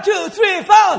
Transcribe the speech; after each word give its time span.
One, 0.00 0.04
two, 0.04 0.28
three, 0.30 0.62
four. 0.64 0.98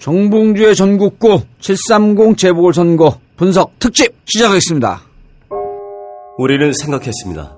정봉주의 0.00 0.74
전국구 0.74 1.42
730 1.60 2.36
재보궐선거 2.36 3.20
분석 3.36 3.78
특집 3.78 4.12
시작하겠습니다. 4.24 5.02
우리는 6.36 6.72
생각했습니다. 6.72 7.56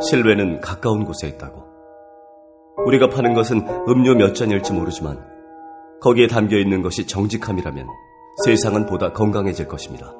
실외는 0.00 0.60
가까운 0.60 1.04
곳에 1.04 1.28
있다고. 1.28 1.67
우리가 2.86 3.08
파는 3.08 3.34
것은 3.34 3.66
음료 3.88 4.14
몇 4.14 4.34
잔일지 4.34 4.72
모르지만 4.72 5.18
거기에 6.00 6.26
담겨 6.26 6.56
있는 6.56 6.82
것이 6.82 7.06
정직함이라면 7.06 7.86
세상은 8.44 8.86
보다 8.86 9.12
건강해질 9.12 9.66
것입니다. 9.66 10.12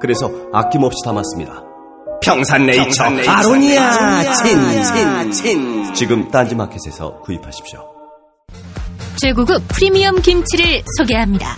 그래서 0.00 0.30
아낌없이 0.52 0.98
담았습니다. 1.04 1.64
평산네이처, 2.22 3.02
아로니아 3.02 4.34
친친친 4.34 5.94
지금 5.94 6.28
딴지마켓에서 6.30 7.20
구입하십시오. 7.20 7.80
최고급 9.16 9.62
프리미엄 9.68 10.20
김치를 10.20 10.82
소개합니다. 10.98 11.54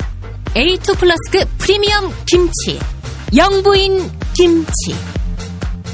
A2 0.55 0.99
플러스급 0.99 1.49
프리미엄 1.59 2.11
김치. 2.27 2.79
영부인 3.37 3.99
김치. 4.35 4.95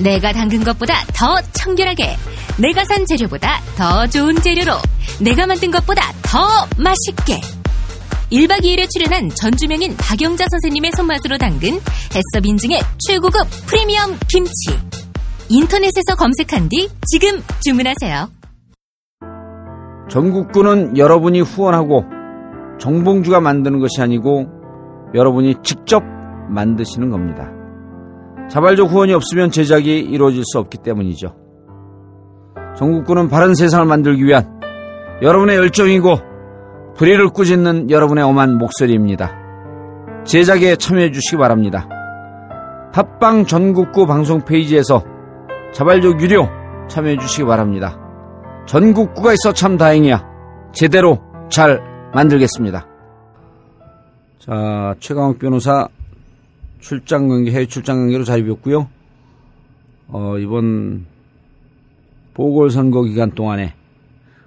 내가 0.02 0.32
담근 0.32 0.64
것보다 0.64 0.94
더 1.14 1.40
청결하게. 1.52 2.16
내가 2.60 2.84
산 2.84 3.06
재료보다 3.06 3.60
더 3.76 4.06
좋은 4.08 4.34
재료로. 4.34 4.72
내가 5.22 5.46
만든 5.46 5.70
것보다 5.70 6.02
더 6.22 6.38
맛있게. 6.76 7.40
1박 8.32 8.62
2일에 8.62 8.90
출연한 8.90 9.30
전주명인 9.30 9.96
박영자 9.96 10.44
선생님의 10.50 10.90
손맛으로 10.96 11.38
담근 11.38 11.74
해썹 12.14 12.44
인증의 12.44 12.80
최고급 13.06 13.46
프리미엄 13.66 14.18
김치. 14.28 14.52
인터넷에서 15.48 16.16
검색한 16.18 16.68
뒤 16.68 16.88
지금 17.06 17.40
주문하세요. 17.64 18.28
전국구는 20.10 20.98
여러분이 20.98 21.40
후원하고 21.40 22.04
정봉주가 22.80 23.40
만드는 23.40 23.78
것이 23.78 24.00
아니고 24.00 24.46
여러분이 25.14 25.54
직접 25.62 26.02
만드시는 26.50 27.10
겁니다. 27.10 27.52
자발적 28.50 28.90
후원이 28.90 29.12
없으면 29.12 29.52
제작이 29.52 29.98
이루어질 29.98 30.42
수 30.44 30.58
없기 30.58 30.78
때문이죠. 30.78 31.47
전국구는 32.78 33.28
바른 33.28 33.56
세상을 33.56 33.84
만들기 33.86 34.24
위한 34.24 34.60
여러분의 35.20 35.56
열정이고 35.56 36.16
불의를 36.94 37.30
꾸짖는 37.30 37.90
여러분의 37.90 38.22
엄한 38.22 38.56
목소리입니다. 38.56 39.36
제작에 40.24 40.76
참여해 40.76 41.10
주시기 41.10 41.36
바랍니다. 41.36 41.88
팟빵 42.92 43.46
전국구 43.46 44.06
방송 44.06 44.44
페이지에서 44.44 45.02
자발적 45.72 46.20
유료 46.20 46.48
참여해 46.88 47.18
주시기 47.18 47.44
바랍니다. 47.44 47.98
전국구가 48.66 49.32
있어 49.32 49.52
참 49.52 49.76
다행이야. 49.76 50.24
제대로 50.72 51.18
잘 51.50 51.80
만들겠습니다. 52.14 52.86
자, 54.38 54.94
최강욱 55.00 55.38
변호사 55.38 55.88
출장 56.78 57.28
관계, 57.28 57.50
해외 57.50 57.66
출장 57.66 57.96
관계로 57.98 58.22
자립했고요. 58.22 58.88
어, 60.08 60.38
이번 60.38 61.06
보궐선거 62.38 63.02
기간 63.02 63.32
동안에 63.32 63.74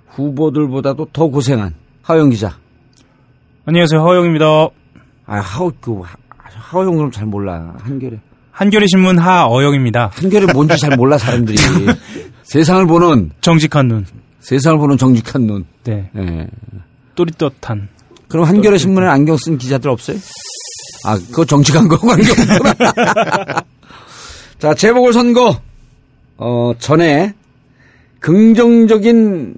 후보들보다도 0.08 1.09
더 1.11 1.28
고생한 1.28 1.75
하영 2.03 2.30
기자. 2.30 2.58
안녕하세요. 3.66 4.02
허영입니다. 4.02 4.45
아, 5.25 5.39
하우, 5.39 5.73
그, 5.81 6.02
하영 6.38 6.95
그럼 6.95 7.11
잘 7.11 7.25
몰라. 7.25 7.75
한결에. 7.80 8.17
한겨레 8.52 8.86
신문 8.88 9.20
하어영입니다. 9.20 10.11
한결에 10.14 10.54
뭔지 10.54 10.77
잘 10.77 10.95
몰라, 10.95 11.17
사람들이. 11.17 11.58
세상을 12.43 12.86
보는, 12.88 13.32
정직한 13.42 13.89
눈. 13.89 14.05
세상을 14.39 14.80
보는 14.80 14.98
정직한 14.98 15.45
눈. 15.45 15.66
네. 15.83 16.10
예. 16.16 16.48
또릿떳한. 17.16 17.89
그럼 18.30 18.45
한겨레 18.45 18.77
신문에 18.77 19.05
안경 19.08 19.36
쓴 19.36 19.58
기자들 19.58 19.89
없어요? 19.89 20.17
아, 21.05 21.17
그거 21.17 21.43
정직한 21.43 21.89
거고 21.89 22.10
안경. 22.10 22.36
자, 24.60 24.73
재보궐선거, 24.73 25.60
어, 26.37 26.71
전에 26.80 27.33
긍정적인 28.21 29.55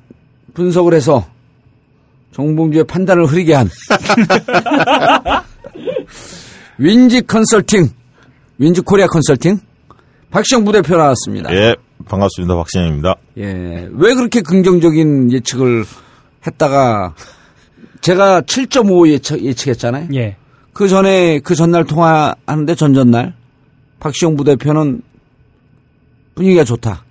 분석을 0.54 0.94
해서 0.94 1.28
정봉주의 2.32 2.86
판단을 2.86 3.26
흐리게 3.26 3.54
한 3.54 3.70
윈지 6.80 7.22
컨설팅, 7.28 7.90
윈지 8.58 8.82
코리아 8.82 9.06
컨설팅, 9.06 9.60
박시영 10.32 10.66
부대표 10.66 10.98
나왔습니다. 10.98 11.54
예, 11.54 11.76
반갑습니다. 12.08 12.56
박신영입니다. 12.56 13.16
예. 13.38 13.88
왜 13.92 14.16
그렇게 14.16 14.42
긍정적인 14.42 15.32
예측을 15.32 15.86
했다가 16.48 17.14
제가 18.02 18.42
7.5 18.42 19.10
예측, 19.10 19.44
예측했잖아요. 19.44 20.08
예. 20.16 20.36
그 20.74 20.88
전에 20.88 21.40
그 21.40 21.54
전날 21.54 21.86
통화하는데 21.86 22.74
전전날 22.76 23.36
박시영 24.00 24.36
부대표는 24.36 25.04
분위기가 26.34 26.64
좋다. 26.64 27.04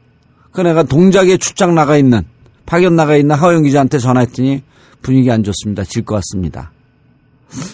그 0.52 0.60
내가 0.60 0.82
동작에 0.82 1.36
출장 1.38 1.74
나가 1.74 1.96
있는 1.96 2.22
파견 2.66 2.94
나가 2.96 3.16
있는 3.16 3.34
하영 3.34 3.62
기자한테 3.64 3.98
전화했더니 3.98 4.62
분위기 5.02 5.30
안 5.30 5.42
좋습니다. 5.42 5.84
질 5.84 6.04
것 6.04 6.16
같습니다. 6.16 6.70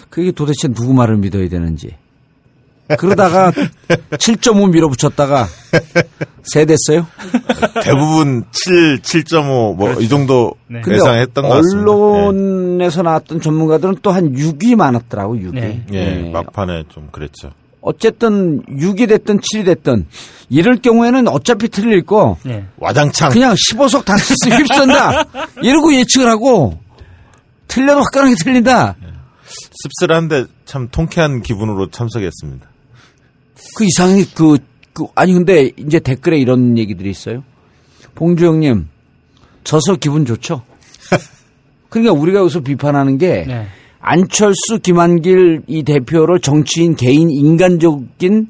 그게 0.09 0.31
도대체 0.31 0.67
누구 0.69 0.93
말을 0.93 1.17
믿어야 1.17 1.47
되는지. 1.47 1.95
그러다가 2.97 3.51
7.5 4.11 4.71
밀어붙였다가 4.71 5.47
세 6.41 6.65
됐어요. 6.65 7.05
대부분 7.83 8.45
7, 8.51 8.99
7.5, 9.01 9.75
뭐, 9.75 9.93
이 10.01 10.09
정도 10.09 10.55
네. 10.67 10.81
예상했던 10.87 11.43
것 11.47 11.49
같습니다. 11.55 11.91
언론에서 11.91 13.03
나왔던 13.03 13.41
전문가들은 13.41 13.97
또 14.01 14.09
한 14.11 14.33
6위 14.33 14.75
많았더라고, 14.75 15.35
6위. 15.35 15.53
네. 15.53 15.85
예, 15.93 15.97
예, 16.25 16.31
막판에 16.31 16.85
좀 16.89 17.09
그랬죠. 17.11 17.51
어쨌든 17.81 18.61
6이 18.63 19.07
됐든 19.07 19.39
7이 19.39 19.65
됐든 19.65 20.05
이럴 20.49 20.77
경우에는 20.77 21.27
어차피 21.27 21.69
틀릴 21.69 22.05
거 22.05 22.37
예. 22.47 22.65
와장창. 22.77 23.31
그냥 23.31 23.53
15석 23.53 24.05
다 24.05 24.15
휩쓴다 24.15 25.25
이러고 25.61 25.93
예측을 25.93 26.27
하고 26.27 26.77
틀려도 27.67 28.01
화끈하게 28.01 28.35
틀린다 28.43 28.95
씁쓸한데 29.83 30.45
참 30.65 30.89
통쾌한 30.89 31.41
기분으로 31.41 31.89
참석했습니다. 31.89 32.67
그 33.75 33.85
이상이 33.85 34.25
그, 34.33 34.57
그 34.93 35.05
아니 35.15 35.33
근데 35.33 35.71
이제 35.77 35.99
댓글에 35.99 36.37
이런 36.37 36.77
얘기들이 36.77 37.09
있어요 37.09 37.43
봉주 38.15 38.45
형님 38.45 38.87
져서 39.63 39.97
기분 39.97 40.25
좋죠 40.25 40.63
그러니까 41.89 42.13
우리가 42.13 42.39
여기서 42.39 42.61
비판하는 42.61 43.17
게 43.17 43.45
네. 43.47 43.67
안철수 43.99 44.79
김한길 44.81 45.63
이 45.67 45.83
대표를 45.83 46.39
정치인 46.39 46.95
개인 46.95 47.29
인간적인 47.29 48.47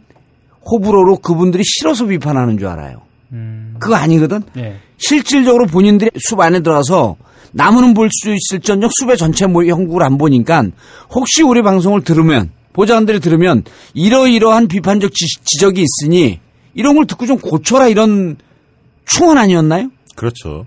호불호로 0.70 1.18
그분들이 1.18 1.64
싫어서 1.66 2.06
비판하는 2.06 2.58
줄 2.58 2.68
알아요 2.68 3.02
음. 3.32 3.76
그거 3.80 3.96
아니거든 3.96 4.42
예. 4.58 4.78
실질적으로 4.98 5.66
본인들이 5.66 6.12
숲 6.20 6.40
안에 6.40 6.60
들어가서 6.62 7.16
나무는 7.52 7.94
볼 7.96 8.10
수 8.12 8.32
있을전적 8.32 8.92
숲의 9.00 9.18
전체 9.18 9.48
모- 9.48 9.66
형국을 9.66 10.04
안 10.04 10.18
보니까 10.18 10.64
혹시 11.10 11.42
우리 11.42 11.62
방송을 11.64 12.04
들으면 12.04 12.52
보좌관들이 12.74 13.20
들으면 13.20 13.64
이러이러한 13.96 14.68
비판적 14.68 15.12
지, 15.14 15.26
적이 15.60 15.84
있으니 15.84 16.40
이런 16.76 16.96
걸 16.96 17.08
듣고 17.08 17.26
좀 17.26 17.40
고쳐라 17.40 17.88
이런 17.88 18.38
충원 19.06 19.40
아니었나요? 19.40 19.90
그렇죠. 20.16 20.66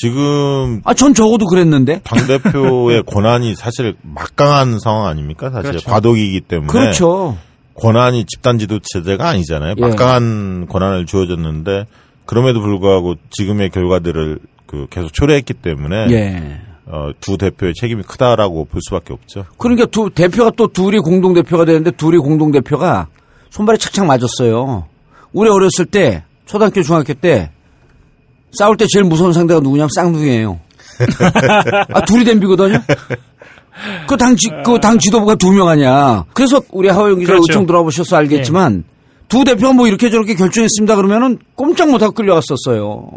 지금 0.00 0.80
아 0.84 0.94
전 0.94 1.12
적어도 1.14 1.46
그랬는데 1.46 2.00
당 2.04 2.26
대표의 2.26 3.02
권한이 3.06 3.54
사실 3.56 3.94
막강한 4.02 4.78
상황 4.78 5.06
아닙니까? 5.06 5.50
사실 5.50 5.70
그렇죠. 5.70 5.90
과도기이기 5.90 6.42
때문에. 6.42 6.68
그렇죠. 6.68 7.36
권한이 7.74 8.24
집단 8.26 8.58
지도 8.58 8.78
체제가 8.82 9.28
아니잖아요. 9.28 9.74
예. 9.76 9.80
막강한 9.80 10.66
권한을 10.68 11.06
주어졌는데 11.06 11.86
그럼에도 12.26 12.60
불구하고 12.60 13.14
지금의 13.30 13.70
결과들을 13.70 14.38
그 14.66 14.86
계속 14.90 15.12
초래했기 15.12 15.54
때문에 15.54 16.06
예. 16.10 16.60
어, 16.86 17.10
두 17.20 17.36
대표의 17.38 17.74
책임이 17.74 18.02
크다라고 18.02 18.64
볼 18.66 18.80
수밖에 18.82 19.12
없죠. 19.12 19.44
그러니까 19.58 19.86
두 19.86 20.10
대표가 20.10 20.50
또 20.56 20.68
둘이 20.68 20.98
공동 20.98 21.34
대표가 21.34 21.64
되는데 21.64 21.90
둘이 21.92 22.18
공동 22.18 22.50
대표가 22.52 23.08
손발이 23.50 23.78
착착 23.78 24.06
맞았어요. 24.06 24.86
우리 25.32 25.48
어렸을 25.50 25.86
때 25.86 26.24
초등학교 26.46 26.82
중학교 26.82 27.14
때 27.14 27.50
싸울 28.52 28.76
때 28.76 28.86
제일 28.88 29.04
무서운 29.04 29.32
상대가 29.32 29.60
누구냐면 29.60 29.88
쌍둥이에요. 29.94 30.58
아 31.92 32.04
둘이 32.04 32.24
댐비거든요. 32.24 32.80
그 34.08 34.16
당 34.16 34.34
지, 34.36 34.48
그 34.64 34.78
당 34.80 34.98
지도부가 34.98 35.36
두 35.36 35.52
명 35.52 35.68
아니야. 35.68 36.24
그래서 36.34 36.60
우리 36.72 36.88
하호영 36.88 37.20
기자 37.20 37.32
그렇죠. 37.32 37.44
의총 37.48 37.66
들어보셔서 37.66 38.16
알겠지만 38.16 38.84
두 39.28 39.44
대표가 39.44 39.72
뭐 39.72 39.86
이렇게 39.86 40.10
저렇게 40.10 40.34
결정했습니다 40.34 40.96
그러면은 40.96 41.38
꼼짝 41.54 41.90
못하고 41.90 42.12
끌려갔었어요. 42.12 43.08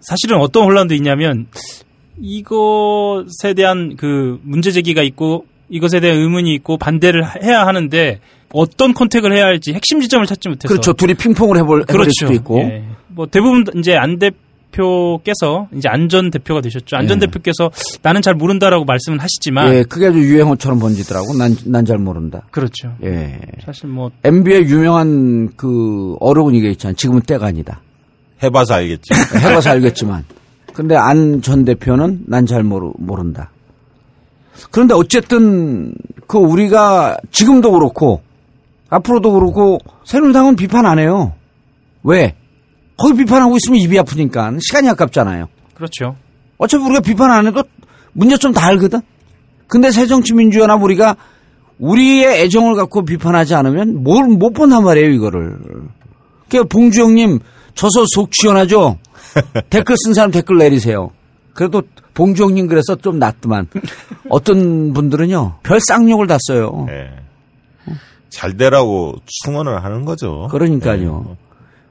사실은 0.00 0.38
어떤 0.38 0.64
혼란도 0.64 0.94
있냐면 0.94 1.46
이것에 2.20 3.54
대한 3.54 3.96
그 3.96 4.38
문제 4.42 4.70
제기가 4.70 5.02
있고 5.02 5.46
이것에 5.70 6.00
대한 6.00 6.18
의문이 6.18 6.52
있고 6.56 6.76
반대를 6.76 7.42
해야 7.42 7.66
하는데 7.66 8.20
어떤 8.52 8.92
컨택을 8.94 9.32
해야 9.32 9.46
할지 9.46 9.72
핵심 9.72 10.00
지점을 10.00 10.24
찾지 10.26 10.48
못해서 10.48 10.68
그렇죠. 10.68 10.92
둘이 10.92 11.14
핑퐁을 11.14 11.56
해볼, 11.58 11.80
해볼 11.82 11.86
그렇죠. 11.86 12.10
수도 12.18 12.32
있고. 12.34 12.58
예. 12.60 12.84
뭐 13.14 13.26
대부분 13.26 13.64
이제 13.76 13.94
안 13.96 14.18
대표께서 14.18 15.68
이제 15.74 15.88
안전 15.88 16.30
대표가 16.30 16.60
되셨죠. 16.60 16.96
안전 16.96 17.18
예. 17.22 17.26
대표께서 17.26 17.70
나는 18.02 18.22
잘 18.22 18.34
모른다라고 18.34 18.84
말씀은 18.84 19.20
하시지만 19.20 19.72
예, 19.72 19.82
그게 19.84 20.06
아주 20.08 20.18
유행어처럼 20.18 20.78
번지더라고. 20.78 21.34
난, 21.34 21.56
난 21.66 21.84
잘 21.84 21.98
모른다. 21.98 22.42
그렇죠. 22.50 22.94
예. 23.04 23.38
사실 23.64 23.88
뭐 23.88 24.10
MB의 24.24 24.62
유명한 24.68 25.50
그 25.56 26.16
어록은 26.20 26.54
이게 26.54 26.70
있잖아요. 26.70 26.96
지금은 26.96 27.20
때가 27.22 27.46
아니다. 27.46 27.80
해 28.42 28.50
봐서 28.50 28.74
알겠지. 28.74 29.12
해 29.38 29.54
봐서 29.54 29.70
알겠지만. 29.70 30.24
근데 30.72 30.96
안 30.96 31.40
전 31.40 31.64
대표는 31.64 32.24
난 32.26 32.46
잘 32.46 32.64
모르, 32.64 32.90
모른다. 32.98 33.50
그런데 34.70 34.94
어쨌든 34.94 35.94
그 36.26 36.38
우리가 36.38 37.16
지금도 37.30 37.70
그렇고 37.72 38.22
앞으로도 38.88 39.32
그렇고 39.32 39.78
새누리당은 40.04 40.56
비판 40.56 40.84
안 40.86 40.98
해요. 40.98 41.32
왜? 42.02 42.34
거기 42.96 43.16
비판하고 43.18 43.56
있으면 43.56 43.78
입이 43.80 43.98
아프니까 43.98 44.52
시간이 44.60 44.88
아깝잖아요. 44.90 45.48
그렇죠. 45.74 46.16
어차피 46.58 46.84
우리가 46.84 47.00
비판 47.00 47.30
안 47.30 47.46
해도 47.46 47.62
문제점 48.12 48.52
다 48.52 48.66
알거든. 48.66 49.00
근데 49.66 49.90
새정치민주연합 49.90 50.82
우리가 50.82 51.16
우리의 51.78 52.42
애정을 52.42 52.76
갖고 52.76 53.04
비판하지 53.04 53.54
않으면 53.54 54.04
뭘 54.04 54.24
못 54.28 54.52
본단 54.52 54.84
말이에요 54.84 55.10
이거를. 55.10 55.56
그러니까 56.48 56.68
봉주영님 56.72 57.40
저서 57.74 58.04
속 58.14 58.30
시원하죠. 58.32 58.98
댓글 59.70 59.96
쓴 59.96 60.14
사람 60.14 60.30
댓글 60.30 60.58
내리세요. 60.58 61.10
그래도 61.54 61.82
봉주영님 62.14 62.68
그래서 62.68 62.94
좀 62.94 63.18
낫더만 63.18 63.66
어떤 64.28 64.92
분들은요 64.92 65.58
별 65.64 65.80
쌍욕을 65.80 66.28
다 66.28 66.36
써요. 66.46 66.86
예. 66.90 67.10
잘 68.28 68.56
되라고 68.56 69.14
충원을 69.26 69.82
하는 69.84 70.04
거죠. 70.04 70.46
그러니까요. 70.50 71.36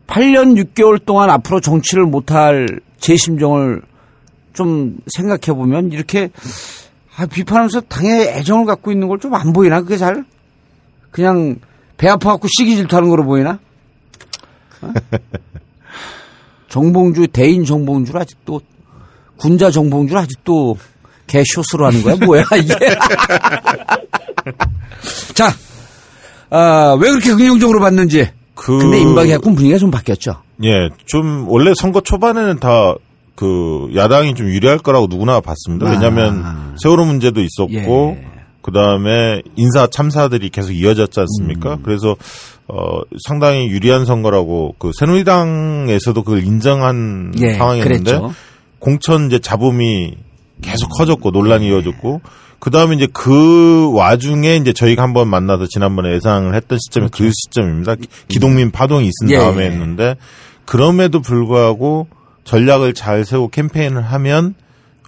8년 0.07 0.55
6개월 0.73 1.03
동안 1.05 1.29
앞으로 1.29 1.59
정치를 1.61 2.05
못할 2.05 2.67
제 2.99 3.15
심정을 3.15 3.81
좀 4.53 4.97
생각해 5.07 5.57
보면 5.57 5.91
이렇게 5.91 6.29
아, 7.15 7.25
비판하면서 7.25 7.81
당에 7.81 8.33
애정을 8.37 8.65
갖고 8.65 8.91
있는 8.91 9.07
걸 9.07 9.19
좀 9.19 9.33
안 9.33 9.53
보이나 9.53 9.81
그게 9.81 9.97
잘 9.97 10.25
그냥 11.11 11.57
배 11.97 12.09
아파갖고 12.09 12.47
시기 12.47 12.75
질투하는 12.75 13.09
거로 13.09 13.23
보이나? 13.23 13.59
어? 14.81 14.93
정봉주 16.69 17.27
대인 17.27 17.65
정봉주를 17.65 18.19
아직도 18.21 18.61
군자 19.37 19.69
정봉주를 19.71 20.21
아직도 20.21 20.77
개쇼스로 21.27 21.85
하는 21.85 22.01
거야 22.03 22.15
뭐야 22.15 22.43
이게? 22.57 22.73
자, 25.33 25.49
아, 26.49 26.95
왜 26.99 27.09
그렇게 27.11 27.33
긍정적으로 27.33 27.79
봤는지. 27.79 28.29
그 28.55 28.77
근데 28.77 28.99
임박해갖고 28.99 29.53
분위기가 29.55 29.77
좀 29.77 29.91
바뀌었죠. 29.91 30.35
예, 30.63 30.89
좀 31.05 31.47
원래 31.49 31.73
선거 31.75 32.01
초반에는 32.01 32.59
다 32.59 32.95
그 33.35 33.89
야당이 33.95 34.35
좀 34.35 34.47
유리할 34.47 34.77
거라고 34.77 35.07
누구나 35.07 35.41
봤습니다. 35.41 35.89
왜냐하면 35.89 36.41
아. 36.43 36.75
세월호 36.77 37.05
문제도 37.05 37.41
있었고 37.41 38.17
예. 38.17 38.27
그 38.61 38.71
다음에 38.71 39.41
인사 39.55 39.87
참사들이 39.87 40.49
계속 40.49 40.71
이어졌지 40.71 41.19
않습니까? 41.19 41.75
음. 41.75 41.79
그래서 41.83 42.15
어 42.67 43.01
상당히 43.27 43.67
유리한 43.67 44.05
선거라고 44.05 44.75
그 44.77 44.91
새누리당에서도 44.97 46.23
그걸 46.23 46.43
인정한 46.43 47.33
예, 47.41 47.53
상황이었는데 47.53 48.11
그랬죠. 48.11 48.33
공천 48.79 49.27
이제 49.27 49.39
잡음이 49.39 50.15
계속 50.61 50.89
커졌고 50.89 51.31
논란이 51.31 51.67
이어졌고 51.67 52.21
그 52.63 52.69
다음에 52.69 52.95
이제 52.95 53.09
그 53.11 53.91
와중에 53.93 54.55
이제 54.55 54.71
저희가 54.71 55.03
한번 55.03 55.27
만나서 55.27 55.67
지난번에 55.67 56.13
예상을 56.13 56.55
했던 56.55 56.79
시점이 56.79 57.09
그 57.11 57.29
시점입니다. 57.29 57.95
기- 57.95 58.07
기동민 58.29 58.71
파동이 58.71 59.03
있은 59.05 59.31
예. 59.31 59.37
다음에 59.37 59.65
했는데 59.65 60.15
그럼에도 60.63 61.19
불구하고 61.21 62.07
전략을 62.45 62.93
잘 62.93 63.25
세우고 63.25 63.49
캠페인을 63.49 64.01
하면 64.01 64.55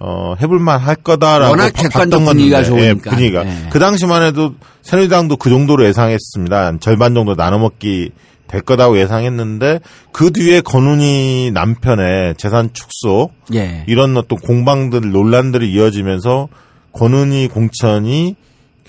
어 0.02 0.34
해볼만 0.38 0.78
할 0.78 0.96
거다라고 0.96 1.52
워낙 1.52 1.72
봐- 1.72 1.82
객관적 1.84 2.10
봤던 2.10 2.24
분위기가 2.26 2.62
건데, 2.62 2.76
예, 2.82 2.88
좋으니까. 2.88 3.10
분위기가 3.10 3.46
예. 3.46 3.68
그 3.70 3.78
당시만 3.78 4.22
해도 4.22 4.52
새누리당도 4.82 5.38
그 5.38 5.48
정도로 5.48 5.86
예상했습니다. 5.86 6.66
한 6.66 6.78
절반 6.78 7.14
정도 7.14 7.34
나눠먹기 7.36 8.10
될 8.48 8.60
거다고 8.60 8.98
예상했는데 8.98 9.80
그 10.12 10.30
뒤에 10.30 10.60
권은희 10.60 11.52
남편의 11.54 12.34
재산 12.36 12.68
축소 12.74 13.30
예. 13.54 13.84
이런 13.86 14.14
어떤 14.18 14.38
공방들 14.40 15.10
논란들이 15.10 15.72
이어지면서 15.72 16.48
권은희 16.96 17.48
공천이 17.48 18.36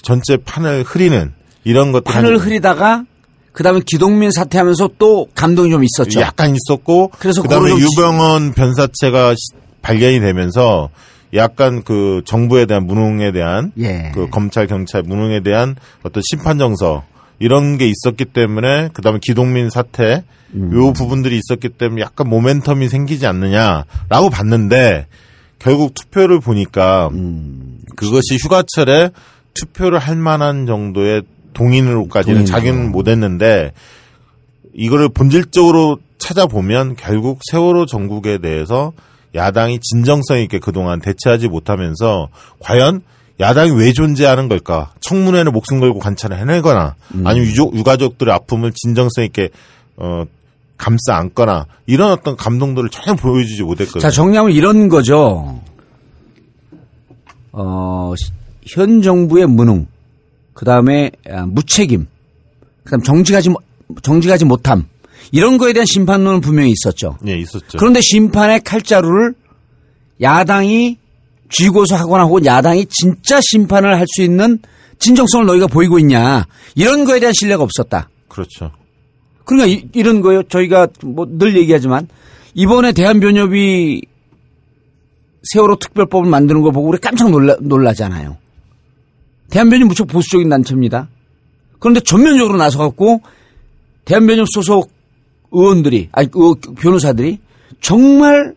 전체 0.01 0.37
판을 0.37 0.83
흐리는 0.83 1.33
이런 1.63 1.91
것들 1.91 2.11
판을 2.11 2.37
흐리다가 2.37 3.03
그다음에 3.51 3.81
기동민 3.85 4.31
사퇴하면서 4.31 4.91
또 4.99 5.27
감동이 5.35 5.69
좀 5.71 5.83
있었죠. 5.83 6.21
약간 6.21 6.55
있었고 6.55 7.11
그래서 7.19 7.41
그다음에 7.41 7.71
유병헌 7.71 8.53
변사체가 8.53 9.31
시- 9.33 9.57
발견이 9.81 10.19
되면서 10.19 10.89
약간 11.33 11.83
그 11.83 12.21
정부에 12.25 12.65
대한 12.65 12.85
무능에 12.85 13.31
대한 13.31 13.71
예. 13.79 14.11
그 14.13 14.29
검찰 14.29 14.67
경찰 14.67 15.01
무능에 15.03 15.41
대한 15.41 15.75
어떤 16.03 16.21
심판 16.29 16.57
정서 16.57 17.03
이런 17.39 17.77
게 17.77 17.87
있었기 17.89 18.25
때문에 18.25 18.89
그다음에 18.93 19.19
기동민 19.21 19.69
사태 19.69 20.23
음. 20.53 20.71
요 20.73 20.93
부분들이 20.93 21.37
있었기 21.39 21.69
때문에 21.69 22.01
약간 22.01 22.29
모멘텀이 22.29 22.87
생기지 22.89 23.27
않느냐라고 23.27 24.29
봤는데 24.31 25.07
결국 25.59 25.93
투표를 25.93 26.39
보니까 26.39 27.09
음. 27.13 27.79
그것이 27.95 28.37
휴가철에 28.41 29.11
투표를 29.53 29.99
할 29.99 30.15
만한 30.15 30.65
정도의 30.65 31.23
동인으로까지는 31.53 32.39
동인으로. 32.39 32.45
자기는 32.45 32.91
못했는데 32.91 33.73
이거를 34.73 35.09
본질적으로 35.09 35.97
찾아보면 36.19 36.95
결국 36.95 37.39
세월호 37.49 37.85
전국에 37.85 38.37
대해서 38.37 38.93
야당이 39.35 39.79
진정성 39.79 40.39
있게 40.41 40.59
그동안 40.59 40.99
대처하지 40.99 41.47
못하면서 41.47 42.29
과연 42.59 43.01
야당이 43.39 43.71
왜 43.71 43.93
존재하는 43.93 44.49
걸까? 44.49 44.93
청문회는 45.01 45.51
목숨 45.51 45.79
걸고 45.79 45.99
관찰을 45.99 46.39
해내거나 46.39 46.95
아니면 47.23 47.47
유족, 47.47 47.75
유가족들의 47.75 48.33
아픔을 48.33 48.71
진정성 48.73 49.25
있게 49.25 49.49
어 49.95 50.23
감싸 50.77 51.15
안거나 51.17 51.65
이런 51.87 52.11
어떤 52.11 52.35
감동들을 52.35 52.89
전혀 52.89 53.15
보여주지 53.15 53.63
못했거든요. 53.63 54.01
자, 54.01 54.09
정리하면 54.09 54.51
이런 54.51 54.89
거죠. 54.89 55.59
어, 57.51 58.13
시- 58.17 58.31
현 58.67 59.01
정부의 59.01 59.47
무능, 59.47 59.87
그 60.53 60.65
다음에 60.65 61.11
무책임, 61.47 62.07
그 62.83 62.91
다음 62.91 63.01
정직하지, 63.01 63.49
못- 63.49 63.63
정직하지 64.01 64.45
못함, 64.45 64.87
이런 65.31 65.57
거에 65.57 65.73
대한 65.73 65.85
심판론은 65.85 66.41
분명히 66.41 66.71
있었죠. 66.71 67.17
예, 67.27 67.37
있었죠. 67.39 67.77
그런데 67.77 68.01
심판의 68.01 68.61
칼자루를 68.61 69.33
야당이 70.21 70.97
쥐고서 71.49 71.95
하거나 71.95 72.23
혹은 72.25 72.45
야당이 72.45 72.85
진짜 72.89 73.39
심판을 73.41 73.95
할 73.97 74.05
수 74.07 74.21
있는 74.21 74.59
진정성을 74.99 75.45
너희가 75.45 75.67
보이고 75.67 75.99
있냐. 75.99 76.45
이런 76.75 77.05
거에 77.05 77.19
대한 77.19 77.33
신뢰가 77.33 77.63
없었다. 77.63 78.09
그렇죠. 78.27 78.71
그러니까 79.47 79.81
이, 79.93 80.03
런 80.03 80.21
거예요. 80.21 80.43
저희가 80.43 80.87
뭐 81.03 81.25
늘 81.25 81.55
얘기하지만 81.57 82.07
이번에 82.53 82.91
대한변협이 82.91 84.01
세월호 85.43 85.77
특별법을 85.77 86.29
만드는 86.29 86.61
거 86.61 86.71
보고 86.71 86.87
우리 86.89 86.97
깜짝 86.97 87.29
놀라, 87.31 87.55
놀라잖아요. 87.61 88.37
대한변협 89.49 89.87
무척 89.87 90.07
보수적인 90.07 90.49
단체입니다. 90.49 91.07
그런데 91.79 92.01
전면적으로 92.01 92.57
나서갖고 92.57 93.21
대한변협 94.05 94.47
소속 94.49 94.91
의원들이, 95.51 96.09
아니, 96.11 96.29
그 96.29 96.55
변호사들이 96.77 97.39
정말 97.79 98.55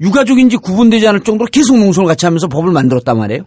유가족인지 0.00 0.58
구분되지 0.58 1.06
않을 1.08 1.20
정도로 1.20 1.48
계속 1.50 1.78
농성을 1.78 2.06
같이 2.08 2.26
하면서 2.26 2.48
법을 2.48 2.72
만들었단 2.72 3.16
말이에요. 3.16 3.44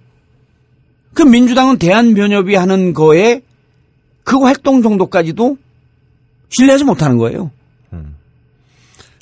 그 1.14 1.22
민주당은 1.22 1.78
대한변협이 1.78 2.56
하는 2.56 2.94
거에 2.94 3.42
그 4.24 4.38
활동 4.40 4.82
정도까지도 4.82 5.58
신뢰하지 6.56 6.84
못하는 6.84 7.18
거예요. 7.18 7.52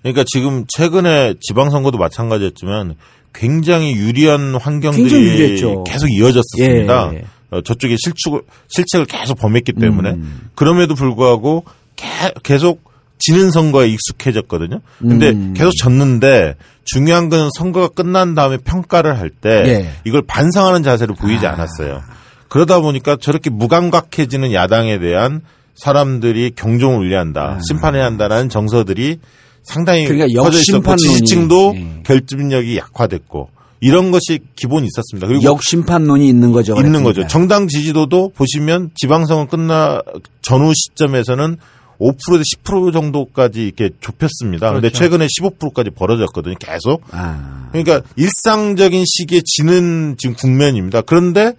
그러니까 0.01 0.23
지금 0.27 0.65
최근에 0.67 1.35
지방선거도 1.41 1.97
마찬가지였지만 1.99 2.95
굉장히 3.33 3.93
유리한 3.93 4.55
환경들이 4.55 5.09
굉장히. 5.37 5.83
계속 5.85 6.09
이어졌었습니다. 6.09 7.11
예. 7.13 7.25
어, 7.51 7.61
저쪽에 7.61 7.95
실축을, 7.99 8.41
실책을 8.69 9.05
계속 9.05 9.37
범했기 9.37 9.73
때문에 9.73 10.11
음. 10.11 10.49
그럼에도 10.55 10.95
불구하고 10.95 11.65
개- 11.95 12.31
계속 12.43 12.81
지는 13.19 13.51
선거에 13.51 13.89
익숙해졌거든요. 13.89 14.79
근데 14.97 15.29
음. 15.29 15.53
계속 15.55 15.71
졌는데 15.77 16.55
중요한 16.85 17.29
건 17.29 17.49
선거가 17.55 17.89
끝난 17.89 18.33
다음에 18.33 18.57
평가를 18.57 19.19
할때 19.19 19.49
예. 19.67 19.87
아. 19.87 19.91
이걸 20.03 20.23
반성하는 20.25 20.81
자세를 20.81 21.13
보이지 21.15 21.45
않았어요. 21.45 22.01
그러다 22.47 22.79
보니까 22.79 23.17
저렇게 23.17 23.51
무감각해지는 23.51 24.51
야당에 24.53 24.97
대한 24.97 25.41
사람들이 25.83 26.51
경종을 26.55 26.99
울려야 26.99 27.21
한다, 27.21 27.59
심판해야 27.67 28.05
한다라는 28.05 28.49
정서들이 28.49 29.17
상당히 29.63 30.05
아. 30.05 30.07
그러니까 30.09 30.41
퍼져 30.43 30.59
있었고. 30.59 30.95
지지층도 30.95 31.73
예. 31.75 32.01
결집력이 32.03 32.77
약화됐고 32.77 33.49
이런 33.79 34.11
것이 34.11 34.39
기본이 34.55 34.87
있었습니다. 34.87 35.27
그리고 35.27 35.43
역심판론이 35.43 36.27
있는 36.27 36.51
거죠. 36.51 36.73
있는 36.73 36.91
그러니까. 36.91 37.09
거죠. 37.09 37.27
정당 37.27 37.67
지지도도 37.67 38.31
보시면 38.35 38.91
지방선거 38.95 39.47
끝나 39.47 40.01
전후 40.41 40.71
시점에서는 40.75 41.57
5%에서 41.99 42.43
10% 42.63 42.93
정도까지 42.93 43.63
이렇게 43.63 43.89
좁혔습니다. 43.99 44.71
근데 44.73 44.89
그렇죠. 44.89 44.97
최근에 44.99 45.27
15%까지 45.27 45.89
벌어졌거든요. 45.91 46.55
계속. 46.59 47.03
아, 47.11 47.69
그러니까 47.71 48.01
일상적인 48.15 49.03
시기에 49.05 49.41
지는 49.45 50.15
지금 50.17 50.35
국면입니다. 50.35 51.01
그런데 51.01 51.53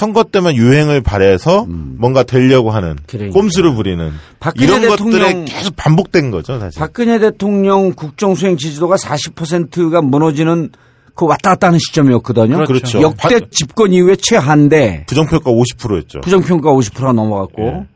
선거 0.00 0.24
때만 0.24 0.54
유행을 0.56 1.00
발해서 1.02 1.66
뭔가 1.68 2.22
되려고 2.22 2.70
하는 2.70 2.90
음. 2.90 2.96
그러니까. 3.06 3.38
꼼수를 3.38 3.74
부리는 3.74 4.10
박근혜 4.40 4.64
이런 4.66 4.80
대통령- 4.82 5.20
것들에 5.20 5.44
계속 5.44 5.76
반복된 5.76 6.30
거죠, 6.30 6.58
사실. 6.58 6.78
박근혜 6.80 7.18
대통령 7.18 7.92
국정 7.92 8.34
수행 8.34 8.56
지지도가 8.56 8.96
40%가 8.96 10.02
무너지는 10.02 10.70
그 11.14 11.26
왔다 11.26 11.50
갔다 11.50 11.68
하는 11.68 11.78
시점이었거든요. 11.78 12.64
그렇죠. 12.64 13.00
역대 13.00 13.40
집권 13.50 13.92
이후에 13.92 14.16
최한데 14.16 15.04
부정평가 15.06 15.50
50%였죠. 15.50 16.20
부정평가 16.22 16.70
50%가 16.72 17.12
넘어갔고 17.12 17.62
예. 17.62 17.86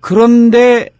그런데 0.00 0.90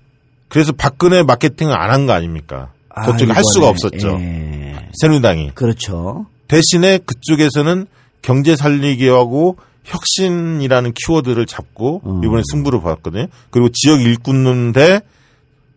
그래서 0.49 0.73
박근혜 0.73 1.23
마케팅을 1.23 1.77
안 1.79 1.91
한 1.91 2.07
거 2.07 2.13
아닙니까? 2.15 2.73
저쪽에 3.05 3.31
아, 3.31 3.37
할 3.37 3.45
수가 3.45 3.69
없었죠. 3.69 4.19
예. 4.21 4.89
새누리당이. 5.01 5.53
그렇죠. 5.55 6.27
대신에 6.49 6.99
그쪽에서는 7.05 7.87
경제 8.23 8.57
살리기하고 8.57 9.57
혁신이라는 9.89 10.93
키워드를 10.95 11.47
잡고 11.47 12.03
음. 12.07 12.25
이번에 12.25 12.43
승부를 12.51 12.81
봤거든요. 12.83 13.27
그리고 13.51 13.69
지역 13.73 14.01
일꾼 14.01 14.73
대 14.73 15.01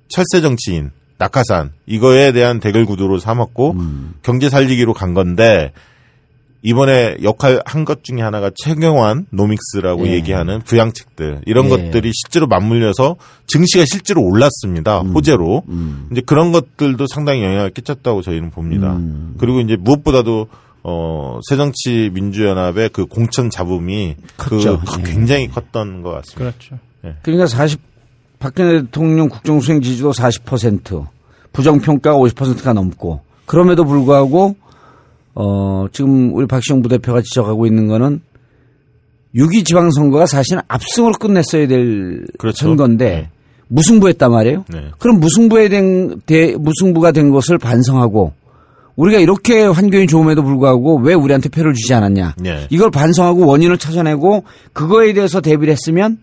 철새 0.10 0.42
정치인 0.42 0.92
낙하산 1.18 1.72
이거에 1.86 2.32
대한 2.32 2.60
대결 2.60 2.86
구도로 2.86 3.20
삼았고 3.20 3.72
음. 3.72 4.14
경제 4.22 4.50
살리기로 4.50 4.94
간 4.94 5.14
건데 5.14 5.72
이번에 6.64 7.18
역할 7.24 7.62
한 7.66 7.86
것 7.86 8.04
중에 8.04 8.22
하나가 8.22 8.52
최경환 8.56 9.26
노믹스라고 9.32 10.08
예. 10.08 10.14
얘기하는 10.14 10.60
부양책들 10.62 11.42
이런 11.48 11.66
예. 11.66 11.70
것들이 11.70 12.12
실제로 12.14 12.46
맞물려서 12.48 13.16
증시가 13.48 13.84
실제로 13.88 14.22
올랐습니다 14.24 15.00
호재로 15.00 15.64
음. 15.70 16.08
이제 16.12 16.22
그런 16.24 16.52
것들도 16.52 17.08
상당히 17.08 17.44
영향을 17.44 17.72
끼쳤다고 17.72 18.22
저희는 18.22 18.52
봅니다. 18.52 18.96
음. 18.96 19.34
그리고 19.40 19.60
이제 19.60 19.76
무엇보다도 19.76 20.48
어 20.84 21.40
새정치 21.50 22.10
민주연합의 22.14 22.90
그 22.90 23.06
공천 23.06 23.50
잡음이 23.50 24.16
컸죠. 24.38 24.80
그 24.80 25.00
예. 25.00 25.04
굉장히 25.04 25.48
컸던 25.48 26.02
것 26.02 26.12
같습니다. 26.12 26.40
그렇죠. 26.58 26.80
그러니까 27.22 27.48
40 27.48 27.80
박근혜 28.40 28.82
대통령 28.82 29.30
국정수행 29.30 29.82
지지도 29.82 30.12
40% 30.12 31.06
부정평가가 31.54 32.18
50%가 32.18 32.74
넘고 32.74 33.22
그럼에도 33.46 33.86
불구하고 33.86 34.56
어 35.36 35.86
지금 35.92 36.34
우리 36.34 36.48
박시영 36.48 36.82
부대표가 36.82 37.22
지적하고 37.22 37.66
있는 37.68 37.88
거는 37.88 38.22
6.2 39.36 39.64
지방선거가 39.66 40.26
사실은 40.26 40.62
압승으로 40.68 41.14
끝냈어야 41.14 41.68
될 41.68 42.26
그렇죠. 42.38 42.66
선거인데 42.66 43.06
네. 43.10 43.30
무승부했단 43.68 44.30
말이에요. 44.32 44.66
네. 44.70 44.88
그럼 45.00 45.20
무승부에 45.20 45.70
된 45.70 46.20
대- 46.26 46.56
무승부가 46.58 47.12
된 47.14 47.30
것을 47.32 47.58
반성하고 47.58 48.34
우리가 48.96 49.20
이렇게 49.20 49.64
환경이 49.64 50.08
좋음에도 50.08 50.44
불구하고 50.44 50.98
왜 50.98 51.14
우리한테 51.14 51.50
표를 51.50 51.74
주지 51.74 51.94
않았냐. 51.94 52.36
네. 52.40 52.68
이걸 52.70 52.92
반성하고 52.92 53.46
원인을 53.46 53.78
찾아내고 53.78 54.44
그거에 54.74 55.14
대해서 55.14 55.42
대비를 55.42 55.72
했으면 55.74 56.18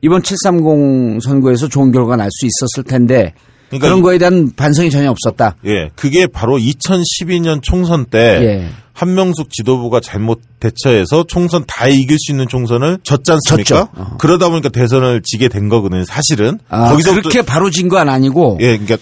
이번 0.00 0.22
730 0.22 1.22
선거에서 1.22 1.68
좋은 1.68 1.90
결과가 1.92 2.16
날 2.16 2.28
수 2.30 2.46
있었을 2.46 2.84
텐데 2.88 3.32
그러니까 3.68 3.86
그런 3.88 3.98
이- 3.98 4.02
거에 4.02 4.18
대한 4.18 4.50
반성이 4.54 4.90
전혀 4.90 5.10
없었다. 5.10 5.56
예, 5.66 5.90
그게 5.96 6.26
바로 6.26 6.56
2012년 6.58 7.60
총선 7.62 8.04
때 8.04 8.18
예. 8.42 8.68
한명숙 8.94 9.50
지도부가 9.50 9.98
잘못 10.00 10.40
대처해서 10.60 11.24
총선 11.26 11.64
다 11.66 11.88
이길 11.88 12.16
수 12.18 12.30
있는 12.32 12.46
총선을 12.48 12.98
졌지 13.02 13.32
않습니까? 13.32 13.88
어. 13.94 14.16
그러다 14.18 14.48
보니까 14.48 14.68
대선을 14.68 15.20
지게 15.24 15.48
된 15.48 15.68
거거든요. 15.68 16.04
사실은 16.04 16.58
아, 16.68 16.90
거기서부터 16.90 17.28
그렇게 17.28 17.42
바로 17.42 17.70
진 17.70 17.88
건 17.88 18.08
아니고 18.08 18.58
예, 18.60 18.78
그러니까 18.78 18.96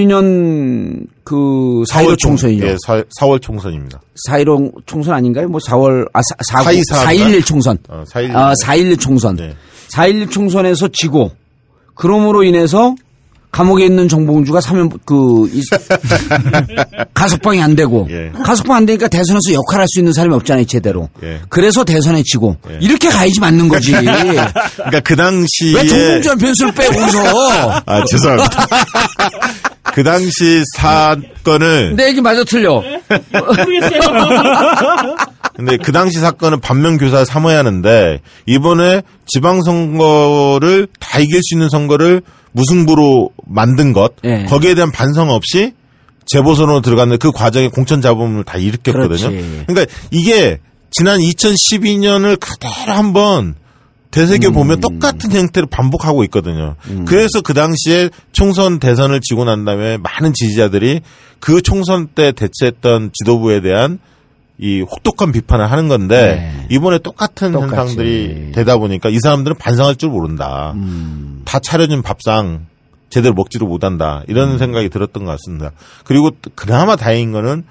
2012년 0.00 1.06
그 1.24 1.36
4.15 1.90 2.18
총선이죠. 2.18 2.66
예, 2.66 2.76
4, 2.86 3.02
4월 3.20 3.40
총선입니다. 3.42 4.00
4.15 4.28 4.82
총선 4.86 5.14
아닌가요? 5.14 5.48
뭐 5.48 5.60
4월 5.60 6.08
아 6.12 6.20
4, 6.22 6.62
4, 6.62 6.70
4.24 6.70 7.04
4.11 7.06 7.46
총선. 7.46 7.78
어, 7.88 8.04
4.11. 8.08 8.34
아, 8.36 8.52
4.11 8.64 9.00
총선. 9.00 9.36
네. 9.36 9.54
4.11 9.92 10.30
총선에서 10.30 10.88
지고 10.88 11.32
그럼으로 11.94 12.42
인해서 12.44 12.94
감옥에 13.50 13.84
있는 13.84 14.06
정봉주가 14.08 14.60
사면 14.60 14.88
그 15.04 15.48
이- 15.52 15.60
가석방이 17.14 17.60
안 17.60 17.74
되고 17.74 18.06
예. 18.10 18.30
가석방 18.44 18.76
안 18.76 18.86
되니까 18.86 19.08
대선에서 19.08 19.52
역할할 19.54 19.86
수 19.88 19.98
있는 19.98 20.12
사람이 20.12 20.34
없잖아요 20.36 20.64
제대로. 20.66 21.08
예. 21.24 21.40
그래서 21.48 21.82
대선에 21.84 22.22
지고 22.24 22.56
이렇게 22.80 23.08
가야지 23.08 23.40
맞는 23.40 23.68
거지. 23.68 23.92
왜 23.94 24.00
그러니까 24.02 25.00
그 25.02 25.16
당시에 25.16 25.84
정봉주 25.86 26.30
한 26.30 26.38
변수를 26.38 26.72
빼고 26.72 26.98
웃어? 27.00 27.82
아, 27.86 28.04
죄송합니다. 28.04 28.66
그 29.92 30.04
당시 30.04 30.62
사건을 30.76 31.96
내 31.96 32.06
얘기 32.08 32.20
맞아 32.20 32.44
틀려. 32.44 32.80
근데 35.56 35.76
그 35.78 35.90
당시 35.92 36.18
사건은 36.20 36.60
반면 36.60 36.96
교사 36.98 37.24
삼아야 37.24 37.58
하는데 37.58 38.20
이번에 38.46 39.02
지방선거를 39.26 40.86
다 41.00 41.18
이길 41.18 41.40
수 41.42 41.54
있는 41.56 41.68
선거를 41.68 42.22
무승부로 42.52 43.30
만든 43.46 43.92
것 43.92 44.14
예. 44.24 44.44
거기에 44.44 44.74
대한 44.74 44.90
반성 44.90 45.30
없이 45.30 45.72
재보선으로 46.26 46.80
들어갔는데 46.80 47.18
그 47.18 47.32
과정에 47.32 47.68
공천 47.68 48.00
잡음을 48.00 48.44
다 48.44 48.58
일으켰거든요. 48.58 49.30
그렇지. 49.30 49.64
그러니까 49.66 49.92
이게 50.10 50.58
지난 50.90 51.18
2012년을 51.18 52.38
그대로 52.38 52.92
한번 52.92 53.54
되새겨 54.10 54.48
음. 54.48 54.54
보면 54.54 54.80
똑같은 54.80 55.30
형태를 55.30 55.68
반복하고 55.68 56.24
있거든요. 56.24 56.74
그래서 57.06 57.40
그 57.42 57.54
당시에 57.54 58.10
총선 58.32 58.80
대선을 58.80 59.20
지고 59.20 59.44
난 59.44 59.64
다음에 59.64 59.98
많은 59.98 60.32
지지자들이 60.34 61.00
그 61.38 61.62
총선 61.62 62.08
때 62.08 62.32
대체했던 62.32 63.10
지도부에 63.12 63.60
대한 63.60 63.98
이 64.60 64.82
혹독한 64.82 65.32
비판을 65.32 65.70
하는 65.70 65.88
건데 65.88 66.52
네. 66.54 66.66
이번에 66.70 66.98
똑같은 66.98 67.52
똑같이. 67.52 67.74
현상들이 67.74 68.52
되다 68.52 68.76
보니까 68.76 69.08
이 69.08 69.18
사람들은 69.22 69.56
반성할 69.56 69.96
줄 69.96 70.10
모른다. 70.10 70.72
음. 70.76 71.42
다 71.46 71.58
차려진 71.60 72.02
밥상 72.02 72.66
제대로 73.08 73.34
먹지도 73.34 73.66
못한다. 73.66 74.18
음. 74.18 74.24
이런 74.28 74.58
생각이 74.58 74.90
들었던 74.90 75.24
것 75.24 75.30
같습니다. 75.32 75.72
그리고 76.04 76.30
또 76.42 76.50
그나마 76.54 76.96
다행인 76.96 77.32
거는 77.32 77.64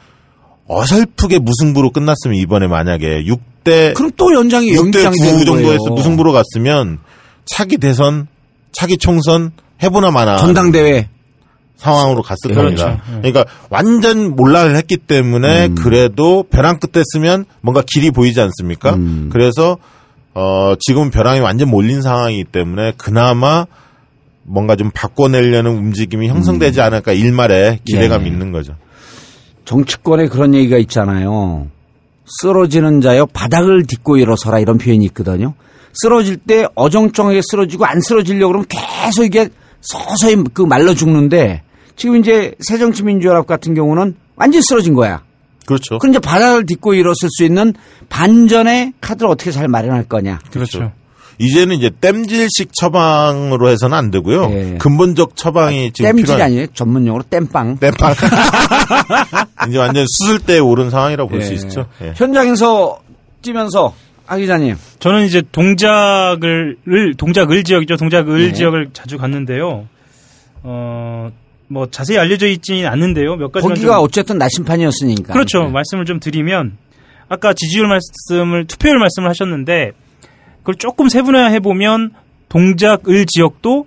어설프게 0.67 1.39
무승부로 1.39 1.91
끝났으면 1.91 2.35
이번에 2.35 2.67
만약에 2.67 3.23
6대 3.23 3.93
그럼 3.95 4.11
또 4.17 4.33
연장이 4.33 4.71
6대 4.71 5.03
연장이 5.03 5.17
9 5.17 5.23
되는 5.25 5.45
정도에서. 5.45 5.89
무승부로 5.91 6.31
갔으면 6.31 6.99
차기 7.45 7.77
대선, 7.77 8.27
차기 8.71 8.97
총선 8.97 9.51
해보나 9.81 10.11
마나 10.11 10.37
전당대회 10.37 11.07
상황으로 11.79 12.21
갔을 12.21 12.53
그렇죠. 12.53 12.83
겁니다. 12.85 13.01
그러니까 13.07 13.45
완전 13.69 14.35
몰락을 14.35 14.75
했기 14.75 14.97
때문에 14.97 15.67
음. 15.67 15.75
그래도 15.75 16.43
벼랑 16.43 16.77
끝에 16.79 17.03
쓰면 17.13 17.45
뭔가 17.61 17.81
길이 17.87 18.11
보이지 18.11 18.39
않습니까? 18.41 18.93
음. 18.95 19.29
그래서 19.31 19.77
어 20.33 20.75
지금 20.79 21.09
벼랑이 21.09 21.39
완전 21.39 21.69
몰린 21.69 22.01
상황이기 22.01 22.45
때문에 22.51 22.93
그나마 22.97 23.65
뭔가 24.43 24.75
좀 24.75 24.91
바꿔내려는 24.91 25.71
움직임이 25.71 26.27
형성되지 26.27 26.81
않을까 26.81 27.13
일말에 27.13 27.79
기대감 27.85 28.21
음. 28.21 28.25
예. 28.25 28.29
있는 28.29 28.51
거죠. 28.51 28.75
정치권에 29.63 30.27
그런 30.27 30.53
얘기가 30.53 30.77
있잖아요. 30.79 31.67
쓰러지는 32.41 33.01
자여 33.01 33.25
바닥을 33.27 33.85
딛고 33.85 34.17
일어서라 34.17 34.59
이런 34.59 34.77
표현이 34.77 35.05
있거든요. 35.05 35.53
쓰러질 35.93 36.37
때 36.37 36.65
어정쩡하게 36.75 37.41
쓰러지고 37.49 37.85
안 37.85 38.01
쓰러지려고 38.01 38.51
그러면 38.51 38.67
계속 38.67 39.23
이게 39.23 39.49
서서히 39.81 40.35
그 40.53 40.61
말라 40.61 40.93
죽는데 40.93 41.63
지금 41.99 42.15
이제 42.15 42.53
새정치민주연합 42.61 43.45
같은 43.45 43.73
경우는 43.75 44.15
완전히 44.37 44.63
쓰러진 44.63 44.93
거야. 44.93 45.21
그렇죠. 45.65 45.99
그럼 45.99 46.13
이제 46.13 46.19
바닥을 46.19 46.65
딛고 46.65 46.93
일어설 46.93 47.29
수 47.29 47.43
있는 47.43 47.73
반전의 48.07 48.93
카드를 49.01 49.29
어떻게 49.29 49.51
잘 49.51 49.67
마련할 49.67 50.05
거냐. 50.05 50.39
그렇죠. 50.51 50.93
이제는 51.39 51.75
이제 51.75 51.89
땜질식 52.01 52.71
처방으로 52.73 53.67
해서는 53.69 53.97
안 53.97 54.11
되고요. 54.11 54.49
예. 54.51 54.77
근본적 54.79 55.35
처방이 55.35 55.91
지금 55.91 56.09
땜질이 56.09 56.23
필요한 56.25 56.41
아니에요. 56.41 56.67
전문용어로 56.73 57.23
땜빵. 57.29 57.77
땜빵. 57.79 58.13
이제 59.69 59.77
완전 59.77 60.05
수술대에 60.07 60.59
오른 60.59 60.89
상황이라고 60.89 61.29
볼수 61.29 61.51
예. 61.51 61.55
있죠. 61.55 61.85
예. 62.01 62.13
현장에서 62.15 62.99
뛰면서 63.41 63.93
아 64.25 64.37
기자님. 64.37 64.75
저는 64.99 65.25
이제 65.25 65.41
동작을 65.51 66.77
을- 66.87 67.13
동작을 67.15 67.63
지역이죠. 67.63 67.97
동작을 67.97 68.47
네. 68.47 68.53
지역을 68.53 68.89
자주 68.93 69.17
갔는데요. 69.17 69.85
어, 70.63 71.29
뭐 71.69 71.87
자세히 71.89 72.17
알려져 72.17 72.47
있지는 72.47 72.87
않는데요. 72.87 73.35
몇 73.35 73.51
가지만 73.51 73.75
거기가 73.75 73.95
좀- 73.97 74.03
어쨌든 74.03 74.37
나심판이었으니까. 74.39 75.33
그렇죠. 75.33 75.63
네. 75.63 75.69
말씀을 75.69 76.05
좀 76.05 76.19
드리면 76.19 76.77
아까 77.29 77.53
지지율 77.53 77.87
말씀을 77.87 78.65
투표율 78.65 78.97
말씀을 78.97 79.29
하셨는데 79.29 79.91
그걸 80.59 80.75
조금 80.75 81.09
세분화해 81.09 81.59
보면 81.59 82.11
동작을 82.49 83.25
지역도 83.27 83.85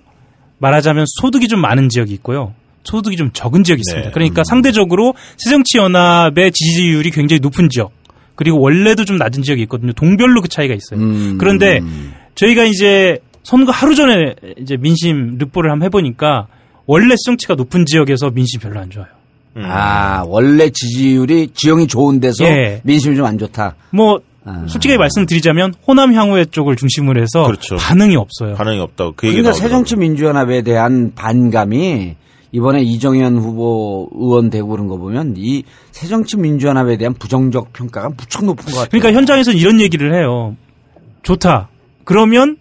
말하자면 0.59 1.05
소득이 1.21 1.47
좀 1.49 1.59
많은 1.59 1.89
지역이 1.89 2.13
있고요. 2.13 2.53
소득이 2.85 3.17
좀 3.17 3.31
적은 3.33 3.63
지역이 3.63 3.81
있습니다. 3.81 4.09
네. 4.09 4.13
그러니까 4.13 4.43
상대적으로 4.45 5.13
새정치 5.37 5.77
연합의 5.77 6.51
지지율이 6.53 7.11
굉장히 7.11 7.39
높은 7.41 7.67
지역 7.69 7.91
그리고 8.35 8.59
원래도 8.61 9.03
좀 9.05 9.17
낮은 9.17 9.43
지역이 9.43 9.61
있거든요. 9.63 9.91
동별로 9.93 10.41
그 10.41 10.47
차이가 10.47 10.73
있어요. 10.73 10.99
음. 11.01 11.37
그런데 11.37 11.81
저희가 12.35 12.63
이제 12.63 13.19
선거 13.43 13.71
하루 13.73 13.93
전에 13.93 14.35
이제 14.57 14.77
민심 14.77 15.37
르포를 15.37 15.69
한번 15.69 15.85
해보니까 15.85 16.47
원래 16.85 17.15
수정치가 17.17 17.55
높은 17.55 17.85
지역에서 17.85 18.29
민심 18.31 18.59
별로 18.59 18.79
안 18.79 18.89
좋아요. 18.89 19.07
아 19.55 20.23
원래 20.27 20.69
지지율이 20.69 21.49
지형이 21.53 21.87
좋은 21.87 22.19
데서 22.19 22.43
예. 22.45 22.81
민심이 22.83 23.15
좀 23.15 23.25
안 23.25 23.37
좋다. 23.37 23.75
뭐 23.91 24.19
아. 24.45 24.65
솔직히 24.67 24.97
말씀드리자면 24.97 25.73
호남 25.87 26.13
향후회 26.13 26.45
쪽을 26.45 26.75
중심으로 26.75 27.21
해서 27.21 27.45
그렇죠. 27.45 27.75
반응이 27.77 28.15
없어요. 28.15 28.55
반응이 28.55 28.79
없다고 28.79 29.13
그 29.15 29.27
얘기 29.27 29.37
그러니까. 29.37 29.57
새정치민주연합에 29.59 30.63
대한 30.63 31.13
반감이 31.15 32.15
이번에 32.51 32.81
이정현 32.83 33.37
후보 33.37 34.09
의원 34.13 34.49
되고 34.49 34.67
그런 34.67 34.87
거 34.87 34.97
보면 34.97 35.35
이 35.37 35.63
새정치민주연합에 35.91 36.97
대한 36.97 37.13
부정적 37.13 37.73
평가가 37.73 38.09
무척 38.09 38.45
높은 38.45 38.65
것 38.65 38.71
같아요. 38.71 38.87
그러니까 38.91 39.13
현장에서는 39.13 39.57
이런 39.57 39.79
얘기를 39.81 40.13
해요. 40.13 40.55
좋다. 41.23 41.69
그러면 42.03 42.57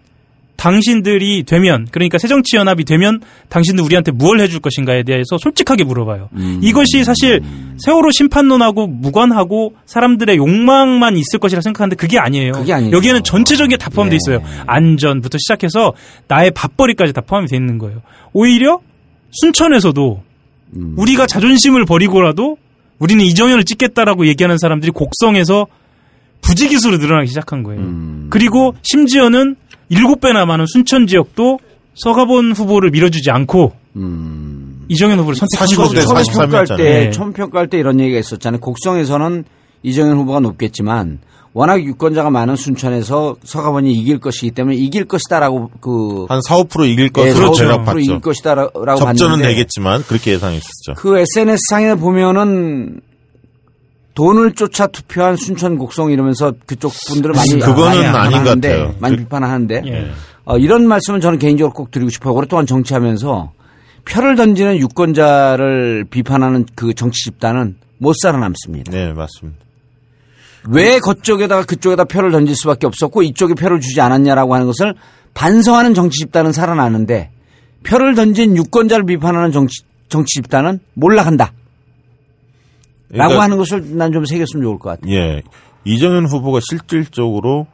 당신들이 0.62 1.42
되면 1.42 1.88
그러니까 1.90 2.18
새정치연합이 2.18 2.84
되면 2.84 3.20
당신들 3.48 3.84
우리한테 3.84 4.12
무엇을 4.12 4.38
해줄 4.42 4.60
것인가에 4.60 5.02
대해서 5.02 5.36
솔직하게 5.36 5.82
물어봐요. 5.82 6.28
음. 6.34 6.60
이것이 6.62 7.02
사실 7.02 7.40
세월호 7.78 8.12
심판론하고 8.12 8.86
무관하고 8.86 9.74
사람들의 9.86 10.36
욕망만 10.36 11.16
있을 11.16 11.40
것이라 11.40 11.62
생각하는데 11.62 11.96
그게 11.96 12.20
아니에요. 12.20 12.52
그게 12.52 12.72
아니죠. 12.72 12.96
여기에는 12.96 13.24
전체적인 13.24 13.70
게 13.70 13.76
다 13.76 13.90
포함되어 13.90 14.16
네. 14.16 14.18
있어요. 14.24 14.64
안전부터 14.68 15.38
시작해서 15.38 15.94
나의 16.28 16.52
밥벌이까지 16.52 17.12
다 17.12 17.22
포함이 17.22 17.48
되어 17.48 17.58
있는 17.58 17.78
거예요. 17.78 18.00
오히려 18.32 18.78
순천에서도 19.32 20.22
음. 20.76 20.94
우리가 20.96 21.26
자존심을 21.26 21.86
버리고라도 21.86 22.56
우리는 23.00 23.24
이정현을 23.24 23.64
찍겠다라고 23.64 24.28
얘기하는 24.28 24.58
사람들이 24.58 24.92
곡성에서 24.92 25.66
부지기수로 26.42 26.98
늘어나기 26.98 27.26
시작한 27.26 27.64
거예요. 27.64 27.80
음. 27.80 28.28
그리고 28.30 28.74
심지어는 28.82 29.56
일곱 29.88 30.20
배나 30.20 30.46
많은 30.46 30.66
순천 30.66 31.06
지역도 31.06 31.58
서가본 31.94 32.52
후보를 32.52 32.90
밀어주지 32.90 33.30
않고 33.30 33.72
음. 33.96 34.84
이정현 34.88 35.18
후보를 35.20 35.36
선택한 35.36 35.68
45 35.68 35.88
거죠. 35.88 36.00
43 36.06 36.50
평가할 36.50 36.66
때 36.66 36.76
네. 36.76 37.10
처음 37.10 37.32
평가할 37.32 37.68
때 37.68 37.78
이런 37.78 38.00
얘기가 38.00 38.18
있었잖아요. 38.18 38.60
곡성에서는 38.60 39.44
이정현 39.82 40.16
후보가 40.16 40.40
높겠지만 40.40 41.18
워낙 41.54 41.82
유권자가 41.82 42.30
많은 42.30 42.56
순천에서 42.56 43.36
서가번이 43.44 43.92
이길 43.92 44.18
것이기 44.18 44.52
때문에 44.52 44.76
이길 44.76 45.04
것이다라고 45.04 45.70
그 45.80 46.26
한 46.28 46.40
4, 46.40 46.56
5% 46.64 46.88
이길 46.88 47.04
예, 47.04 47.08
것으로 47.10 47.52
4, 47.54 47.58
제가 47.62 47.78
5% 47.78 47.84
봤죠. 47.84 47.98
이길 47.98 48.20
것이다라고 48.20 48.86
접전은 48.96 49.32
봤는데 49.36 49.48
되겠지만 49.48 50.02
그렇게 50.04 50.32
예상했었죠. 50.32 50.94
그 50.96 51.18
SNS 51.18 51.60
상에 51.68 51.94
보면은 51.94 53.00
돈을 54.14 54.52
쫓아 54.52 54.86
투표한 54.86 55.36
순천 55.36 55.78
곡성 55.78 56.10
이러면서 56.10 56.52
그쪽 56.66 56.92
분들을 57.08 57.34
많이 57.34 57.58
그거는 57.58 58.14
아닌 58.14 58.44
것 58.44 58.50
같아요. 58.50 58.94
많이 58.98 59.16
그- 59.16 59.22
비판하는데 59.22 59.82
예. 59.86 60.10
어, 60.44 60.58
이런 60.58 60.86
말씀은 60.86 61.20
저는 61.20 61.38
개인적으로 61.38 61.72
꼭 61.72 61.90
드리고 61.90 62.10
싶어요. 62.10 62.34
오랫동안 62.34 62.66
정치하면서 62.66 63.52
표를 64.04 64.36
던지는 64.36 64.76
유권자를 64.78 66.06
비판하는 66.10 66.66
그 66.74 66.92
정치 66.94 67.24
집단은 67.24 67.76
못 67.98 68.14
살아남습니다. 68.20 68.90
네, 68.90 69.12
맞습니다. 69.12 69.58
왜 70.68 70.98
그쪽에다가 70.98 71.64
그쪽에다 71.64 72.04
표를 72.04 72.30
던질 72.32 72.54
수밖에 72.56 72.86
없었고 72.86 73.22
이쪽에 73.22 73.54
표를 73.54 73.80
주지 73.80 74.00
않았냐라고 74.00 74.54
하는 74.54 74.66
것을 74.66 74.94
반성하는 75.34 75.94
정치 75.94 76.18
집단은 76.20 76.52
살아나는데 76.52 77.30
표를 77.84 78.14
던진 78.14 78.56
유권자를 78.56 79.06
비판하는 79.06 79.50
정치, 79.52 79.82
정치 80.08 80.34
집단은 80.40 80.80
몰락한다. 80.94 81.52
라고 83.12 83.28
그러니까 83.30 83.42
하는 83.44 83.56
것을 83.58 83.96
난 83.96 84.12
좀 84.12 84.24
새겼으면 84.24 84.62
좋을 84.64 84.78
것 84.78 84.90
같아요. 84.90 85.14
예. 85.14 85.42
이정현 85.84 86.26
후보가 86.26 86.60
실질적으로 86.68 87.66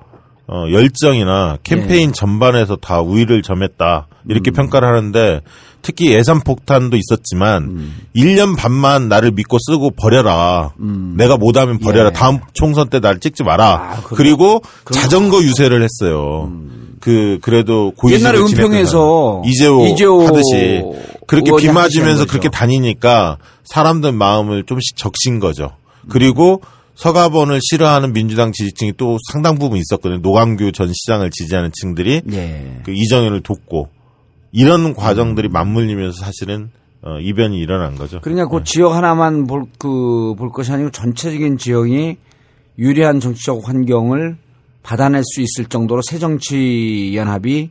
어, 0.50 0.64
열정이나 0.72 1.58
캠페인 1.62 2.12
전반에서 2.12 2.76
다 2.76 3.00
우위를 3.02 3.42
점했다. 3.42 4.06
이렇게 4.28 4.50
평가를 4.50 4.88
하는데 4.88 5.40
특히 5.82 6.10
예산 6.12 6.40
폭탄도 6.40 6.96
있었지만 6.96 7.90
1년 8.16 8.56
반만 8.56 9.08
나를 9.08 9.30
믿고 9.32 9.58
쓰고 9.60 9.90
버려라. 9.90 10.72
내가 11.16 11.36
못하면 11.36 11.78
버려라. 11.78 12.08
예. 12.08 12.12
다음 12.12 12.38
총선 12.54 12.88
때 12.88 12.98
나를 12.98 13.20
찍지 13.20 13.42
마라. 13.44 13.74
아, 13.74 14.02
그리고 14.04 14.62
자전거 14.90 15.38
유세를 15.42 15.82
했어요. 15.82 16.50
그 17.00 17.38
그래도 17.42 17.92
고위직을 17.96 18.34
옛날에 18.34 18.42
은평에서 18.44 19.42
이재호 19.90 20.26
하듯이 20.26 20.82
그렇게 21.28 21.52
비 21.56 21.68
맞으면서 21.70 22.22
한 22.22 22.26
그렇게. 22.28 22.48
다니니까 22.48 23.38
사람들 23.64 24.12
마음을 24.12 24.64
좀씩 24.64 24.96
적신 24.96 25.38
거죠. 25.38 25.76
그리고 26.08 26.62
서가번을 26.94 27.60
싫어하는 27.62 28.12
민주당 28.12 28.50
지지층이 28.52 28.94
또 28.96 29.18
상당 29.30 29.58
부분 29.58 29.78
있었거든요. 29.78 30.18
노광규 30.20 30.72
전 30.72 30.88
시장을 30.92 31.30
지지하는 31.30 31.70
층들이 31.72 32.22
예. 32.32 32.80
그 32.84 32.90
이정현을 32.92 33.42
돕고 33.42 33.88
이런 34.52 34.94
과정들이 34.94 35.48
맞물리면서 35.48 36.18
사실은 36.24 36.70
어, 37.02 37.18
이변이 37.20 37.58
일어난 37.60 37.94
거죠. 37.94 38.20
그러냐 38.20 38.46
그 38.46 38.64
지역 38.64 38.94
하나만 38.94 39.46
볼 39.46 39.66
그 39.78 40.34
볼 40.36 40.50
것이 40.50 40.72
아니고 40.72 40.90
전체적인 40.90 41.58
지역이 41.58 42.16
유리한 42.78 43.20
정치적 43.20 43.68
환경을 43.68 44.36
받아낼 44.82 45.22
수 45.24 45.40
있을 45.40 45.66
정도로 45.68 46.00
새정치 46.02 47.12
연합이 47.14 47.70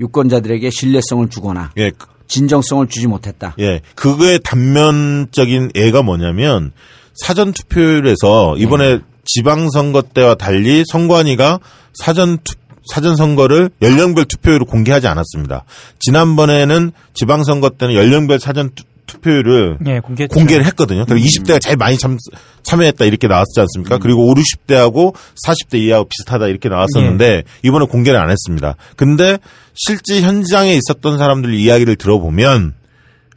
유권자들에게 0.00 0.70
신뢰성을 0.70 1.28
주거나 1.28 1.70
예, 1.76 1.90
그- 1.90 2.06
진정성을 2.28 2.86
주지 2.88 3.06
못했다. 3.06 3.54
예. 3.58 3.80
그거의 3.94 4.40
단면적인 4.42 5.72
예가 5.74 6.02
뭐냐면 6.02 6.72
사전 7.14 7.52
투표율에서 7.52 8.56
이번에 8.58 9.00
지방선거 9.24 10.02
때와 10.02 10.34
달리 10.34 10.84
선관위가 10.86 11.60
사전 11.94 12.38
투, 12.38 12.54
사전 12.92 13.16
선거를 13.16 13.70
연령별 13.82 14.26
투표율을 14.26 14.66
공개하지 14.66 15.08
않았습니다. 15.08 15.64
지난번에는 15.98 16.92
지방선거 17.14 17.70
때는 17.70 17.94
연령별 17.94 18.38
사전 18.38 18.70
투, 18.74 18.84
투표율을 19.06 19.78
예, 19.86 20.00
공개 20.00 20.26
공개 20.26 20.56
를 20.56 20.64
했거든요. 20.66 21.04
그리고 21.08 21.26
20대가 21.26 21.60
제일 21.60 21.76
많이 21.76 21.96
참, 21.98 22.16
참여했다 22.62 23.04
이렇게 23.04 23.28
나왔지 23.28 23.60
않습니까? 23.60 23.98
그리고 23.98 24.30
5, 24.30 24.34
60대하고 24.34 25.14
40대 25.46 25.78
이하고 25.78 26.06
비슷하다 26.08 26.48
이렇게 26.48 26.68
나왔었는데 26.68 27.42
이번에 27.62 27.86
공개를 27.86 28.18
안 28.18 28.30
했습니다. 28.30 28.74
근데 28.96 29.38
실제 29.74 30.20
현장에 30.20 30.74
있었던 30.74 31.18
사람들 31.18 31.54
이야기를 31.54 31.96
들어보면 31.96 32.74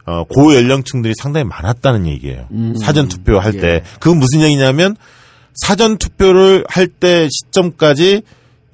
어, 0.06 0.24
고연령층들이 0.24 1.14
상당히 1.20 1.44
많았다는 1.44 2.06
얘기예요. 2.06 2.48
사전 2.82 3.06
투표할 3.08 3.52
때. 3.52 3.82
그건 4.00 4.18
무슨 4.18 4.40
얘기냐면 4.40 4.96
사전 5.54 5.98
투표를 5.98 6.64
할 6.68 6.88
때 6.88 7.28
시점까지 7.30 8.22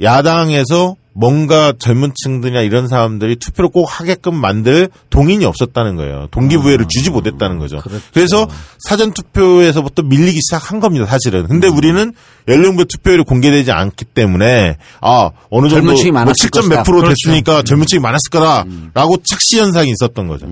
야당에서 0.03 0.97
뭔가 1.19 1.73
젊은 1.79 2.13
층들이나 2.15 2.61
이런 2.61 2.89
사람들이 2.89 3.37
투표를 3.37 3.71
꼭 3.71 3.87
하게끔 3.87 4.35
만들 4.35 4.91
동인이 5.09 5.47
없었다는 5.47 5.97
거예요. 5.97 6.29
동기부여를 6.31 6.87
주지 6.89 7.11
못했다는 7.11 7.59
거죠. 7.59 7.81
그래서 8.13 8.47
사전 8.79 9.13
투표에서부터 9.13 10.03
밀리기 10.03 10.39
시작한 10.43 10.79
겁니다, 10.79 11.07
사실은. 11.07 11.47
근데 11.47 11.69
우리는 11.69 12.13
연령별 12.49 12.85
투표율이 12.85 13.23
공개되지 13.23 13.73
않기 13.73 14.05
때문에 14.05 14.77
아, 15.01 15.31
어느 15.49 15.69
정도 15.69 15.87
젊은 15.87 15.97
층이 15.97 16.11
뭐 16.11 16.21
많았을 16.21 16.51
7점 16.51 16.69
몇. 16.69 16.83
프로 16.83 16.99
그렇죠. 16.99 17.15
됐으니까 17.15 17.63
젊은 17.63 17.87
층이 17.87 18.01
많았을 18.01 18.31
거다라고 18.31 19.17
착시 19.25 19.59
현상이 19.59 19.91
있었던 19.99 20.29
거죠. 20.29 20.47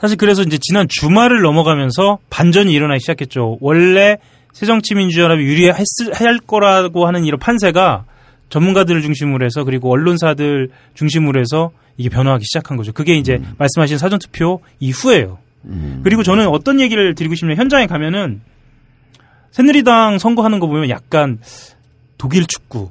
사실 0.00 0.16
그래서 0.16 0.42
이제 0.42 0.58
지난 0.60 0.86
주말을 0.88 1.42
넘어가면서 1.42 2.18
반전이 2.30 2.72
일어나기 2.72 3.00
시작했죠. 3.00 3.58
원래 3.60 4.18
새정치민주연합이 4.52 5.42
유리할 5.42 5.84
할 6.14 6.38
거라고 6.38 7.06
하는 7.06 7.24
이런 7.24 7.40
판세가 7.40 8.04
전문가들을 8.48 9.02
중심으로 9.02 9.44
해서 9.44 9.64
그리고 9.64 9.90
언론사들 9.92 10.70
중심으로 10.94 11.40
해서 11.40 11.70
이게 11.96 12.08
변화하기 12.08 12.44
시작한 12.44 12.76
거죠. 12.76 12.92
그게 12.92 13.14
이제 13.16 13.40
말씀하신 13.58 13.98
사전투표 13.98 14.60
이후에요. 14.80 15.38
그리고 16.02 16.22
저는 16.22 16.48
어떤 16.48 16.80
얘기를 16.80 17.14
드리고 17.14 17.34
싶냐면 17.34 17.58
현장에 17.58 17.86
가면은 17.86 18.40
새누리당 19.50 20.18
선거하는 20.18 20.60
거 20.60 20.66
보면 20.66 20.88
약간 20.88 21.38
독일 22.16 22.46
축구. 22.46 22.90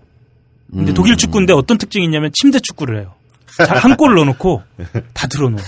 근데 0.72 0.94
독일 0.94 1.16
축구인데 1.16 1.54
어떤 1.54 1.78
특징이 1.78 2.06
있냐면 2.06 2.32
침대 2.34 2.60
축구를 2.60 3.00
해요. 3.00 3.14
자, 3.66 3.74
한 3.76 3.96
골을 3.96 4.16
넣어놓고 4.16 4.62
다 5.14 5.28
들어놓어. 5.28 5.60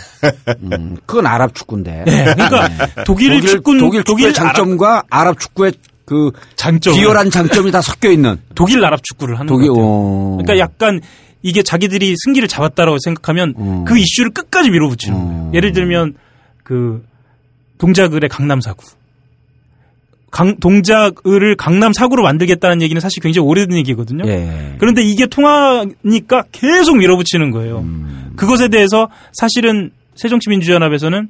음, 0.61 0.97
그건 1.05 1.25
아랍 1.25 1.55
축구인데. 1.55 2.03
네, 2.05 2.23
그러니까 2.35 3.03
독일 3.05 3.41
축구 3.41 3.77
독일 3.79 4.03
축구의 4.03 4.25
아랍 4.27 4.35
장점과 4.35 5.03
아랍 5.09 5.39
축구의 5.39 5.73
그 6.09 6.31
장점 6.55 6.95
비열한 6.95 7.29
장점이 7.29 7.69
다 7.69 7.81
섞여 7.81 8.09
있는 8.09 8.37
독일 8.55 8.83
아랍 8.83 9.03
축구를 9.03 9.35
하는 9.35 9.45
독일. 9.45 9.67
것 9.67 9.75
같아요. 9.75 9.87
어. 9.87 10.37
그러니까 10.41 10.57
약간 10.57 11.01
이게 11.43 11.61
자기들이 11.61 12.15
승기를 12.25 12.47
잡았다라고 12.47 12.97
생각하면 13.03 13.53
음. 13.59 13.85
그 13.85 13.95
이슈를 13.95 14.31
끝까지 14.31 14.71
밀어붙이는 14.71 15.15
음. 15.15 15.23
거예요. 15.27 15.51
예를 15.53 15.71
들면 15.71 16.15
그 16.63 17.05
동작을의 17.77 18.27
강남 18.27 18.59
사구. 18.59 18.83
강, 20.31 20.57
동작을을 20.59 21.55
강남 21.55 21.93
사구로 21.93 22.23
만들겠다는 22.23 22.81
얘기는 22.81 22.99
사실 22.99 23.21
굉장히 23.21 23.47
오래된 23.47 23.77
얘기거든요. 23.77 24.27
예. 24.27 24.75
그런데 24.79 25.03
이게 25.03 25.27
통하니까 25.27 26.43
계속 26.51 26.97
밀어붙이는 26.97 27.51
거예요. 27.51 27.79
음. 27.79 28.33
그것에 28.35 28.67
대해서 28.67 29.09
사실은 29.31 29.91
새정치민주연합에서는 30.15 31.29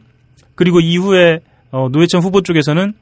그리고 0.55 0.79
이후에 0.79 1.39
어, 1.71 1.89
노회찬 1.91 2.21
후보 2.21 2.41
쪽에서는 2.41 2.93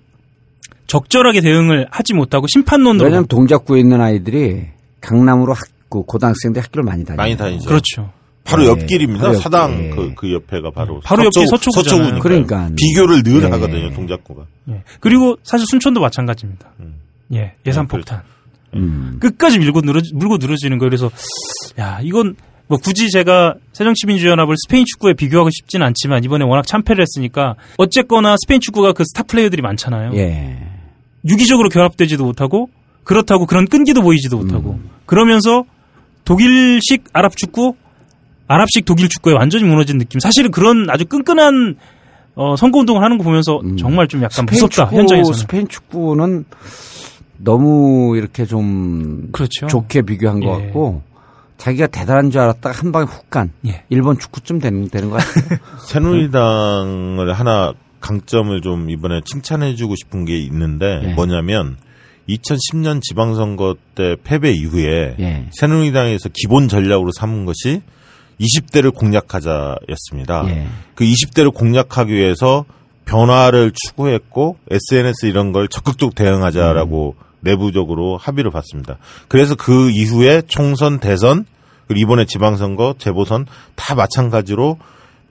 적절하게 0.87 1.41
대응을 1.41 1.87
하지 1.91 2.13
못하고 2.13 2.47
심판론으로 2.47 3.05
왜냐면 3.05 3.27
동작구에 3.27 3.79
있는 3.79 4.01
아이들이 4.01 4.67
강남으로 5.01 5.53
학, 5.53 5.67
그 5.89 6.01
고등학생들 6.03 6.61
학교를 6.63 6.83
많이 6.83 7.03
다녀요. 7.03 7.17
많이 7.17 7.37
다니죠. 7.37 7.67
그렇죠. 7.67 8.11
바로 8.43 8.63
네, 8.63 8.69
옆길입니다. 8.69 9.19
바로 9.19 9.33
옆길. 9.33 9.43
사당 9.43 9.83
예. 9.83 9.89
그, 9.89 10.13
그 10.15 10.33
옆에가 10.33 10.71
바로 10.71 11.01
바로 11.03 11.25
옆이 11.25 11.45
서초구잖아요. 11.47 11.83
서초구니까요. 11.83 12.21
그러니까. 12.21 12.69
비교를 12.77 13.23
늘 13.23 13.43
예. 13.43 13.47
하거든요. 13.47 13.93
동작구가. 13.93 14.45
예. 14.69 14.83
그리고 15.01 15.37
사실 15.43 15.67
순천도 15.67 15.99
마찬가지입니다. 15.99 16.69
음. 16.79 16.95
예, 17.33 17.53
예산 17.65 17.83
네, 17.85 17.87
그렇죠. 17.89 18.15
폭탄. 18.15 18.21
음. 18.75 19.17
끝까지 19.19 19.59
밀고 19.59 19.81
늘어, 19.81 20.01
물고 20.13 20.37
늘어지는 20.37 20.77
거예요. 20.77 20.89
그래서 20.89 21.11
야 21.79 21.99
이건 22.01 22.35
뭐 22.67 22.77
굳이 22.77 23.09
제가 23.09 23.55
새정치민주연합을 23.73 24.55
스페인 24.57 24.85
축구에 24.85 25.13
비교하고 25.13 25.49
싶지는 25.49 25.85
않지만 25.87 26.23
이번에 26.23 26.45
워낙 26.45 26.65
참패를 26.65 27.01
했으니까 27.01 27.55
어쨌거나 27.77 28.35
스페인 28.37 28.61
축구가 28.61 28.93
그 28.93 29.03
스타 29.05 29.23
플레이어들이 29.23 29.61
많잖아요. 29.61 30.11
예. 30.15 30.57
유기적으로 31.27 31.69
결합되지도 31.69 32.23
못하고 32.25 32.69
그렇다고 33.03 33.45
그런 33.45 33.67
끈기도 33.67 34.01
보이지도 34.01 34.37
못하고 34.37 34.79
그러면서 35.05 35.63
독일식 36.25 37.05
아랍 37.13 37.35
축구, 37.37 37.75
아랍식 38.47 38.85
독일 38.85 39.07
축구에 39.09 39.33
완전히 39.33 39.63
무너진 39.63 39.97
느낌. 39.97 40.19
사실은 40.19 40.51
그런 40.51 40.89
아주 40.89 41.05
끈끈한 41.05 41.75
어, 42.35 42.55
선거 42.55 42.79
운동을 42.79 43.01
하는 43.03 43.17
거 43.17 43.23
보면서 43.23 43.59
정말 43.79 44.07
좀 44.07 44.21
약간 44.23 44.45
무섭다 44.45 44.85
축구, 44.85 44.95
현장에서는. 44.97 45.37
스페인 45.39 45.67
축구는 45.67 46.45
너무 47.37 48.15
이렇게 48.17 48.45
좀 48.45 49.29
그렇죠. 49.31 49.67
좋게 49.67 50.01
비교한 50.03 50.39
것 50.39 50.59
예. 50.59 50.65
같고 50.65 51.01
자기가 51.57 51.87
대단한 51.87 52.29
줄 52.29 52.41
알았다가 52.41 52.77
한 52.77 52.91
방에 52.91 53.05
훅 53.05 53.29
간 53.29 53.51
예. 53.65 53.83
일본 53.89 54.17
축구쯤 54.19 54.59
되는 54.59 54.87
되는 54.89 55.09
것 55.09 55.17
같아요. 55.17 55.59
새누리당을 55.87 57.33
하나 57.33 57.73
강점을 57.99 58.61
좀 58.61 58.89
이번에 58.89 59.21
칭찬해주고 59.25 59.95
싶은 59.95 60.25
게 60.25 60.37
있는데 60.39 61.01
예. 61.03 61.13
뭐냐면 61.13 61.77
2010년 62.29 63.01
지방선거 63.01 63.75
때 63.95 64.15
패배 64.23 64.51
이후에 64.51 65.15
예. 65.19 65.45
새누리당에서 65.51 66.29
기본 66.33 66.67
전략으로 66.67 67.11
삼은 67.11 67.45
것이 67.45 67.81
20대를 68.39 68.93
공략하자였습니다. 68.93 70.43
예. 70.49 70.67
그 70.95 71.03
20대를 71.05 71.53
공략하기 71.53 72.13
위해서 72.13 72.65
변화를 73.05 73.71
추구했고 73.73 74.57
SNS 74.69 75.25
이런 75.27 75.53
걸 75.53 75.67
적극적 75.67 76.13
대응하자라고 76.15 77.15
내부적으로 77.39 78.17
합의를 78.17 78.51
봤습니다. 78.51 78.97
그래서 79.27 79.55
그 79.55 79.89
이후에 79.89 80.41
총선, 80.47 80.99
대선, 80.99 81.45
그리고 81.87 82.01
이번에 82.01 82.25
지방선거, 82.25 82.95
재보선 82.97 83.45
다 83.75 83.95
마찬가지로 83.95 84.77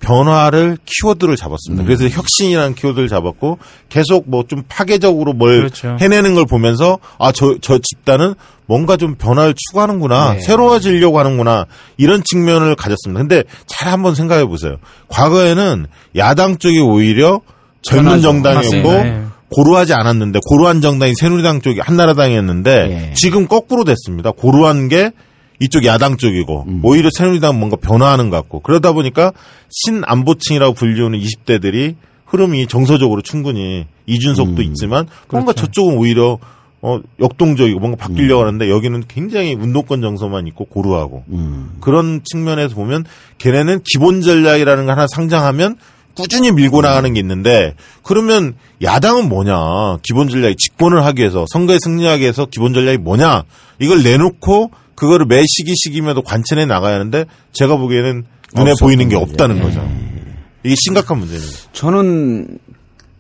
변화를 0.01 0.77
키워드를 0.85 1.37
잡았습니다. 1.37 1.85
그래서 1.85 2.09
혁신이라는 2.09 2.75
키워드를 2.75 3.09
잡았고 3.09 3.59
계속 3.89 4.29
뭐 4.31 4.45
좀 4.47 4.63
파괴적으로 4.69 5.33
뭘 5.33 5.59
그렇죠. 5.59 5.97
해내는 6.01 6.35
걸 6.35 6.47
보면서 6.47 6.99
아저저 7.19 7.79
집단은 7.83 8.35
뭔가 8.67 8.97
좀 8.97 9.15
변화를 9.17 9.55
추구하는구나 9.57 10.35
네. 10.35 10.41
새로워지려고 10.41 11.19
하는구나 11.19 11.67
이런 11.97 12.23
측면을 12.25 12.75
가졌습니다. 12.77 13.21
근데 13.21 13.43
잘 13.67 13.93
한번 13.93 14.15
생각해 14.15 14.45
보세요. 14.45 14.77
과거에는 15.09 15.87
야당 16.17 16.59
쪽이 16.59 16.79
오히려 16.81 17.41
젊은. 17.83 18.21
정당이었고. 18.21 18.91
네. 18.93 19.23
고루하지 19.49 19.95
않았는데 19.95 20.41
고루한 20.45 20.81
정당이 20.81 21.15
새누리당 21.15 21.61
쪽이 21.61 21.79
한나라당이었는데 21.79 22.71
예. 23.11 23.15
지금 23.15 23.47
거꾸로 23.47 23.85
됐습니다. 23.85 24.33
고루한 24.33 24.89
게 24.89 25.13
이쪽 25.61 25.85
야당 25.85 26.17
쪽이고 26.17 26.65
음. 26.69 26.81
오히려 26.83 27.09
새누리당 27.17 27.59
뭔가 27.59 27.77
변화하는 27.77 28.31
것 28.31 28.37
같고 28.37 28.61
그러다 28.61 28.93
보니까 28.93 29.33
신안보층이라고 29.71 30.75
불리우는 30.75 31.19
20대들이 31.19 31.97
흐름이 32.27 32.67
정서적으로 32.67 33.23
충분히 33.23 33.87
이준석도 34.07 34.63
있지만 34.63 35.07
뭔가 35.31 35.53
그렇죠. 35.53 35.67
저쪽은 35.67 35.97
오히려 35.97 36.39
어 36.83 37.01
역동적이고 37.21 37.81
뭔가 37.81 37.97
바뀌려고 37.97 38.43
음. 38.43 38.47
하는데 38.47 38.69
여기는 38.71 39.05
굉장히 39.09 39.55
운동권 39.55 40.03
정서만 40.03 40.47
있고 40.49 40.67
고루하고 40.67 41.25
음. 41.29 41.71
그런 41.81 42.21
측면에서 42.23 42.75
보면 42.75 43.05
걔네는 43.39 43.81
기본 43.91 44.21
전략이라는 44.21 44.87
걸 44.87 44.97
하나 44.97 45.07
상장하면 45.15 45.77
꾸준히 46.17 46.53
밀고 46.53 46.83
나가는 46.83 47.13
게 47.13 47.21
있는데 47.21 47.75
그러면 48.03 48.55
야당은 48.83 49.29
뭐냐 49.29 49.99
기본 50.03 50.29
전략이 50.29 50.57
집권을 50.57 51.05
하기 51.05 51.21
위해서 51.21 51.45
선거에 51.53 51.79
승리하기 51.79 52.23
위해서 52.23 52.47
기본 52.47 52.75
전략이 52.75 52.99
뭐냐 52.99 53.45
이걸 53.79 54.03
내놓고 54.03 54.71
그거를 54.97 55.27
매 55.27 55.43
시기 55.47 55.73
시기마다 55.77 56.21
관찰해 56.23 56.67
나가야 56.67 56.95
하는데 56.95 57.27
제가 57.53 57.77
보기에는 57.77 58.25
눈에 58.57 58.73
보이는 58.81 59.09
게. 59.09 59.17
없다는 59.17 59.59
예. 59.59 59.61
거죠. 59.61 59.89
이게 60.65 60.75
심각한 60.77 61.19
문제입니다. 61.19 61.53
저는 61.73 62.59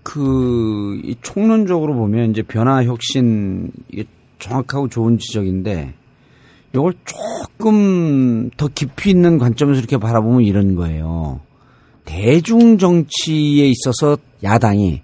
그, 0.02 1.00
이 1.04 1.16
총론적으로 1.22 1.94
보면 1.94 2.30
이제 2.30 2.42
변화 2.42 2.84
혁신, 2.84 3.70
이게 3.90 4.04
정확하고 4.38 4.88
좋은 4.88 5.18
지적인데, 5.18 5.94
이걸 6.74 6.94
조금 7.04 8.50
더 8.56 8.68
깊이 8.68 9.10
있는 9.10 9.38
관점에서 9.38 9.78
이렇게 9.78 9.96
바라보면 9.96 10.42
이런 10.42 10.74
거예요. 10.76 11.40
대중 12.04 12.78
정치에 12.78 13.68
있어서 13.68 14.16
야당이 14.42 15.02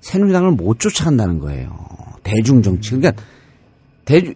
새누리당을 0.00 0.52
못 0.52 0.78
쫓아간다는 0.80 1.38
거예요. 1.40 1.76
대중 2.22 2.62
정치. 2.62 2.90
그러니까 2.92 3.22
대중 4.04 4.34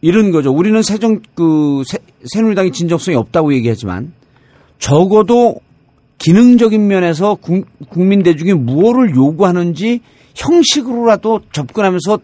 이런 0.00 0.30
거죠. 0.30 0.50
우리는 0.52 0.80
새정 0.82 1.20
그 1.34 1.82
새, 1.86 1.98
새누리당이 2.24 2.72
진정성이 2.72 3.16
없다고 3.16 3.52
얘기하지만 3.54 4.12
적어도 4.78 5.56
기능적인 6.18 6.86
면에서 6.86 7.34
국, 7.34 7.66
국민 7.88 8.22
대중이 8.22 8.54
무엇을 8.54 9.14
요구하는지 9.14 10.00
형식으로라도 10.34 11.40
접근하면서 11.52 12.18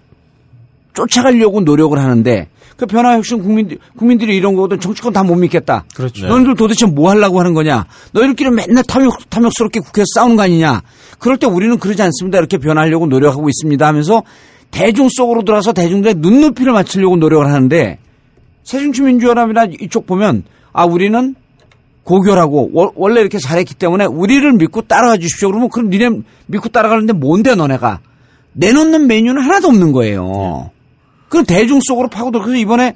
쫓아가려고 0.94 1.60
노력을 1.60 1.98
하는데 1.98 2.48
그 2.76 2.86
변화 2.86 3.14
혁신 3.14 3.42
국민 3.42 3.78
국민들이 3.96 4.36
이런 4.36 4.54
거거든 4.54 4.80
정치권 4.80 5.12
다 5.12 5.22
못 5.22 5.34
믿겠다. 5.36 5.84
그렇죠. 5.94 6.26
너희들 6.26 6.54
도대체 6.56 6.86
뭐 6.86 7.10
하려고 7.10 7.40
하는 7.40 7.54
거냐? 7.54 7.86
너희들끼리 8.12 8.50
맨날 8.50 8.84
탐욕 8.84 9.28
탐욕스럽게 9.30 9.80
국회에서 9.80 10.06
싸우는 10.14 10.36
거 10.36 10.42
아니냐? 10.42 10.82
그럴 11.18 11.38
때 11.38 11.46
우리는 11.46 11.78
그러지 11.78 12.02
않습니다. 12.02 12.38
이렇게 12.38 12.58
변하려고 12.58 13.06
노력하고 13.06 13.48
있습니다 13.48 13.86
하면서 13.86 14.22
대중 14.70 15.09
속으로 15.11 15.42
들어가서 15.42 15.72
대중들의 15.72 16.16
눈높이를 16.18 16.72
맞추려고 16.72 17.16
노력을 17.16 17.46
하는데 17.46 17.98
새정치민주연합이나 18.64 19.66
이쪽 19.81 20.07
보면 20.07 20.44
아 20.72 20.85
우리는 20.85 21.35
고결하고 22.05 22.70
워- 22.72 22.92
원래 22.94 23.20
이렇게 23.20 23.38
잘했기 23.38 23.74
때문에 23.74 24.05
우리를 24.05 24.52
믿고 24.52 24.83
따라가 24.83 25.16
주십시오. 25.16 25.48
그러면 25.48 25.68
그럼 25.70 25.90
니네 25.90 26.11
믿고 26.46 26.68
따라가는데 26.68 27.14
뭔데 27.14 27.55
너네가 27.55 28.00
내놓는 28.52 29.07
메뉴는 29.07 29.42
하나도 29.42 29.68
없는 29.68 29.92
거예요. 29.92 30.70
그럼 31.29 31.44
대중 31.46 31.81
속으로 31.83 32.09
파고들어. 32.09 32.44
그래서 32.44 32.59
이번에 32.61 32.94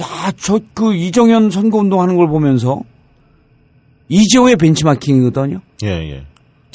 야 0.00 0.32
저 0.36 0.60
그 0.74 0.94
이정현 0.94 1.50
선거 1.50 1.78
운동 1.78 2.00
하는 2.02 2.16
걸 2.16 2.28
보면서 2.28 2.80
이재호의 4.08 4.56
벤치마킹이거든요. 4.56 5.60
예, 5.84 5.88
예. 5.88 6.26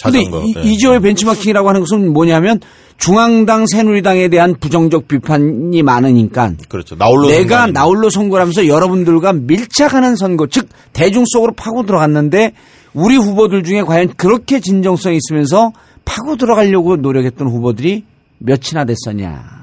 근데 0.04 0.24
자전거. 0.24 0.44
이- 0.46 0.54
예. 0.58 0.62
이재호의 0.62 1.00
벤치마킹이라고 1.02 1.68
하는 1.70 1.82
것은 1.82 2.12
뭐냐면 2.14 2.60
중앙당 2.98 3.66
새누리당에 3.68 4.28
대한 4.28 4.56
부정적 4.60 5.08
비판이 5.08 5.82
많으니까 5.82 6.54
그렇죠. 6.70 6.96
나홀로 6.96 7.28
내가 7.30 7.62
선거 7.66 7.72
나홀로 7.72 8.10
선거를 8.10 8.42
하면서 8.42 8.68
여러분들과 8.68 9.34
밀착하는 9.34 10.16
선거, 10.16 10.46
즉 10.48 10.70
대중 10.94 11.24
속으로 11.28 11.54
파고 11.54 11.86
들어갔는데 11.86 12.54
우리 12.94 13.16
후보들 13.16 13.64
중에 13.64 13.82
과연 13.84 14.14
그렇게 14.18 14.60
진정성이 14.60 15.18
있으면서 15.18 15.72
파고 16.06 16.36
들어가려고 16.36 16.98
노력했던 16.98 17.48
후보들이 17.48 18.04
몇이나 18.40 18.86
됐었냐. 18.86 19.62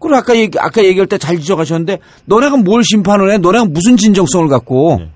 그리고 0.00 0.16
아까 0.16 0.36
얘기, 0.36 0.56
아까 0.58 0.84
얘기할 0.84 1.08
때 1.08 1.18
잘 1.18 1.38
지적하셨는데 1.40 1.98
너네가 2.26 2.56
뭘 2.58 2.82
심판을 2.84 3.32
해? 3.32 3.38
너네가 3.38 3.64
무슨 3.66 3.96
진정성을 3.96 4.48
갖고 4.48 4.96
네. 5.00 5.08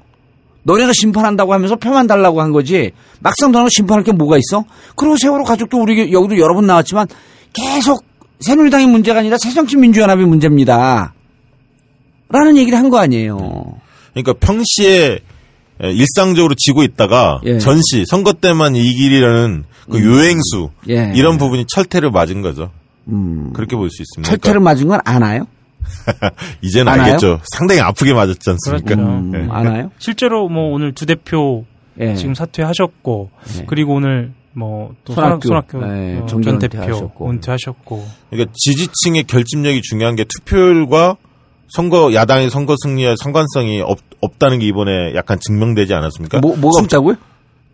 너네가 0.65 0.93
심판한다고 0.95 1.53
하면서 1.53 1.77
표만 1.77 2.07
달라고 2.07 2.41
한 2.41 2.53
거지. 2.53 2.93
막상 3.21 3.51
너네가 3.53 3.69
심판할 3.73 4.05
게 4.05 4.13
뭐가 4.13 4.37
있어? 4.39 4.65
그리고 4.97 5.17
세월호 5.17 5.45
가족도 5.45 5.81
우리 5.81 6.13
여기도 6.13 6.39
여러 6.39 6.55
번 6.55 6.67
나왔지만 6.67 7.07
계속 7.53 8.05
새누리당이 8.41 8.87
문제가 8.87 9.21
아니라 9.21 9.37
새정치민주연합이 9.39 10.25
문제입니다. 10.25 11.15
라는 12.29 12.57
얘기를 12.57 12.79
한 12.79 12.91
거 12.91 12.99
아니에요. 12.99 13.75
그러니까 14.15 14.33
평시에 14.35 15.19
에, 15.83 15.91
일상적으로 15.93 16.55
지고 16.57 16.83
있다가 16.83 17.41
예. 17.45 17.59
전시 17.59 18.05
선거 18.07 18.33
때만 18.33 18.77
이길이라는 18.77 19.65
그 19.91 20.05
요행수 20.05 20.71
예. 20.89 21.13
이런 21.15 21.39
부분이 21.39 21.67
철퇴를 21.69 22.11
맞은 22.11 22.41
거죠. 22.43 22.71
음. 23.09 23.53
그렇게 23.53 23.75
볼 23.77 23.91
수 23.91 24.01
있습니다. 24.03 24.29
철퇴를 24.31 24.61
맞은 24.61 24.87
건 24.89 25.01
아나요? 25.05 25.47
그러니까 26.05 26.31
이제는 26.63 26.93
아나요? 26.93 27.05
알겠죠. 27.07 27.41
상당히 27.57 27.81
아프게 27.81 28.13
맞았지 28.13 28.51
않습니까? 28.51 28.95
그렇죠. 28.95 29.03
음, 29.11 29.33
예. 29.35 29.49
아나요? 29.53 29.91
실제로 29.99 30.49
뭐 30.49 30.73
오늘 30.73 30.93
두 30.93 31.07
대표 31.07 31.65
예. 32.01 32.15
지금 32.15 32.35
사퇴하셨고 32.35 33.31
그리고 33.67 33.95
오늘 33.95 34.33
뭐또 34.55 35.15
손학규. 35.15 35.49
손학규 35.49 35.79
네, 35.81 36.19
어, 36.19 36.27
전 36.27 36.41
대표 36.59 36.79
은퇴하셨고. 36.79 37.31
은퇴하셨고 37.31 38.07
그러니까 38.31 38.53
지지층의 38.57 39.25
결집력이 39.25 39.81
중요한 39.83 40.15
게 40.17 40.25
투표율과 40.25 41.17
선거 41.69 42.13
야당의 42.13 42.51
선거 42.51 42.75
승리에 42.83 43.15
상관성이 43.23 43.81
없, 43.81 43.99
없다는 44.21 44.59
게 44.59 44.67
이번에 44.67 45.15
약간 45.15 45.39
증명되지 45.41 45.95
않았습니까? 45.95 46.41
뭐, 46.41 46.55
뭐가 46.57 46.75
순- 46.77 46.85
없다고요? 46.85 47.17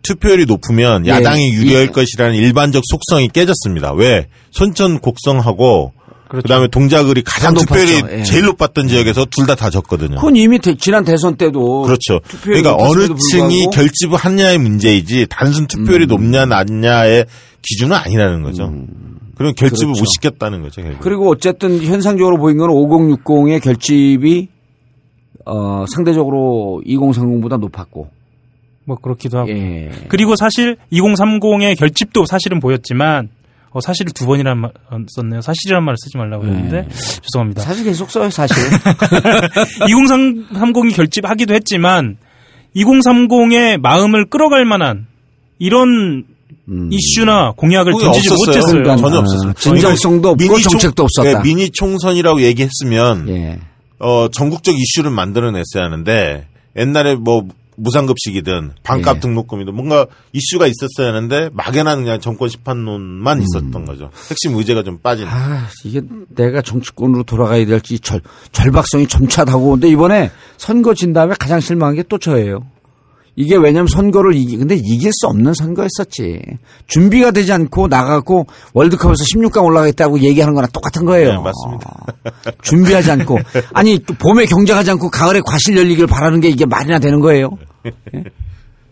투표율이 0.03 0.45
높으면 0.45 1.05
예, 1.05 1.09
야당이 1.09 1.49
유리할 1.53 1.85
이- 1.85 1.91
것이라는 1.91 2.33
일반적 2.35 2.81
속성이 2.85 3.27
깨졌습니다. 3.27 3.91
왜? 3.91 4.27
손천 4.51 4.99
곡성하고 4.99 5.91
그렇죠. 6.29 6.43
그다음에 6.43 6.67
동작을이 6.67 7.23
가장 7.25 7.53
다 7.55 7.59
투표율이. 7.61 8.19
예. 8.19 8.23
제일 8.23 8.45
높았던 8.45 8.87
지역에서 8.87 9.25
둘다다 9.25 9.69
졌거든요. 9.71 10.15
그건 10.15 10.35
이미 10.35 10.59
대- 10.59 10.75
지난 10.75 11.03
대선 11.03 11.35
때도 11.35 11.81
그렇죠. 11.81 12.21
그러니까 12.43 12.75
어느 12.77 13.07
층이 13.15 13.67
결집을 13.73 14.15
하냐의 14.17 14.59
문제이지 14.59 15.25
단순 15.29 15.67
투표율이 15.67 16.05
음. 16.05 16.07
높냐 16.07 16.45
낮냐의 16.45 17.25
기준은 17.63 17.97
아니라는 17.97 18.43
거죠. 18.43 18.71
그럼 19.35 19.53
결집을 19.55 19.87
그렇죠. 19.93 20.01
못 20.01 20.05
시켰다는 20.05 20.61
거죠. 20.61 20.81
결국. 20.83 20.99
그리고 21.01 21.29
어쨌든 21.31 21.81
현상적으로 21.83 22.37
보인 22.37 22.57
건 22.57 22.69
5060의 22.69 23.61
결집이 23.63 24.47
어, 25.45 25.85
상대적으로 25.95 26.81
2030보다 26.85 27.59
높았고. 27.59 28.09
뭐 28.85 28.97
그렇기도 28.97 29.39
하고. 29.39 29.49
예. 29.49 29.89
그리고 30.09 30.35
사실 30.35 30.77
2030의 30.91 31.77
결집도 31.77 32.25
사실은 32.25 32.59
보였지만 32.59 33.29
어, 33.71 33.81
사실을 33.81 34.11
두 34.13 34.25
번이나 34.25 34.55
마- 34.55 34.69
어, 34.89 34.97
썼네요. 35.07 35.41
사실이라는 35.41 35.85
말을 35.85 35.95
쓰지 35.99 36.17
말라고 36.17 36.45
했는데 36.45 36.87
죄송합니다. 37.21 37.61
사실 37.61 37.83
계속 37.85 38.09
써요, 38.09 38.29
사실. 38.29 38.55
2030이 39.87 40.95
결집하기도 40.95 41.53
했지만 41.53 42.17
2030의 42.75 43.77
마음을 43.79 44.25
끌어갈 44.29 44.65
만한 44.65 45.07
이런 45.59 46.23
음. 46.69 46.89
이슈나 46.91 47.53
공약을 47.57 47.93
던지지 47.93 48.29
없었어요. 48.29 48.45
못했어요. 48.47 48.71
그러니까 48.83 48.95
전혀 48.97 49.15
아, 49.17 49.19
없었어요. 49.19 49.53
진정성도 49.53 50.29
없고 50.29 50.37
미니 50.43 50.61
총- 50.61 50.71
정책도 50.71 51.03
없었다. 51.03 51.41
네, 51.41 51.43
미니 51.43 51.69
총선이라고 51.71 52.41
얘기했으면 52.41 53.27
예. 53.29 53.59
어, 53.99 54.27
전국적 54.31 54.75
이슈를 54.77 55.11
만들어냈어야 55.11 55.83
하는데 55.83 56.47
옛날에 56.77 57.15
뭐 57.15 57.43
무상급식이든 57.79 58.71
반값 58.83 59.15
예. 59.17 59.19
등록금이든 59.21 59.73
뭔가 59.73 60.05
이슈가 60.33 60.67
있었어야 60.67 61.13
하는데 61.15 61.49
막연한 61.53 62.03
그냥 62.03 62.19
정권 62.19 62.49
심판론만 62.49 63.41
있었던 63.41 63.85
거죠. 63.85 64.09
핵심 64.29 64.55
의제가 64.57 64.83
좀 64.83 64.97
빠진. 64.99 65.25
아, 65.27 65.67
이게 65.85 66.01
내가 66.35 66.61
정치권으로 66.61 67.23
돌아가야 67.23 67.65
될지 67.65 67.99
절, 67.99 68.21
절박성이 68.51 69.07
점차다고. 69.07 69.71
근데 69.71 69.87
이번에 69.87 70.31
선거 70.57 70.93
진 70.93 71.13
다음에 71.13 71.33
가장 71.39 71.61
실망한 71.61 71.95
게 71.95 72.03
또 72.09 72.17
저예요. 72.17 72.65
이게 73.35 73.55
왜냐면 73.55 73.87
선거를 73.87 74.33
이기, 74.35 74.57
근데 74.57 74.75
이길 74.75 75.11
수 75.13 75.27
없는 75.27 75.53
선거였었지. 75.53 76.41
준비가 76.87 77.31
되지 77.31 77.53
않고 77.53 77.87
나가고 77.87 78.47
월드컵에서 78.73 79.23
16강 79.23 79.63
올라가겠다고 79.63 80.19
얘기하는 80.19 80.55
거랑 80.55 80.69
똑같은 80.73 81.05
거예요. 81.05 81.29
네, 81.33 81.37
맞습니다. 81.37 82.05
준비하지 82.63 83.11
않고. 83.11 83.39
아니, 83.73 83.99
또 83.99 84.13
봄에 84.15 84.45
경쟁하지 84.45 84.91
않고 84.91 85.09
가을에 85.09 85.39
과실 85.45 85.77
열리길 85.77 86.07
바라는 86.07 86.41
게 86.41 86.49
이게 86.49 86.65
말이나 86.65 86.99
되는 86.99 87.21
거예요. 87.21 87.51
예? 88.15 88.23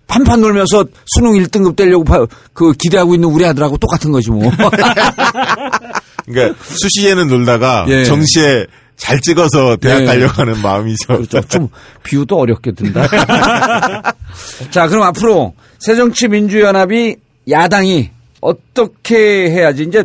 판판 0.07 0.39
놀면서 0.41 0.85
수능 1.05 1.33
1등급 1.33 1.75
되려고 1.75 2.03
파- 2.05 2.25
그 2.53 2.71
기대하고 2.73 3.13
있는 3.15 3.27
우리 3.29 3.45
아들하고 3.45 3.77
똑같은 3.77 4.11
거지 4.11 4.31
뭐. 4.31 4.49
그러니까 6.25 6.63
수시에는 6.63 7.27
놀다가 7.27 7.85
예. 7.89 8.03
정시에 8.05 8.65
잘 8.95 9.19
찍어서 9.21 9.75
대학 9.77 10.01
예. 10.01 10.05
가려고 10.05 10.33
하는 10.41 10.61
마음이죠. 10.61 11.07
그렇죠. 11.07 11.41
좀 11.41 11.69
비유도 12.03 12.37
어렵게 12.39 12.71
든다. 12.71 13.05
자, 14.71 14.87
그럼 14.87 15.03
앞으로 15.03 15.53
새정치민주연합이 15.79 17.15
야당이 17.49 18.09
어떻게 18.41 19.51
해야지 19.51 19.83
이제 19.83 20.03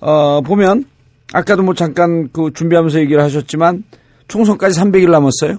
어 0.00 0.40
보면 0.40 0.84
아까도 1.32 1.62
뭐 1.62 1.74
잠깐 1.74 2.28
그 2.32 2.50
준비하면서 2.54 3.00
얘기를 3.00 3.22
하셨지만 3.22 3.84
총선까지 4.28 4.78
300일 4.80 5.10
남았어요. 5.10 5.58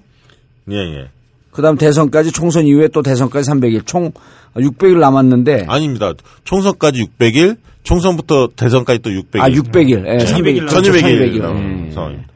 예, 0.72 0.76
예. 0.76 1.10
그다음 1.52 1.78
대선까지 1.78 2.32
총선 2.32 2.66
이후에 2.66 2.88
또 2.90 3.02
대선까지 3.02 3.50
300일 3.50 3.86
총 3.86 4.12
600일 4.56 5.00
남았는데 5.00 5.66
아닙니다. 5.68 6.14
총선까지 6.44 7.08
600일, 7.20 7.58
총선부터 7.84 8.50
대선까지 8.56 9.00
또 9.00 9.10
600일. 9.10 9.40
아 9.40 9.50
600일, 9.50 10.08
예, 10.08 10.26
300일, 10.26 10.68
1200일. 10.68 11.88
예. 11.88 11.92
상황입니다. 11.92 12.32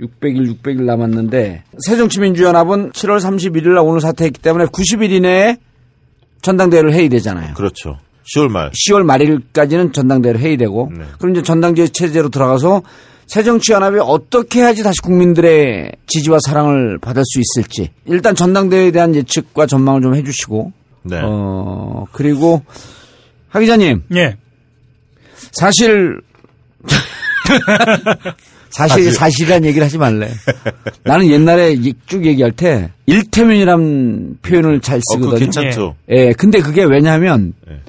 600일, 0.00 0.56
600일 0.62 0.82
남았는데 0.82 1.64
새정치민주연합은 1.86 2.92
7월 2.92 3.18
31일 3.18 3.68
날 3.68 3.78
오늘 3.78 4.00
사퇴했기 4.00 4.40
때문에 4.40 4.66
90일 4.66 5.10
이내에 5.10 5.56
전당대회를 6.42 6.92
해야 6.92 7.08
되잖아요. 7.08 7.54
그렇죠. 7.54 7.98
10월 8.34 8.48
말. 8.48 8.70
10월 8.72 9.04
말일까지는 9.04 9.92
전당대회를 9.92 10.40
해야 10.40 10.56
되고 10.56 10.90
네. 10.96 11.04
그럼 11.18 11.34
이제 11.34 11.42
전당제 11.42 11.88
체제로 11.88 12.28
들어가서 12.28 12.82
새정치연합이 13.26 13.98
어떻게 14.00 14.60
해야지 14.60 14.82
다시 14.82 15.00
국민들의 15.02 15.92
지지와 16.06 16.38
사랑을 16.46 16.98
받을 16.98 17.22
수 17.26 17.40
있을지 17.40 17.90
일단 18.06 18.34
전당대회에 18.34 18.90
대한 18.92 19.14
예측과 19.14 19.66
전망을 19.66 20.00
좀 20.02 20.14
해주시고 20.14 20.72
네. 21.04 21.20
어 21.22 22.04
그리고 22.12 22.62
하 23.48 23.60
기자님 23.60 24.02
예. 24.14 24.36
사실 25.52 26.20
사실 28.70 29.04
사실. 29.04 29.12
사실이란 29.12 29.64
얘기를 29.64 29.84
하지 29.86 29.96
말래. 29.96 30.28
나는 31.04 31.28
옛날에 31.28 31.72
이- 31.72 31.94
쭉 32.06 32.26
얘기할 32.26 32.52
때 32.52 32.90
일태면이란 33.06 34.38
표현을 34.42 34.80
잘 34.80 34.98
어, 34.98 35.00
쓰거든요. 35.14 35.38
괜찮죠. 35.38 35.94
예, 36.10 36.32
근데 36.32 36.60
그게 36.60 36.84
왜냐하면 36.84 37.54
예. 37.70 37.80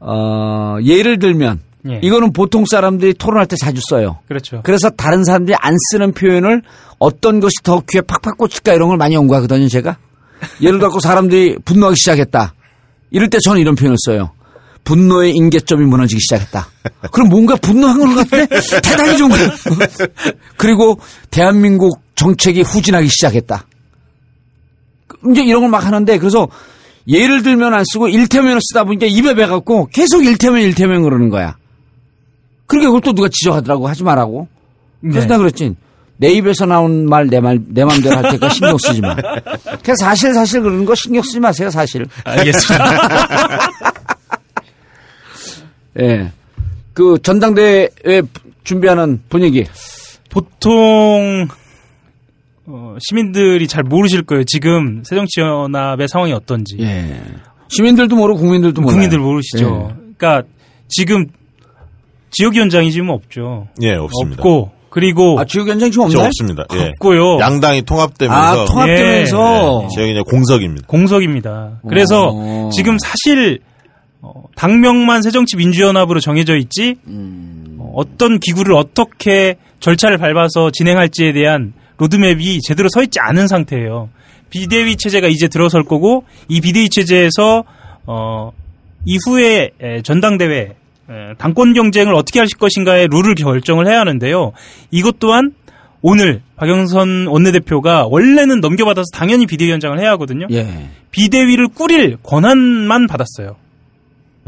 어, 0.00 0.78
예를 0.82 1.18
들면 1.20 1.60
예. 1.90 1.98
이거는 2.02 2.32
보통 2.32 2.64
사람들이 2.64 3.14
토론할 3.14 3.46
때 3.46 3.56
자주 3.56 3.80
써요. 3.90 4.18
그렇죠. 4.28 4.60
그래서 4.62 4.88
다른 4.90 5.24
사람들이 5.24 5.56
안 5.60 5.74
쓰는 5.90 6.12
표현을 6.12 6.62
어떤 6.98 7.40
것이 7.40 7.54
더 7.64 7.82
귀에 7.90 8.00
팍팍 8.02 8.38
꽂힐까 8.38 8.72
이런 8.74 8.88
걸 8.88 8.96
많이 8.96 9.14
연구하거든요, 9.14 9.68
제가. 9.68 9.96
예를 10.60 10.78
들어 10.78 10.90
사람들이 11.00 11.56
분노하기 11.64 11.96
시작했다. 11.96 12.54
이럴 13.10 13.28
때 13.30 13.38
저는 13.44 13.60
이런 13.60 13.74
표현을 13.74 13.96
써요. 14.06 14.30
분노의 14.84 15.32
임계점이 15.34 15.84
무너지기 15.84 16.20
시작했다. 16.20 16.66
그럼 17.12 17.28
뭔가 17.28 17.54
분노한 17.56 17.98
것 18.14 18.28
같은데 18.30 18.60
대단히 18.82 19.16
좀 19.16 19.30
그래. 19.30 19.48
그리고 20.56 20.98
대한민국 21.30 22.00
정책이 22.16 22.62
후진하기 22.62 23.08
시작했다. 23.08 23.64
이제 25.30 25.42
이런 25.44 25.62
걸 25.62 25.70
막 25.70 25.84
하는데 25.84 26.18
그래서 26.18 26.48
예를 27.06 27.42
들면 27.42 27.74
안 27.74 27.84
쓰고 27.92 28.08
일태면을 28.08 28.60
쓰다 28.62 28.84
보니까 28.84 29.06
입에 29.06 29.34
배갖고 29.34 29.88
계속 29.92 30.24
일태면 30.24 30.60
일태면 30.62 31.02
그러는 31.02 31.28
거야. 31.30 31.56
그러니까 32.72 32.88
그걸 32.90 33.00
또 33.02 33.12
누가 33.12 33.28
지적하더라고 33.30 33.86
하지 33.88 34.02
말라고. 34.02 34.48
그래서 35.00 35.20
네. 35.20 35.26
내가 35.26 35.38
그랬지. 35.38 35.74
내 36.16 36.28
입에서 36.32 36.66
나온 36.66 37.06
말 37.08 37.26
내 37.26 37.40
말 37.40 37.58
내 37.68 37.84
맘대로 37.84 38.16
할 38.16 38.22
테니까 38.24 38.48
신경 38.50 38.76
쓰지 38.78 39.00
마. 39.00 39.14
그냥 39.14 39.96
사실 39.98 40.32
사실 40.34 40.60
그러는 40.62 40.84
거 40.84 40.94
신경 40.94 41.22
쓰지 41.22 41.40
마세요 41.40 41.68
사실. 41.70 42.06
알겠습니다. 42.24 43.58
예. 46.00 46.32
그 46.94 47.18
전당대회 47.22 48.22
준비하는 48.64 49.22
분위기. 49.28 49.64
보통 50.30 51.48
어, 52.66 52.96
시민들이 53.00 53.66
잘 53.66 53.82
모르실 53.82 54.22
거예요. 54.22 54.44
지금 54.44 55.02
새정치연합의 55.04 56.08
상황이 56.08 56.32
어떤지. 56.32 56.76
예. 56.80 57.20
시민들도 57.68 58.14
모르고 58.16 58.38
국민들도 58.40 58.80
모르고. 58.80 58.92
국민들 58.94 59.18
모르시죠. 59.18 59.96
그러니까 60.18 60.48
지금 60.88 61.26
지역위원장이 62.32 62.90
지금 62.92 63.10
없죠. 63.10 63.68
예, 63.82 63.92
없습니다. 63.94 64.42
없고 64.42 64.70
그리고 64.90 65.38
아 65.40 65.44
지역 65.44 65.68
현장 65.68 65.90
지금 65.90 66.08
저 66.10 66.18
없나요? 66.18 66.26
없습니다. 66.26 66.64
예. 66.74 66.88
없고요. 66.88 67.36
아 67.36 67.40
양당이 67.40 67.82
통합되면서 67.82 68.64
통합되면서. 68.66 69.80
예, 69.84 69.88
지역이 69.88 70.10
이제 70.12 70.20
공석입니다. 70.26 70.86
공석입니다. 70.86 71.80
그래서 71.88 72.30
어. 72.34 72.70
지금 72.74 72.98
사실 72.98 73.60
어, 74.20 74.44
당명만 74.54 75.22
새정치민주연합으로 75.22 76.20
정해져 76.20 76.56
있지 76.56 76.96
음. 77.06 77.76
어, 77.80 77.92
어떤 77.96 78.38
기구를 78.38 78.74
어떻게 78.74 79.56
절차를 79.80 80.18
밟아서 80.18 80.70
진행할지에 80.70 81.32
대한 81.32 81.72
로드맵이 81.96 82.60
제대로 82.62 82.88
서 82.92 83.02
있지 83.02 83.18
않은 83.20 83.48
상태예요. 83.48 84.10
비대위 84.50 84.96
체제가 84.96 85.28
이제 85.28 85.48
들어설 85.48 85.84
거고 85.84 86.24
이 86.48 86.60
비대위 86.60 86.90
체제에서 86.90 87.64
어, 88.06 88.52
이후에 89.06 89.70
에, 89.80 90.02
전당대회 90.02 90.58
에, 90.60 90.72
당권 91.38 91.74
경쟁을 91.74 92.14
어떻게 92.14 92.40
하실 92.40 92.58
것인가의 92.58 93.08
룰을 93.10 93.34
결정을 93.34 93.88
해야 93.88 94.00
하는데요. 94.00 94.52
이것 94.90 95.18
또한 95.18 95.52
오늘 96.00 96.42
박영선 96.56 97.28
원내대표가 97.28 98.06
원래는 98.06 98.60
넘겨받아서 98.60 99.06
당연히 99.12 99.46
비대위원장을 99.46 99.98
해야 100.00 100.10
하거든요. 100.12 100.46
예. 100.50 100.88
비대위를 101.12 101.68
꾸릴 101.68 102.16
권한만 102.22 103.06
받았어요. 103.06 103.56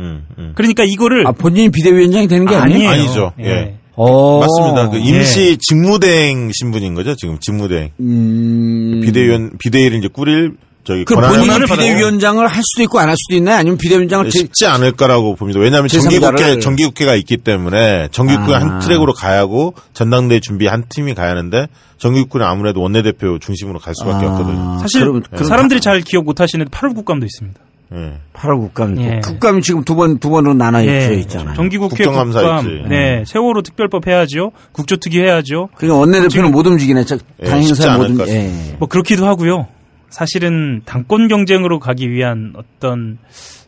음, 0.00 0.26
음. 0.38 0.52
그러니까 0.56 0.82
이거를 0.84 1.26
아 1.26 1.32
본인이 1.32 1.70
비대위원장이 1.70 2.26
되는 2.26 2.46
게 2.46 2.56
아니에요? 2.56 2.90
아니죠. 2.90 3.32
예. 3.40 3.76
어. 3.96 4.40
맞습니다. 4.40 4.90
그 4.90 4.98
임시 4.98 5.56
직무대행 5.58 6.50
신분인 6.52 6.94
거죠, 6.94 7.14
지금 7.14 7.38
직무대행. 7.40 7.90
음. 8.00 9.00
비대위원, 9.04 9.52
비대위를 9.58 9.98
이제 9.98 10.08
꾸릴, 10.08 10.56
저기, 10.84 11.04
그 11.04 11.14
권한을 11.14 11.38
본인이 11.66 11.66
비대위원장을 11.66 12.46
할 12.46 12.62
수도 12.62 12.82
있고 12.82 12.98
안 12.98 13.08
할 13.08 13.16
수도 13.16 13.36
있나요? 13.36 13.56
아니면 13.56 13.78
비대위원장을 13.78 14.28
제, 14.30 14.38
쉽지 14.40 14.66
않을까라고 14.66 15.34
봅니다. 15.34 15.58
왜냐하면 15.60 15.88
제3자를 15.88 16.20
정기국회, 16.36 16.58
정기국회가 16.60 17.14
있기 17.16 17.38
때문에 17.38 18.08
정기국회 18.12 18.54
아. 18.54 18.60
한 18.60 18.78
트랙으로 18.80 19.14
가야 19.14 19.38
하고 19.38 19.74
전당대회 19.94 20.40
준비 20.40 20.66
한 20.66 20.84
팀이 20.88 21.14
가야 21.14 21.30
하는데 21.30 21.68
정기국회는 21.98 22.46
아무래도 22.46 22.82
원내대표 22.82 23.38
중심으로 23.38 23.78
갈 23.78 23.94
수밖에 23.94 24.26
아. 24.26 24.30
없거든요. 24.32 24.78
사실 24.80 25.00
그럼- 25.00 25.22
그럼 25.30 25.44
사람들이 25.44 25.80
잘 25.80 26.00
기억 26.02 26.24
못 26.24 26.40
하시는 26.40 26.66
8월 26.66 26.94
국감도 26.94 27.24
있습니다. 27.24 27.60
예. 27.94 28.12
8월 28.34 28.58
국감이 28.58 29.04
예. 29.04 29.20
국감이 29.22 29.62
지금 29.62 29.84
두 29.84 29.94
번 29.94 30.18
두 30.18 30.28
번으로 30.28 30.52
나눠 30.54 30.82
져 30.82 31.12
있잖아요. 31.14 31.54
정기국회 31.54 31.96
국정감사 32.04 32.40
국감, 32.40 32.66
있지. 32.66 32.82
네, 32.88 33.22
세월호 33.26 33.62
특별법 33.62 34.06
해야죠. 34.08 34.50
국조특위 34.72 35.20
해야죠. 35.20 35.68
그러니까 35.76 35.98
원내대표는 36.00 36.50
못 36.50 36.66
움직이네. 36.66 37.04
저 37.04 37.16
예, 37.42 37.46
당 37.48 37.62
쉽지 37.62 37.82
행사 37.82 37.96
못 37.96 38.06
움직. 38.08 38.28
예. 38.28 38.76
뭐 38.78 38.88
그렇기도 38.88 39.26
하고요. 39.26 39.68
사실은 40.14 40.82
당권 40.84 41.26
경쟁으로 41.28 41.80
가기 41.80 42.08
위한 42.10 42.52
어떤 42.56 43.18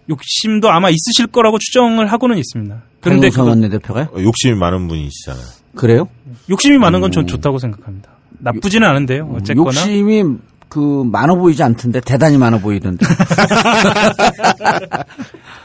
욕심도 0.08 0.70
아마 0.70 0.88
있으실 0.90 1.26
거라고 1.26 1.58
추정을 1.58 2.06
하고는 2.06 2.38
있습니다. 2.38 2.82
그런데 3.00 3.30
그거- 3.30 3.44
원내대표가요? 3.44 4.08
욕심이 4.20 4.54
많은 4.54 4.86
분이시잖아요. 4.86 5.44
그래요? 5.74 6.08
욕심이 6.48 6.78
많은 6.78 7.00
건 7.00 7.10
전 7.10 7.26
좋다고 7.26 7.58
생각합니다. 7.58 8.10
나쁘지는 8.38 8.86
않은데요. 8.86 9.28
어쨌거나 9.36 9.80
욕심이 9.80 10.22
그 10.68 11.02
많아 11.04 11.34
보이지 11.34 11.62
않던데 11.64 12.00
대단히 12.00 12.38
많아 12.38 12.58
보이던데. 12.58 13.04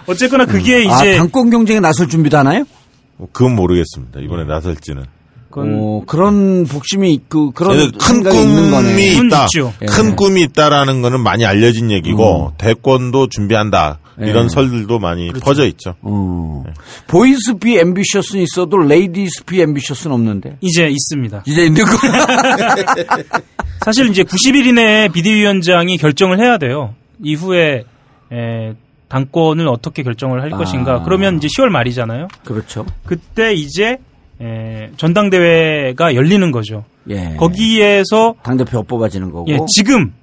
어쨌거나 0.08 0.46
그게 0.46 0.88
아, 0.90 1.02
이제 1.02 1.18
당권 1.18 1.50
경쟁에 1.50 1.80
나설 1.80 2.08
준비도 2.08 2.38
하나요? 2.38 2.64
뭐 3.18 3.28
그건 3.32 3.56
모르겠습니다. 3.56 4.20
이번에 4.20 4.46
나설지는. 4.46 5.04
그건 5.52 5.78
어, 5.80 6.02
그런 6.08 6.66
복심이 6.66 7.20
그 7.28 7.52
그런 7.52 7.74
그래서 7.74 7.92
큰 7.92 8.16
생각이 8.16 8.42
있는 8.42 8.72
거네. 8.72 8.90
꿈이 8.90 9.28
있다. 9.28 9.44
있죠. 9.46 9.74
큰 9.88 10.16
꿈이 10.16 10.42
있다라는 10.44 11.02
거는 11.02 11.20
많이 11.22 11.46
알려진 11.46 11.92
얘기고 11.92 12.54
대권도 12.58 13.28
준비한다. 13.28 14.00
이런 14.20 14.46
예. 14.46 14.50
설들도 14.50 15.00
많이 15.00 15.32
퍼져 15.34 15.66
있죠. 15.68 15.96
어. 16.02 16.64
Boys 17.08 17.56
be 17.56 17.78
ambitious는 17.78 18.44
있어도 18.44 18.78
ladies 18.78 19.46
be 19.46 19.62
ambitious는 19.62 20.14
없는데. 20.14 20.58
이제 20.62 20.88
있습니다. 20.88 21.44
이제 21.46 21.66
있는 21.66 21.84
거. 21.86 21.92
사실 23.84 24.10
이제 24.10 24.24
90일 24.24 24.68
이내에 24.68 25.08
비대위원장이 25.10 25.98
결정을 25.98 26.40
해야 26.40 26.58
돼요. 26.58 26.94
이후에 27.24 27.84
에, 28.32 28.74
당권을 29.08 29.68
어떻게 29.68 30.04
결정을 30.04 30.42
할 30.42 30.54
아. 30.54 30.58
것인가. 30.58 31.04
그러면 31.04 31.38
이제 31.38 31.48
10월 31.48 31.70
말이잖아요. 31.70 32.28
그렇죠. 32.46 32.86
그때 33.06 33.54
이제 33.54 33.98
에, 34.42 34.90
전당대회가 34.98 36.16
열리는 36.16 36.52
거죠. 36.52 36.84
예. 37.10 37.36
거기에서 37.38 38.36
당대표 38.44 38.84
뽑아지는 38.84 39.32
거고. 39.32 39.46
예, 39.52 39.60
지금 39.68 40.14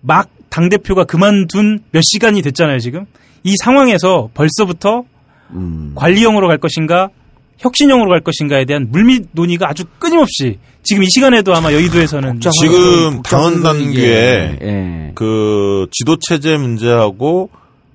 막 0.00 0.28
당대표가 0.48 1.04
그만둔 1.04 1.80
몇 1.92 2.02
시간이 2.02 2.42
됐잖아요, 2.42 2.78
지금. 2.80 3.06
이 3.44 3.54
상황에서 3.62 4.28
벌써부터 4.34 5.04
음. 5.52 5.92
관리형으로 5.94 6.48
갈 6.48 6.58
것인가, 6.58 7.10
혁신형으로 7.58 8.08
갈 8.10 8.20
것인가에 8.20 8.64
대한 8.64 8.88
물밑 8.90 9.28
논의가 9.32 9.68
아주 9.68 9.84
끊임없이 9.98 10.58
지금 10.82 11.02
이 11.02 11.06
시간에도 11.10 11.54
아마 11.54 11.72
여의도에서는 11.72 12.40
지금 12.40 13.22
당헌 13.22 13.62
단계에 13.62 14.58
예. 14.62 15.12
그 15.14 15.86
지도 15.92 16.16
체제 16.20 16.56
문제하고 16.56 17.50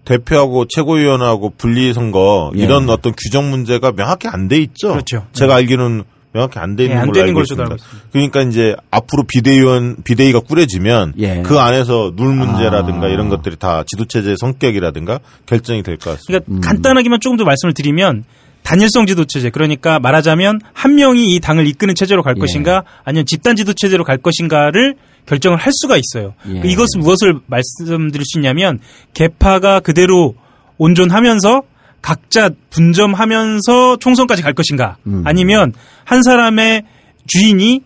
대표하고 0.06 0.66
최고위원하고 0.70 1.54
분리 1.58 1.94
선거 1.94 2.52
예. 2.56 2.62
이런 2.64 2.90
어떤 2.90 3.14
규정 3.18 3.50
문제가 3.50 3.92
명확히 3.92 4.28
안 4.28 4.48
돼 4.48 4.58
있죠. 4.60 4.90
그렇죠. 4.92 5.26
제가 5.34 5.56
알기로는 5.56 6.04
명확히 6.32 6.60
안돼 6.60 6.84
예, 6.84 6.88
있는 6.88 6.98
안 7.00 7.06
걸로 7.08 7.14
되는 7.14 7.28
알고 7.30 7.42
있습니다. 7.42 7.64
알고 7.64 7.76
있습니다. 7.76 8.08
그러니까 8.12 8.42
이제 8.44 8.76
앞으로 8.92 9.24
비대위원 9.24 9.98
비대위가 10.04 10.42
꾸려지면 10.42 11.14
예. 11.18 11.42
그 11.42 11.58
안에서 11.60 12.12
룰 12.16 12.34
문제라든가 12.34 13.08
아. 13.08 13.10
이런 13.10 13.30
것들이 13.30 13.56
다 13.56 13.84
지도 13.88 14.06
체제의 14.06 14.36
성격이라든가 14.40 15.20
결정이 15.46 15.82
될 15.82 15.98
것 15.98 16.12
같습니다. 16.18 16.46
그러니까 16.46 16.68
간단하게만 16.68 17.20
조금 17.22 17.38
더 17.38 17.44
말씀을 17.46 17.74
드리면 17.74 18.26
단일성 18.66 19.06
지도 19.06 19.26
체제 19.26 19.52
그러니까 19.52 20.00
말하자면 20.00 20.60
한 20.74 20.96
명이 20.96 21.36
이 21.36 21.40
당을 21.40 21.68
이끄는 21.68 21.94
체제로 21.94 22.24
갈 22.24 22.34
예. 22.36 22.40
것인가 22.40 22.84
아니면 23.04 23.26
집단 23.28 23.56
지도 23.56 23.74
체제로 23.74 24.04
갈 24.04 24.18
것인가를 24.18 24.96
결정을 25.28 25.58
할 25.58 25.72
수가 25.72 25.98
있어요. 25.98 26.34
예. 26.50 26.68
이것은 26.68 27.00
무엇을 27.02 27.36
말씀드릴 27.46 28.26
수 28.26 28.40
있냐면 28.40 28.80
개파가 29.14 29.80
그대로 29.82 30.36
온존하면서 30.80 31.62
각자 32.02 32.50
분점하면서 32.72 33.98
총선까지 33.98 34.42
갈 34.42 34.54
것인가 34.54 34.98
음. 35.06 35.22
아니면 35.26 35.72
한 36.04 36.24
사람의 36.24 36.84
주인이 37.28 37.82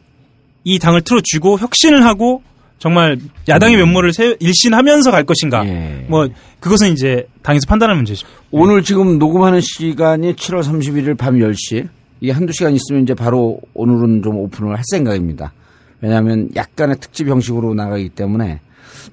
이 0.63 0.79
당을 0.79 1.01
틀어주고 1.01 1.59
혁신을 1.59 2.05
하고 2.05 2.41
정말 2.79 3.19
야당의 3.47 3.77
면모를 3.77 4.13
세- 4.13 4.35
일신하면서 4.39 5.11
갈 5.11 5.23
것인가 5.25 5.65
예. 5.67 6.05
뭐 6.07 6.27
그것은 6.59 6.91
이제 6.93 7.27
당에서 7.43 7.65
판단할 7.67 7.95
문제죠. 7.97 8.25
오늘 8.51 8.83
지금 8.83 9.19
녹음하는 9.19 9.59
시간이 9.61 10.33
7월 10.33 10.63
31일 10.63 11.17
밤 11.17 11.35
10시. 11.35 11.87
이게 12.21 12.31
한두 12.31 12.51
시간 12.53 12.73
있으면 12.73 13.03
이제 13.03 13.13
바로 13.13 13.59
오늘은 13.73 14.23
좀 14.23 14.37
오픈을 14.37 14.75
할 14.75 14.83
생각입니다. 14.91 15.53
왜냐하면 16.01 16.49
약간의 16.55 16.97
특집 16.99 17.27
형식으로 17.27 17.73
나가기 17.73 18.09
때문에. 18.09 18.59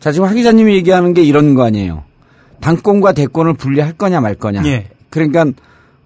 자, 0.01 0.13
지금 0.13 0.29
하 0.29 0.33
기자님이 0.33 0.75
얘기하는 0.77 1.13
게 1.15 1.23
이런 1.23 1.55
거 1.55 1.65
아니에요. 1.65 2.05
당권과 2.61 3.13
대권을 3.13 3.55
분리할 3.55 3.93
거냐 3.93 4.21
말 4.21 4.35
거냐. 4.35 4.65
예. 4.67 4.87
그러니까, 5.11 5.45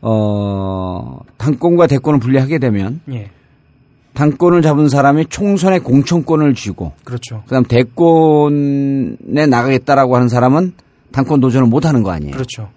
어, 0.03 1.21
당권과 1.39 1.87
대권을 1.87 2.21
분리하게 2.21 2.59
되면 2.59 3.01
예. 3.13 3.31
당권을 4.15 4.63
잡은 4.63 4.89
사람이 4.89 5.27
총선에 5.31 5.79
공천권을 5.79 6.55
쥐고 6.55 6.93
그렇죠. 7.05 7.43
그다음 7.47 7.65
대권에 7.65 9.47
나가겠다라고 9.47 10.17
하는 10.17 10.29
사람은 10.29 10.73
당권 11.13 11.41
도전을 11.41 11.67
못 11.69 11.87
하는 11.87 12.03
거 12.03 12.11
아니에요. 12.11 12.33
그렇죠. 12.33 12.69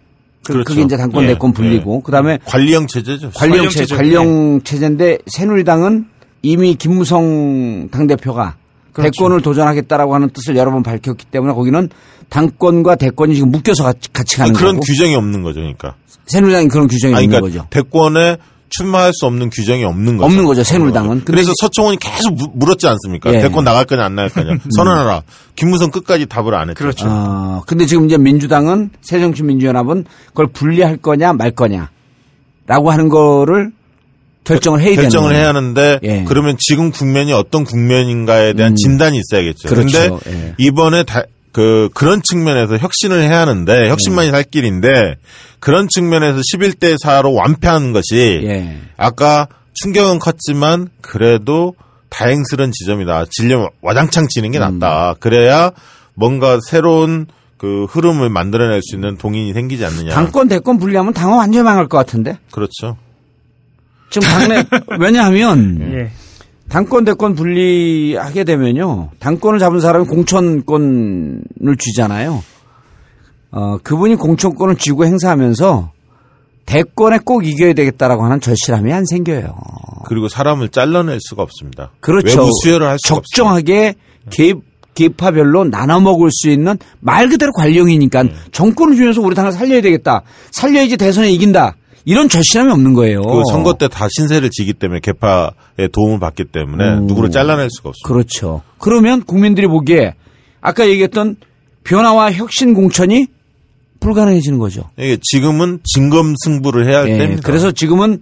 그, 0.44 0.54
그렇죠. 0.54 0.68
그게 0.68 0.82
이제 0.82 0.98
당권 0.98 1.24
예, 1.24 1.28
대권 1.28 1.54
분리고 1.54 2.02
그다음에 2.02 2.40
관리형 2.46 2.88
체제죠. 2.88 3.32
체 3.32 3.70
체제. 3.70 3.96
관령 3.96 4.62
체제인데 4.64 5.20
새누리당은 5.28 6.06
이미 6.42 6.76
김무성 6.76 7.88
당 7.92 8.08
대표가 8.08 8.56
그렇죠. 8.92 9.12
대권을 9.12 9.42
도전하겠다라고 9.42 10.14
하는 10.14 10.30
뜻을 10.30 10.56
여러 10.58 10.72
번 10.72 10.84
밝혔기 10.84 11.26
때문에 11.28 11.54
거기는 11.54 11.90
당권과 12.30 12.96
대권이 12.96 13.36
지금 13.36 13.52
묶여서 13.52 13.84
같이, 13.84 14.12
같이 14.12 14.38
가는 14.38 14.54
그런 14.54 14.76
거고 14.76 14.86
규정이 14.86 15.16
없는 15.16 15.44
거죠, 15.44 15.60
그러니까. 15.60 15.96
새누리당이 16.26 16.68
그런 16.68 16.88
규정이 16.88 17.16
아니, 17.16 17.26
없는 17.26 17.40
그러니까 17.40 17.60
거죠. 17.64 17.70
대권에 17.70 18.38
출마할 18.78 19.12
수 19.14 19.26
없는 19.26 19.50
규정이 19.50 19.84
없는 19.84 20.18
거죠. 20.18 20.26
없는 20.26 20.46
거죠, 20.46 20.64
새누리당은. 20.64 21.26
그래서 21.26 21.52
서청원이 21.60 21.98
계속 22.00 22.34
무- 22.36 22.52
물었지 22.54 22.88
않습니까? 22.88 23.34
예. 23.34 23.40
대권 23.42 23.64
나갈 23.64 23.86
거냐 23.86 24.04
안 24.06 24.16
나갈 24.16 24.30
거냐. 24.30 24.58
선언하라. 24.76 25.24
김무성 25.56 25.92
끝까지 25.92 26.26
답을 26.26 26.54
안 26.56 26.70
했죠. 26.70 26.78
그렇죠. 26.84 27.06
어, 27.08 27.62
근데 27.68 27.86
지금 27.86 28.06
이제 28.06 28.18
민주당은 28.18 28.90
새정치민주연합은 29.02 30.06
그걸 30.28 30.48
분리할 30.48 30.98
거냐 30.98 31.34
말 31.34 31.52
거냐라고 31.52 32.92
하는 32.92 33.10
거를 33.10 33.72
결정을 34.44 34.82
해야 34.82 34.90
되는 34.90 35.04
결정을. 35.04 35.36
해야 35.36 35.48
하는데 35.50 36.00
예. 36.04 36.24
그러면 36.28 36.58
지금 36.60 36.92
국면이 36.92 37.32
어떤 37.32 37.64
국면인가에 37.64 38.54
대한 38.54 38.74
음. 38.74 38.76
진단이 38.76 39.18
있어야겠죠. 39.20 39.70
그렇죠. 39.70 40.20
근데 40.20 40.32
예. 40.32 40.56
이번에 40.58 41.04
다, 41.04 41.24
그 41.54 41.90
그런 41.94 42.22
측면에서 42.22 42.78
혁신을 42.78 43.22
해야 43.22 43.40
하는데 43.42 43.88
혁신만이 43.90 44.32
살 44.32 44.44
길인데 44.44 45.18
그런 45.60 45.88
측면에서 45.88 46.40
11대 46.40 46.98
4로 47.02 47.34
완패한 47.36 47.94
것이 47.94 48.42
예. 48.44 48.80
아까 48.98 49.48
충격은 49.76 50.20
컸지만 50.20 50.90
그래도 51.02 51.76
다행스러운 52.10 52.72
지점이다. 52.72 53.26
질려 53.30 53.70
와장창 53.82 54.28
치는 54.30 54.52
게 54.52 54.60
음. 54.60 54.80
낫다. 54.80 55.16
그래야 55.20 55.72
뭔가 56.16 56.60
새로운 56.68 57.28
그 57.58 57.86
흐름을 57.86 58.30
만들어낼 58.30 58.82
수 58.84 58.96
있는 58.96 59.18
동인이 59.18 59.54
생기지 59.54 59.86
않느냐. 59.86 60.14
당권 60.14 60.48
대권 60.48 60.80
분리하면 60.80 61.14
당은 61.14 61.38
완전히 61.38 61.64
망할 61.64 61.88
것 61.88 61.98
같은데. 61.98 62.38
그렇죠. 62.52 62.98
지금 64.10 64.28
당내 64.28 64.66
왜냐하면 65.00 65.80
예. 65.94 66.12
당권 66.74 67.06
대권 67.06 67.36
분리하게 67.36 68.46
되면요 68.46 69.12
당권을 69.20 69.60
잡은 69.60 69.80
사람이 69.80 70.08
공천권을 70.08 71.78
쥐잖아요. 71.78 72.44
어 73.52 73.78
그분이 73.84 74.16
공천권을 74.16 74.78
쥐고 74.78 75.06
행사하면서 75.06 75.92
대권에 76.66 77.20
꼭 77.24 77.46
이겨야 77.46 77.74
되겠다라고 77.74 78.24
하는 78.24 78.42
절실함이 78.42 78.92
안 78.92 79.06
생겨요. 79.06 79.56
그리고 80.08 80.28
사람을 80.28 80.70
잘라낼 80.70 81.20
수가 81.22 81.44
없습니다. 81.44 81.92
그렇죠. 82.00 82.42
외부 82.42 82.50
수혈을 82.64 82.88
할 82.88 82.98
수가. 82.98 83.22
적정하게 83.22 83.94
개입 84.32 84.62
계파별로 84.96 85.66
나눠 85.66 86.00
먹을 86.00 86.30
수 86.32 86.50
있는 86.50 86.80
말 87.00 87.30
그대로 87.30 87.52
관령이니까 87.52 88.24
네. 88.24 88.34
정권을 88.52 88.96
주면서 88.96 89.22
우리 89.22 89.36
당을 89.36 89.52
살려야 89.52 89.82
되겠다. 89.82 90.24
살려야지 90.50 90.98
대선에 90.98 91.30
이긴다. 91.30 91.76
이런 92.06 92.28
절실함이 92.30 92.72
없는 92.72 92.94
거예요. 92.94 93.22
그 93.22 93.42
선거 93.50 93.74
때 93.74 93.88
다 93.88 94.08
신세를 94.10 94.50
지기 94.50 94.74
때문에 94.74 95.00
개파의 95.02 95.90
도움을 95.92 96.20
받기 96.20 96.46
때문에 96.46 96.84
음. 96.96 97.08
누구를 97.08 97.32
잘라낼 97.32 97.70
수가 97.70 97.90
없습니다. 97.90 98.08
그렇죠. 98.08 98.62
그러면 98.78 99.24
국민들이 99.24 99.68
보기에 99.68 100.16
아까 100.62 100.88
얘기했던 100.88 101.38
변화와 101.84 102.32
혁신 102.34 102.74
공천이 102.74 103.28
불가능해지는 104.00 104.60
거죠. 104.60 104.90
이게 104.98 105.18
지금은 105.22 105.80
진검 105.84 106.34
승부를 106.44 106.88
해야 106.90 107.00
할 107.00 107.10
예, 107.10 107.18
때입니다. 107.18 107.42
그래서 107.46 107.72
지금은 107.72 108.20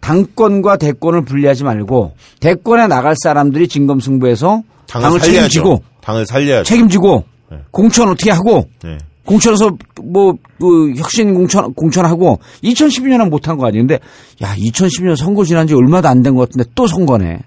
당권과 0.00 0.76
대권을 0.76 1.24
분리하지 1.24 1.64
말고 1.64 2.14
대권에 2.40 2.86
나갈 2.88 3.14
사람들이 3.22 3.68
진검 3.68 4.00
승부해서 4.00 4.62
당을, 4.86 5.02
당을 5.06 5.20
살려야죠. 5.20 5.48
책임지고 5.48 5.82
당을 6.02 6.26
살려야죠. 6.26 6.64
책임지고 6.64 7.24
네. 7.50 7.58
공천 7.70 8.10
어떻게 8.10 8.30
하고 8.30 8.68
네. 8.82 8.98
공천에서 9.26 9.76
뭐, 10.02 10.34
그 10.58 10.92
혁신 10.96 11.34
공천, 11.34 11.72
공천하고 11.74 12.40
2012년은 12.62 13.30
못한 13.30 13.56
거 13.56 13.66
아니에요. 13.66 13.82
근데 13.86 13.98
야, 14.42 14.54
2012년 14.56 15.16
선거 15.16 15.44
지난 15.44 15.66
지 15.66 15.74
얼마도 15.74 16.08
안 16.08 16.22
된 16.22 16.34
것 16.34 16.48
같은데 16.48 16.68
또 16.74 16.86
선거네. 16.86 17.40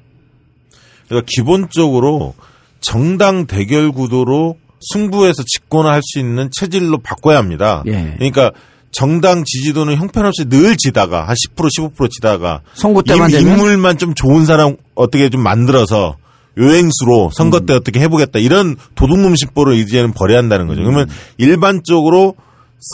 그러니까 1.08 1.26
기본적으로 1.30 2.34
정당 2.82 3.46
대결 3.48 3.92
구도로 3.92 4.58
승부에서 4.92 5.44
집권을 5.46 5.90
할수 5.92 6.20
있는 6.20 6.50
체질로 6.52 7.00
바꿔야 7.00 7.38
합니다. 7.38 7.84
예. 7.88 8.14
그러니까 8.18 8.52
정당 8.92 9.44
지지도는 9.46 9.96
형편없이 9.96 10.46
늘 10.50 10.76
지다가 10.78 11.28
한 11.28 11.36
10% 11.56 11.94
15% 11.96 12.10
지다가 12.10 12.62
선거 12.74 13.02
때만 13.02 13.30
인- 13.32 13.38
되면 13.38 13.54
인물만 13.54 13.98
좀 13.98 14.14
좋은 14.14 14.46
사람 14.46 14.78
어떻게 14.96 15.30
좀 15.30 15.42
만들어서 15.44 16.18
요행수로 16.58 17.32
선거 17.34 17.60
음. 17.60 17.66
때 17.66 17.74
어떻게 17.74 18.00
해보겠다 18.02 18.40
이런 18.40 18.76
도둑놈 18.96 19.36
심보를 19.36 19.76
이제는 19.76 20.14
버려야 20.14 20.40
한다는 20.40 20.68
거죠. 20.68 20.82
그러면 20.82 21.08
일반적으로 21.38 22.36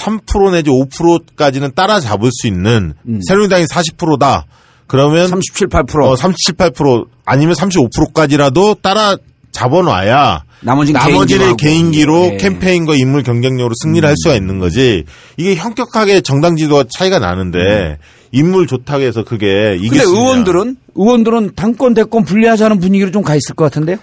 3% 0.01 0.51
내지 0.51 0.69
5%까지는 0.69 1.73
따라잡을 1.75 2.29
수 2.31 2.47
있는 2.47 2.93
새누리당이 3.27 3.65
40%다. 3.65 4.45
그러면 4.87 5.27
37, 5.27 5.67
8%. 5.67 6.03
어, 6.03 6.15
37, 6.15 6.55
8% 6.55 7.05
아니면 7.25 7.55
35%까지라도 7.55 8.75
따라 8.75 9.15
잡아놔야 9.51 10.43
나머지는 10.61 10.99
나머지는 10.99 11.57
개인기로 11.57 12.15
하고. 12.15 12.33
예. 12.33 12.37
캠페인과 12.37 12.95
인물 12.95 13.23
경쟁력으로 13.23 13.73
승리를 13.81 14.07
할 14.07 14.15
수가 14.17 14.35
있는 14.35 14.59
거지. 14.59 15.03
이게 15.37 15.55
현격하게 15.55 16.21
정당 16.21 16.55
지도가 16.55 16.85
차이가 16.89 17.19
나는데 17.19 17.97
인물 18.31 18.67
좋다고 18.67 19.03
해서 19.03 19.23
그게 19.23 19.75
이길 19.75 19.91
근데. 19.91 20.03
의원들은 20.03 20.77
의원들은 20.95 21.51
당권 21.55 21.93
대권 21.93 22.23
분리하자는 22.25 22.79
분위기로 22.79 23.11
좀 23.11 23.23
가 23.23 23.35
있을 23.35 23.55
것 23.55 23.65
같은데요. 23.65 23.97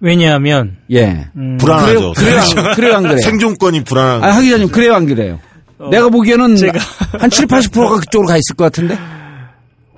왜냐하면 0.00 0.76
예. 0.92 1.26
불안하죠. 1.58 2.12
그래요, 2.12 2.12
그래요, 2.14 2.40
안- 2.40 2.74
그래요, 2.76 2.94
안 2.96 3.02
그래요? 3.02 3.18
생존권이 3.18 3.84
불안한 3.84 4.22
아, 4.24 4.36
하 4.36 4.40
기자님, 4.40 4.68
그래요, 4.68 4.94
안 4.94 5.06
그래요? 5.06 5.40
내가 5.90 6.08
보기에는 6.08 6.54
제가- 6.54 6.78
한 7.20 7.30
7, 7.30 7.46
80%가 7.46 7.96
그쪽으로 8.00 8.28
가 8.28 8.36
있을 8.36 8.54
것 8.56 8.64
같은데? 8.64 8.96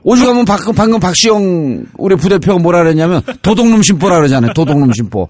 오죽하면 0.02 0.46
박, 0.46 0.60
방금 0.74 0.98
박시영 1.00 1.84
우리 1.98 2.16
부대표가 2.16 2.58
뭐라 2.58 2.82
그랬냐면 2.82 3.20
도둑놈 3.42 3.82
심보라 3.82 4.16
그러잖아요. 4.16 4.54
도둑놈 4.54 4.92
심보. 4.94 5.28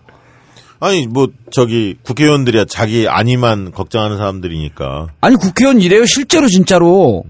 아니 0.78 1.06
뭐 1.08 1.26
저기 1.50 1.96
국회의원들이야 2.04 2.64
자기 2.66 3.08
안위만 3.08 3.72
걱정하는 3.72 4.16
사람들이니까 4.16 5.08
아니 5.20 5.34
국회의원 5.36 5.80
이래요. 5.80 6.06
실제로 6.06 6.46
진짜로 6.46 7.24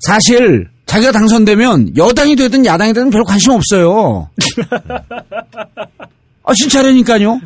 사실 0.00 0.68
자기가 0.86 1.12
당선되면 1.12 1.96
여당이 1.96 2.36
되든 2.36 2.64
야당이 2.64 2.92
되든 2.92 3.10
별 3.10 3.24
관심 3.24 3.52
없어요. 3.52 4.30
아 6.44 6.54
진짜라니까요. 6.54 7.40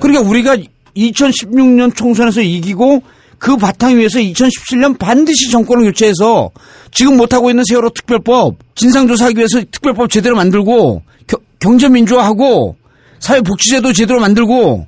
그러니까 0.00 0.22
우리가 0.28 0.56
2016년 0.96 1.94
총선에서 1.94 2.40
이기고 2.40 3.02
그 3.38 3.56
바탕 3.56 3.96
위에서 3.98 4.20
2017년 4.20 4.96
반드시 4.98 5.50
정권을 5.50 5.84
교체해서 5.86 6.50
지금 6.92 7.16
못하고 7.16 7.50
있는 7.50 7.64
세월호 7.64 7.90
특별법 7.90 8.56
진상조사하기 8.76 9.36
위해서 9.36 9.60
특별법 9.70 10.08
제대로 10.08 10.36
만들고 10.36 11.02
겨- 11.26 11.38
경제민주화하고 11.58 12.76
사회복지제도 13.18 13.92
제대로 13.92 14.20
만들고 14.20 14.86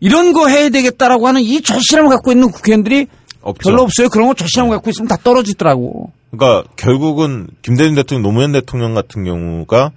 이런 0.00 0.32
거 0.32 0.48
해야 0.48 0.68
되겠다라고 0.68 1.28
하는 1.28 1.42
이 1.42 1.62
절실함을 1.62 2.10
갖고 2.10 2.32
있는 2.32 2.50
국회의원들이 2.50 3.06
없죠. 3.42 3.70
별로 3.70 3.82
없어요. 3.82 4.08
그런 4.08 4.26
거 4.28 4.34
절실함 4.34 4.68
갖고 4.70 4.90
있으면 4.90 5.06
다 5.08 5.16
떨어지더라고. 5.22 6.10
그러니까 6.30 6.68
결국은 6.76 7.48
김대중 7.62 7.94
대통령, 7.94 8.22
노무현 8.22 8.52
대통령 8.52 8.94
같은 8.94 9.24
경우가 9.24 9.90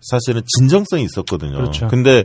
사실은 0.00 0.42
진정성이 0.58 1.04
있었거든요. 1.04 1.56
그렇죠. 1.56 1.88
근데 1.88 2.24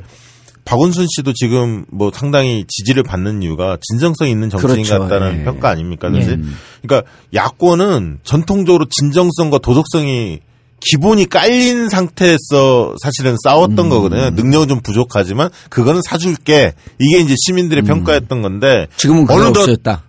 박원순 0.66 1.08
씨도 1.10 1.34
지금 1.34 1.86
뭐 1.92 2.12
상당히 2.14 2.66
지지를 2.68 3.04
받는 3.04 3.42
이유가 3.42 3.78
진정성 3.82 4.30
있는 4.30 4.50
정치인 4.50 4.84
그렇죠. 4.84 5.00
같다는 5.00 5.40
예. 5.40 5.44
평가 5.44 5.70
아닙니까? 5.70 6.10
사실. 6.12 6.44
그러니까 6.82 7.10
야권은 7.34 8.20
전통적으로 8.24 8.86
진정성과 8.90 9.58
도덕성이 9.60 10.40
기본이 10.86 11.28
깔린 11.28 11.90
상태에서 11.90 12.96
사실은 13.02 13.32
음. 13.32 13.38
싸웠던 13.44 13.90
거거든요. 13.90 14.30
능력은 14.32 14.68
좀 14.68 14.82
부족하지만 14.82 15.50
그거는 15.70 16.02
사줄게. 16.06 16.74
이게 17.00 17.20
이제 17.20 17.36
시민들의 17.46 17.84
평가였던 17.84 18.42
건데 18.42 18.88
음. 18.90 18.94
지금은 18.98 19.30
어느덧 19.30 19.62
없어졌다. 19.62 20.04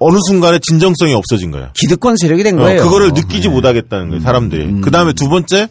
어느 0.00 0.16
순간에 0.28 0.58
진정성이 0.60 1.14
없어진 1.14 1.50
거예요. 1.50 1.70
기득권 1.74 2.16
세력이 2.16 2.42
된 2.42 2.58
어, 2.58 2.62
거예요. 2.62 2.82
그거를 2.82 3.12
느끼지 3.12 3.48
못하겠다는 3.48 4.08
거예요, 4.08 4.22
사람들이. 4.22 4.80
그 4.80 4.90
다음에 4.90 5.12
두 5.12 5.28
번째, 5.28 5.68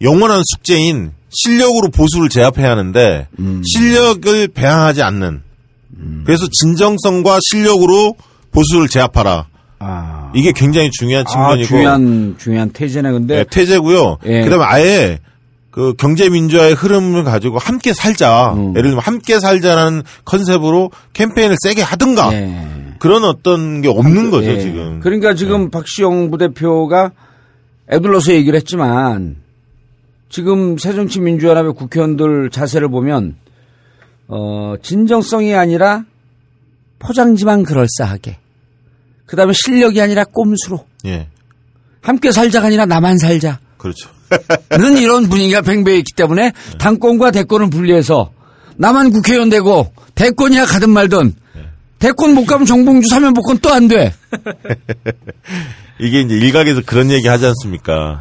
영원한 0.00 0.42
숙제인 0.44 1.12
실력으로 1.30 1.88
보수를 1.90 2.28
제압해야 2.28 2.70
하는데, 2.70 3.28
실력을 3.64 4.48
배양하지 4.48 5.02
않는. 5.02 5.42
그래서 6.24 6.46
진정성과 6.50 7.38
실력으로 7.50 8.14
보수를 8.50 8.88
제압하라. 8.88 9.46
아, 9.78 10.30
이게 10.34 10.52
굉장히 10.52 10.90
중요한 10.90 11.24
아, 11.26 11.30
측면이고. 11.30 11.66
중요한 11.68 12.36
중요한 12.38 12.70
태제네. 12.70 13.10
근데 13.12 13.36
네, 13.38 13.44
태제고요. 13.44 14.18
예. 14.26 14.42
그 14.42 14.50
다음에 14.50 14.64
아예 14.64 15.18
그 15.70 15.94
경제 15.98 16.28
민주화의 16.28 16.74
흐름을 16.74 17.24
가지고 17.24 17.58
함께 17.58 17.92
살자. 17.92 18.52
음. 18.52 18.70
예를 18.76 18.90
들면 18.90 19.00
함께 19.00 19.40
살자라는 19.40 20.02
컨셉으로 20.24 20.90
캠페인을 21.14 21.56
세게 21.64 21.82
하든가. 21.82 22.32
예. 22.34 22.81
그런 23.02 23.24
어떤 23.24 23.80
게 23.82 23.88
없는 23.88 24.30
거죠, 24.30 24.46
예. 24.46 24.60
지금. 24.60 25.00
그러니까 25.00 25.34
지금 25.34 25.70
박시영 25.70 26.30
부대표가 26.30 27.10
애둘러서 27.90 28.32
얘기를 28.32 28.56
했지만 28.56 29.38
지금 30.28 30.78
새정치민주연합의 30.78 31.72
국회의원들 31.72 32.50
자세를 32.50 32.88
보면 32.90 33.34
어, 34.28 34.74
진정성이 34.80 35.52
아니라 35.56 36.04
포장지만 37.00 37.64
그럴싸하게 37.64 38.38
그다음에 39.26 39.52
실력이 39.52 40.00
아니라 40.00 40.22
꼼수로 40.22 40.86
예. 41.06 41.26
함께 42.02 42.30
살자가 42.30 42.68
아니라 42.68 42.86
나만 42.86 43.18
살자. 43.18 43.58
그렇죠. 43.78 44.10
는 44.78 44.96
이런 44.96 45.28
분위기가 45.28 45.60
팽배해 45.60 45.98
있기 45.98 46.12
때문에 46.14 46.52
당권과 46.78 47.32
대권을 47.32 47.68
분리해서 47.68 48.30
나만 48.76 49.10
국회의원 49.10 49.48
되고 49.48 49.92
대권이야 50.14 50.66
가든 50.66 50.90
말든 50.90 51.41
대권 52.02 52.34
못 52.34 52.44
가면 52.46 52.66
정봉주 52.66 53.08
사면 53.08 53.32
복권 53.32 53.58
또 53.58 53.70
안 53.72 53.86
돼. 53.86 54.12
이게 56.00 56.20
이제 56.20 56.34
일각에서 56.34 56.82
그런 56.84 57.10
얘기 57.10 57.28
하지 57.28 57.46
않습니까? 57.46 58.20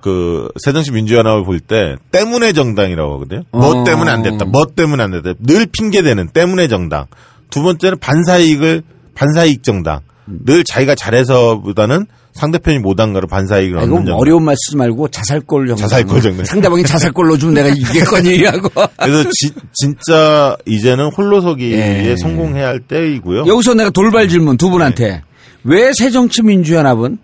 그 0.00 0.48
새정치 0.64 0.90
민주연합을 0.90 1.44
볼 1.44 1.60
때 1.60 1.94
때문에 2.10 2.52
정당이라고 2.52 3.14
하거든요. 3.14 3.42
뭐 3.52 3.82
어. 3.82 3.84
때문에 3.84 4.10
안 4.10 4.22
됐다. 4.22 4.44
뭐 4.46 4.66
때문에 4.66 5.02
안 5.04 5.12
됐다. 5.12 5.34
늘 5.38 5.66
핑계 5.66 6.02
대는 6.02 6.30
때문에 6.30 6.66
정당. 6.66 7.06
두 7.50 7.62
번째는 7.62 7.98
반사이익을 8.00 8.82
반사이익 9.14 9.62
정당. 9.62 10.00
늘 10.26 10.64
자기가 10.64 10.96
잘해서보다는 10.96 12.06
상대편이 12.34 12.78
못한 12.78 13.12
거를 13.12 13.28
반사이익을 13.28 13.78
아, 13.78 13.82
이거 13.82 13.92
얻는 13.94 14.06
정당. 14.06 14.16
어려운 14.16 14.42
말 14.44 14.54
쓰지 14.56 14.76
말고 14.76 15.08
자살골 15.08 15.66
정도. 15.66 15.82
자살골 15.82 16.20
정도. 16.22 16.44
상대방이 16.44 16.82
자살골 16.82 17.28
넣어주면 17.28 17.54
내가 17.54 17.68
이기겠거니 17.68 18.44
하고. 18.46 18.68
그래서 18.98 19.28
지- 19.32 19.50
진짜 19.74 20.56
이제는 20.66 21.10
홀로서기에 21.12 22.06
예. 22.10 22.16
성공해야 22.16 22.68
할 22.68 22.80
때이고요. 22.80 23.44
여기서 23.46 23.74
내가 23.74 23.90
돌발 23.90 24.28
질문 24.28 24.56
두 24.56 24.70
분한테 24.70 25.22
왜 25.64 25.92
새정치민주연합은 25.92 27.18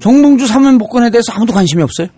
정봉주 0.00 0.46
사면 0.46 0.78
복권에 0.78 1.10
대해서 1.10 1.32
아무도 1.32 1.52
관심이 1.52 1.82
없어요? 1.82 2.08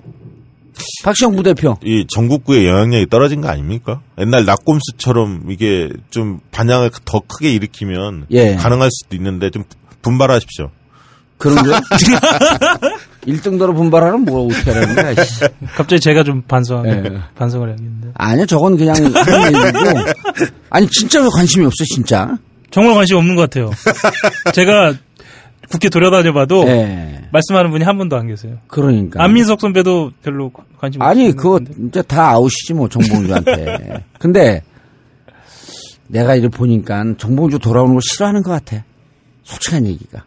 박시영 1.04 1.34
부대표. 1.36 1.76
이 1.84 2.04
전국구의 2.14 2.66
영향력이 2.66 3.06
떨어진 3.10 3.40
거 3.40 3.48
아닙니까? 3.48 4.00
옛날 4.18 4.44
낙곰수처럼 4.44 5.46
이게 5.50 5.88
좀 6.10 6.40
반향을 6.50 6.90
더 7.04 7.20
크게 7.20 7.52
일으키면 7.52 8.26
예. 8.30 8.54
가능할 8.56 8.88
수도 8.90 9.16
있는데 9.16 9.50
좀 9.50 9.64
분발하십시오. 10.02 10.70
그런 11.38 11.56
거? 11.56 11.70
1등도로 13.26 13.74
분발하는 13.76 14.20
뭐 14.24 14.46
어떻게 14.46 14.70
하라는 14.72 14.94
거야. 14.94 15.24
씨. 15.24 15.40
갑자기 15.76 16.00
제가 16.00 16.24
좀 16.24 16.42
반성 16.42 16.86
예. 16.88 17.20
반성을 17.36 17.68
해야겠는데 17.68 18.08
아니요, 18.14 18.46
저건 18.46 18.76
그냥 18.76 18.94
하는 18.96 19.06
얘기고. 19.66 19.78
아니, 20.70 20.86
진짜 20.88 21.22
왜 21.22 21.28
관심이 21.32 21.64
없어, 21.64 21.84
진짜? 21.94 22.36
정말 22.70 22.94
관심 22.94 23.16
없는 23.18 23.36
것 23.36 23.42
같아요. 23.42 23.70
제가 24.52 24.94
국회 25.70 25.88
돌아다녀봐도 25.90 26.66
예. 26.68 27.28
말씀하는 27.32 27.70
분이 27.70 27.84
한 27.84 27.98
분도 27.98 28.16
안 28.16 28.26
계세요. 28.26 28.58
그러니까. 28.66 29.22
안민석 29.22 29.60
선배도 29.60 30.12
별로 30.22 30.50
관심 30.78 31.02
아니, 31.02 31.32
그거. 31.32 31.60
진짜 31.60 32.02
다 32.02 32.30
아웃이지, 32.30 32.74
뭐, 32.74 32.88
정봉주한테. 32.88 34.04
근데 34.18 34.62
내가 36.08 36.34
이를 36.34 36.48
보니까 36.48 37.04
정봉주 37.18 37.58
돌아오는 37.58 37.92
걸 37.92 38.00
싫어하는 38.02 38.42
것 38.42 38.50
같아. 38.50 38.84
솔직한 39.44 39.86
얘기가. 39.86 40.24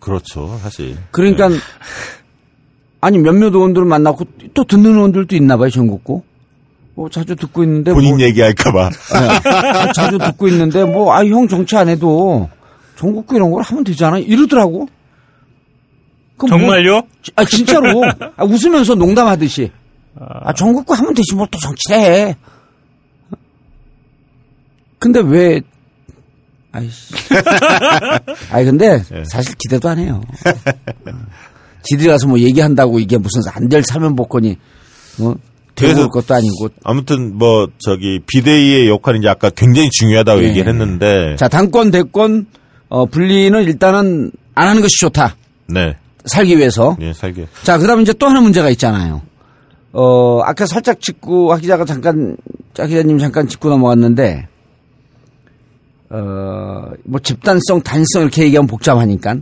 그렇죠, 0.00 0.58
사실. 0.62 0.96
그러니까, 1.12 1.48
네. 1.48 1.56
아니, 3.02 3.18
몇몇 3.18 3.54
의원들을 3.54 3.86
만나고 3.86 4.24
또 4.54 4.64
듣는 4.64 4.94
의원들도 4.94 5.36
있나 5.36 5.56
봐요, 5.56 5.70
전국구. 5.70 6.22
뭐, 6.94 7.08
자주 7.08 7.36
듣고 7.36 7.62
있는데. 7.62 7.92
본인 7.92 8.16
뭐, 8.16 8.20
얘기할까봐. 8.26 8.90
네. 8.90 9.92
자주 9.94 10.18
듣고 10.18 10.48
있는데, 10.48 10.84
뭐, 10.84 11.12
아, 11.14 11.24
형 11.24 11.46
정치 11.48 11.76
안 11.76 11.88
해도 11.88 12.48
전국구 12.96 13.36
이런 13.36 13.50
걸 13.50 13.62
하면 13.62 13.84
되잖아. 13.84 14.18
이러더라고. 14.18 14.88
그럼 16.36 16.60
뭐- 16.60 16.70
정말요? 16.70 17.02
아, 17.36 17.44
진짜로. 17.44 18.02
아, 18.36 18.44
웃으면서 18.44 18.94
농담하듯이. 18.94 19.70
아, 20.18 20.52
전국구 20.52 20.92
하면 20.94 21.14
되지, 21.14 21.34
뭘 21.34 21.46
또 21.50 21.58
정치를 21.58 21.96
해. 21.98 22.36
근데 24.98 25.20
왜, 25.20 25.60
아이씨. 26.72 27.14
아니, 28.50 28.64
근데 28.64 29.02
사실 29.30 29.54
기대도 29.58 29.88
안 29.88 29.98
해요. 29.98 30.20
지들이 31.82 32.08
가서 32.08 32.26
뭐 32.28 32.38
얘기한다고 32.38 32.98
이게 32.98 33.16
무슨 33.16 33.40
안 33.52 33.68
될 33.68 33.82
사면 33.82 34.14
복권이, 34.16 34.56
어? 35.20 35.34
되고 35.74 35.92
그래서 35.94 36.02
올 36.02 36.08
것도 36.08 36.34
아니고. 36.34 36.68
아무튼 36.84 37.36
뭐 37.38 37.68
저기 37.78 38.20
비대위의 38.26 38.88
역할이 38.88 39.20
이제 39.20 39.28
아까 39.28 39.50
굉장히 39.50 39.88
중요하다고 39.90 40.42
예. 40.42 40.48
얘기를 40.48 40.70
했는데 40.72 41.36
자, 41.36 41.48
당권, 41.48 41.90
대권, 41.90 42.46
어, 42.88 43.06
분리는 43.06 43.62
일단은 43.62 44.30
안 44.54 44.68
하는 44.68 44.82
것이 44.82 44.92
좋다. 45.00 45.36
네. 45.68 45.96
살기 46.26 46.58
위해서. 46.58 46.96
예, 47.00 47.12
살게. 47.14 47.46
자, 47.62 47.78
그 47.78 47.86
다음에 47.86 48.02
이제 48.02 48.12
또 48.12 48.26
하나 48.26 48.40
문제가 48.42 48.68
있잖아요. 48.70 49.22
어, 49.92 50.40
아까 50.44 50.66
살짝 50.66 51.00
짚고, 51.00 51.52
학 51.52 51.60
기자가 51.62 51.84
잠깐, 51.86 52.36
박 52.76 52.86
기자님 52.86 53.18
잠깐 53.18 53.48
짚고 53.48 53.70
넘어갔는데, 53.70 54.48
어, 56.10 56.90
뭐 57.04 57.20
집단성, 57.20 57.82
단성 57.82 58.22
이렇게 58.22 58.44
얘기하면 58.44 58.66
복잡하니까. 58.66 59.36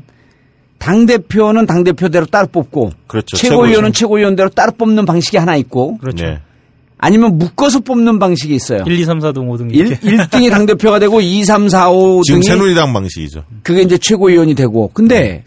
당 0.78 1.06
대표는 1.06 1.66
당 1.66 1.82
대표대로 1.82 2.26
따로 2.26 2.46
뽑고, 2.46 2.90
그렇죠. 3.08 3.36
최고위원은 3.36 3.92
최고위원. 3.92 3.92
최고위원대로 3.92 4.48
따로 4.50 4.72
뽑는 4.72 5.06
방식이 5.06 5.36
하나 5.36 5.56
있고, 5.56 5.98
그렇죠. 5.98 6.24
네. 6.24 6.38
아니면 6.98 7.38
묶어서 7.38 7.80
뽑는 7.80 8.18
방식이 8.18 8.54
있어요. 8.54 8.82
1, 8.86 8.98
2, 9.00 9.04
3, 9.04 9.20
4 9.20 9.32
등, 9.32 9.48
5등 9.48 9.72
1, 9.72 9.74
이렇게. 9.74 9.96
1등이 10.00 10.50
당대표가 10.50 10.98
되고 10.98 11.20
2, 11.20 11.44
3, 11.44 11.68
4, 11.68 11.90
5 11.90 12.22
지금 12.24 12.40
등이 12.40 12.48
새누리당 12.50 12.92
방식이죠. 12.92 13.44
그게 13.62 13.82
이제 13.82 13.96
최고위원이 13.98 14.54
되고. 14.54 14.90
근데 14.92 15.44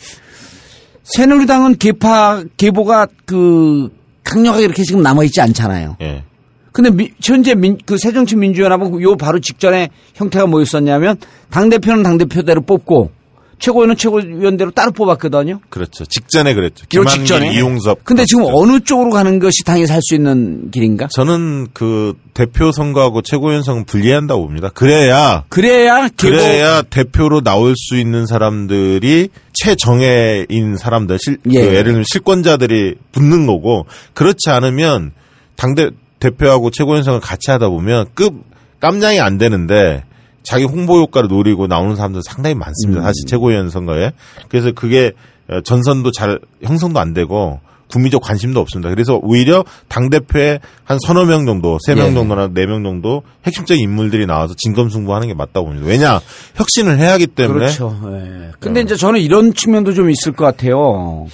새누리당은 1.04 1.78
개파 1.78 2.44
계보가 2.58 3.08
그 3.26 3.90
강력하게 4.24 4.64
이렇게 4.64 4.84
지금 4.84 5.02
남아 5.02 5.24
있지 5.26 5.42
않잖아요. 5.42 5.98
예. 6.02 6.24
근데 6.72 6.90
미- 6.90 7.12
현재 7.24 7.54
민, 7.56 7.78
그 7.86 7.98
새정치민주연합은 7.98 9.02
요 9.02 9.18
바로 9.18 9.40
직전에 9.40 9.90
형태가 10.16 10.48
뭐였었냐면 10.48 11.18
당 11.50 11.70
대표는 11.70 12.04
당 12.04 12.18
대표대로 12.18 12.62
뽑고 12.62 13.12
최고위원은 13.60 13.96
최고위원대로 13.96 14.72
따로 14.72 14.92
뽑았거든요. 14.92 15.60
그렇죠. 15.70 16.04
직전에 16.06 16.56
그랬죠. 16.56 16.84
요 16.86 16.88
김한길, 17.04 17.20
직전에. 17.26 17.54
이용섭. 17.54 18.04
근데 18.04 18.26
지금 18.26 18.46
그랬죠. 18.46 18.60
어느 18.60 18.80
쪽으로 18.80 19.12
가는 19.12 19.38
것이 19.38 19.64
당이 19.66 19.86
살 19.86 20.00
수 20.02 20.16
있는 20.16 20.72
길인가? 20.72 21.08
저는 21.14 21.68
그 21.74 22.16
대표 22.34 22.72
선거하고 22.72 23.22
최고위원 23.22 23.62
선거 23.62 23.84
분리한다고 23.86 24.42
봅니다. 24.48 24.70
그래야 24.74 25.44
그래야 25.50 26.08
그래야 26.18 26.82
대표로 26.82 27.42
나올 27.42 27.76
수 27.78 27.98
있는 27.98 28.26
사람들이 28.26 29.30
최정예인 29.54 30.78
사람들, 30.78 31.18
실, 31.20 31.38
그 31.44 31.54
예. 31.54 31.60
예를 31.60 31.84
들면 31.84 32.04
실권자들이 32.12 32.96
붙는 33.12 33.46
거고 33.46 33.86
그렇지 34.14 34.50
않으면 34.50 35.12
당대 35.56 35.90
대표하고 36.22 36.70
최고위원 36.72 37.04
선거 37.04 37.20
같이 37.20 37.52
하다 37.52 37.68
보면 37.70 38.06
급 38.14 38.36
깜냥이 38.80 39.20
안 39.20 39.38
되는데 39.38 40.04
자기 40.44 40.64
홍보 40.64 41.00
효과를 41.00 41.28
노리고 41.30 41.68
나오는 41.68 41.96
사람들 41.96 42.22
상당히 42.24 42.56
많습니다. 42.56 43.02
사실 43.04 43.26
최고위원 43.28 43.70
선거에 43.70 44.12
그래서 44.48 44.72
그게 44.72 45.12
어, 45.50 45.60
전선도 45.62 46.12
잘 46.12 46.40
형성도 46.64 47.00
안 47.00 47.14
되고 47.14 47.60
국민적 47.92 48.22
관심도 48.24 48.60
없습니다. 48.62 48.90
그래서 48.90 49.20
오히려 49.22 49.66
당 49.90 50.10
대표에 50.10 50.60
한 50.86 50.98
서너 51.06 51.26
명 51.26 51.46
정도, 51.46 51.78
세명 51.86 52.08
예. 52.12 52.14
정도나 52.14 52.48
네 52.54 52.66
명 52.66 52.84
정도 52.84 53.22
핵심적인 53.46 53.84
인물들이 53.84 54.26
나와서 54.26 54.54
진검승부하는 54.58 55.28
게 55.28 55.34
맞다고 55.34 55.66
봅니다. 55.68 55.88
왜냐 55.88 56.22
혁신을 56.56 56.98
해야 57.00 57.12
하기 57.14 57.28
때문에 57.28 57.60
그렇죠. 57.60 58.00
예. 58.14 58.52
근데 58.62 58.80
이제 58.80 58.96
저는 58.96 59.20
이런 59.20 59.54
측면도 59.54 59.94
좀 59.94 60.10
있을 60.10 60.32
것 60.32 60.46
같아요. 60.46 61.28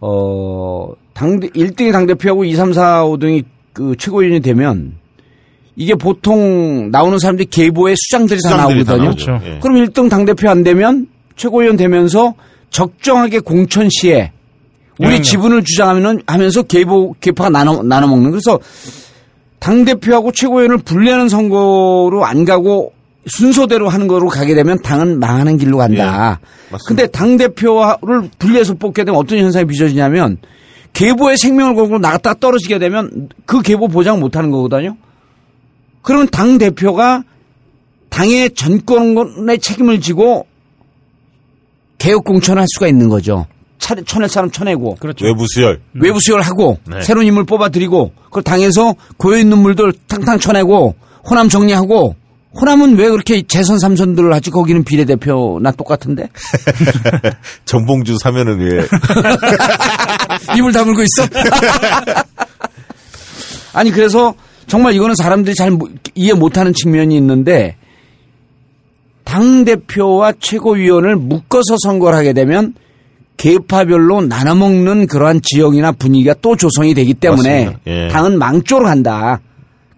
어, 0.00 0.88
당, 1.14 1.40
1등이 1.40 1.92
당대표하고 1.92 2.44
2, 2.44 2.54
3, 2.54 2.72
4, 2.72 3.04
5등이 3.04 3.44
그 3.72 3.96
최고위원이 3.98 4.40
되면 4.40 4.94
이게 5.76 5.94
보통 5.94 6.90
나오는 6.90 7.18
사람들이 7.18 7.48
계보의 7.48 7.96
수장들이 7.96 8.40
다 8.42 8.50
수장들이 8.50 8.84
다 8.84 8.92
나오거든요. 8.92 9.08
나오죠. 9.10 9.26
그렇죠. 9.26 9.46
예. 9.46 9.58
그럼 9.60 9.76
1등 9.78 10.10
당대표 10.10 10.50
안 10.50 10.62
되면 10.62 11.08
최고위원 11.36 11.76
되면서 11.76 12.34
적정하게 12.70 13.40
공천 13.40 13.88
시에 13.90 14.32
우리 14.98 15.06
영향력. 15.06 15.22
지분을 15.24 15.64
주장하면은 15.64 16.22
하면서 16.26 16.62
계보 16.62 17.16
계파가 17.20 17.48
나눠 17.50 17.82
나눠 17.82 18.08
먹는 18.08 18.30
그래서 18.30 18.58
당 19.58 19.84
대표하고 19.84 20.32
최고위원을 20.32 20.78
분리하는 20.78 21.28
선거로 21.28 22.24
안 22.24 22.44
가고 22.44 22.92
순서대로 23.26 23.88
하는 23.88 24.08
거로 24.08 24.28
가게 24.28 24.54
되면 24.54 24.82
당은 24.82 25.20
망하는 25.20 25.56
길로 25.56 25.78
간다. 25.78 26.40
예, 26.40 26.72
맞습니다. 26.72 26.88
근데 26.88 27.06
당 27.06 27.36
대표를 27.36 28.28
분리해서 28.38 28.74
뽑게 28.74 29.04
되면 29.04 29.18
어떤 29.18 29.38
현상이 29.38 29.64
빚어지냐면 29.66 30.38
계보의 30.92 31.36
생명을 31.38 31.74
걸고 31.74 31.98
나갔다가 31.98 32.38
떨어지게 32.38 32.78
되면 32.78 33.28
그 33.46 33.62
계보 33.62 33.88
보장 33.88 34.20
못 34.20 34.36
하는 34.36 34.50
거거든요. 34.50 34.96
그러면 36.02 36.28
당 36.28 36.58
대표가 36.58 37.22
당의 38.08 38.50
전권의 38.50 39.58
책임을 39.58 40.00
지고 40.00 40.46
개혁 41.98 42.24
공천을 42.24 42.60
할 42.60 42.66
수가 42.68 42.88
있는 42.88 43.08
거죠. 43.08 43.46
차- 43.78 43.94
쳐낼 44.04 44.28
사람 44.28 44.50
쳐내고 44.50 44.96
그렇죠. 44.96 45.24
외부 45.24 45.44
수혈 45.48 45.80
외부 45.94 46.20
수혈하고 46.20 46.78
네. 46.88 47.00
새로운 47.02 47.26
인물 47.26 47.44
뽑아들이고 47.44 48.12
그걸 48.26 48.42
당에서 48.42 48.94
고여 49.16 49.38
있는 49.38 49.58
물들 49.58 49.92
탕탕 50.08 50.38
쳐내고 50.38 50.94
호남 51.28 51.48
정리하고 51.48 52.14
호남은 52.54 52.96
왜 52.96 53.08
그렇게 53.08 53.42
재선 53.42 53.78
삼선들을 53.78 54.32
하지 54.32 54.50
거기는 54.50 54.84
비례대표나 54.84 55.72
똑같은데 55.72 56.28
전봉주 57.64 58.18
사면을 58.18 58.58
위해 58.60 58.84
입을 60.58 60.72
다물고 60.72 61.02
있어 61.02 61.26
아니 63.72 63.90
그래서 63.90 64.34
정말 64.66 64.94
이거는 64.94 65.14
사람들이 65.14 65.54
잘 65.56 65.70
모- 65.70 65.88
이해 66.14 66.34
못하는 66.34 66.74
측면이 66.74 67.16
있는데 67.16 67.76
당 69.24 69.64
대표와 69.64 70.34
최고위원을 70.38 71.16
묶어서 71.16 71.76
선거를 71.82 72.18
하게 72.18 72.32
되면 72.32 72.74
계파별로 73.38 74.22
나눠먹는 74.22 75.06
그러한 75.06 75.40
지역이나 75.42 75.92
분위기가 75.92 76.34
또 76.42 76.54
조성이 76.54 76.94
되기 76.94 77.14
때문에. 77.14 77.76
예. 77.86 78.08
당은 78.08 78.38
망조로 78.38 78.84
간다. 78.84 79.40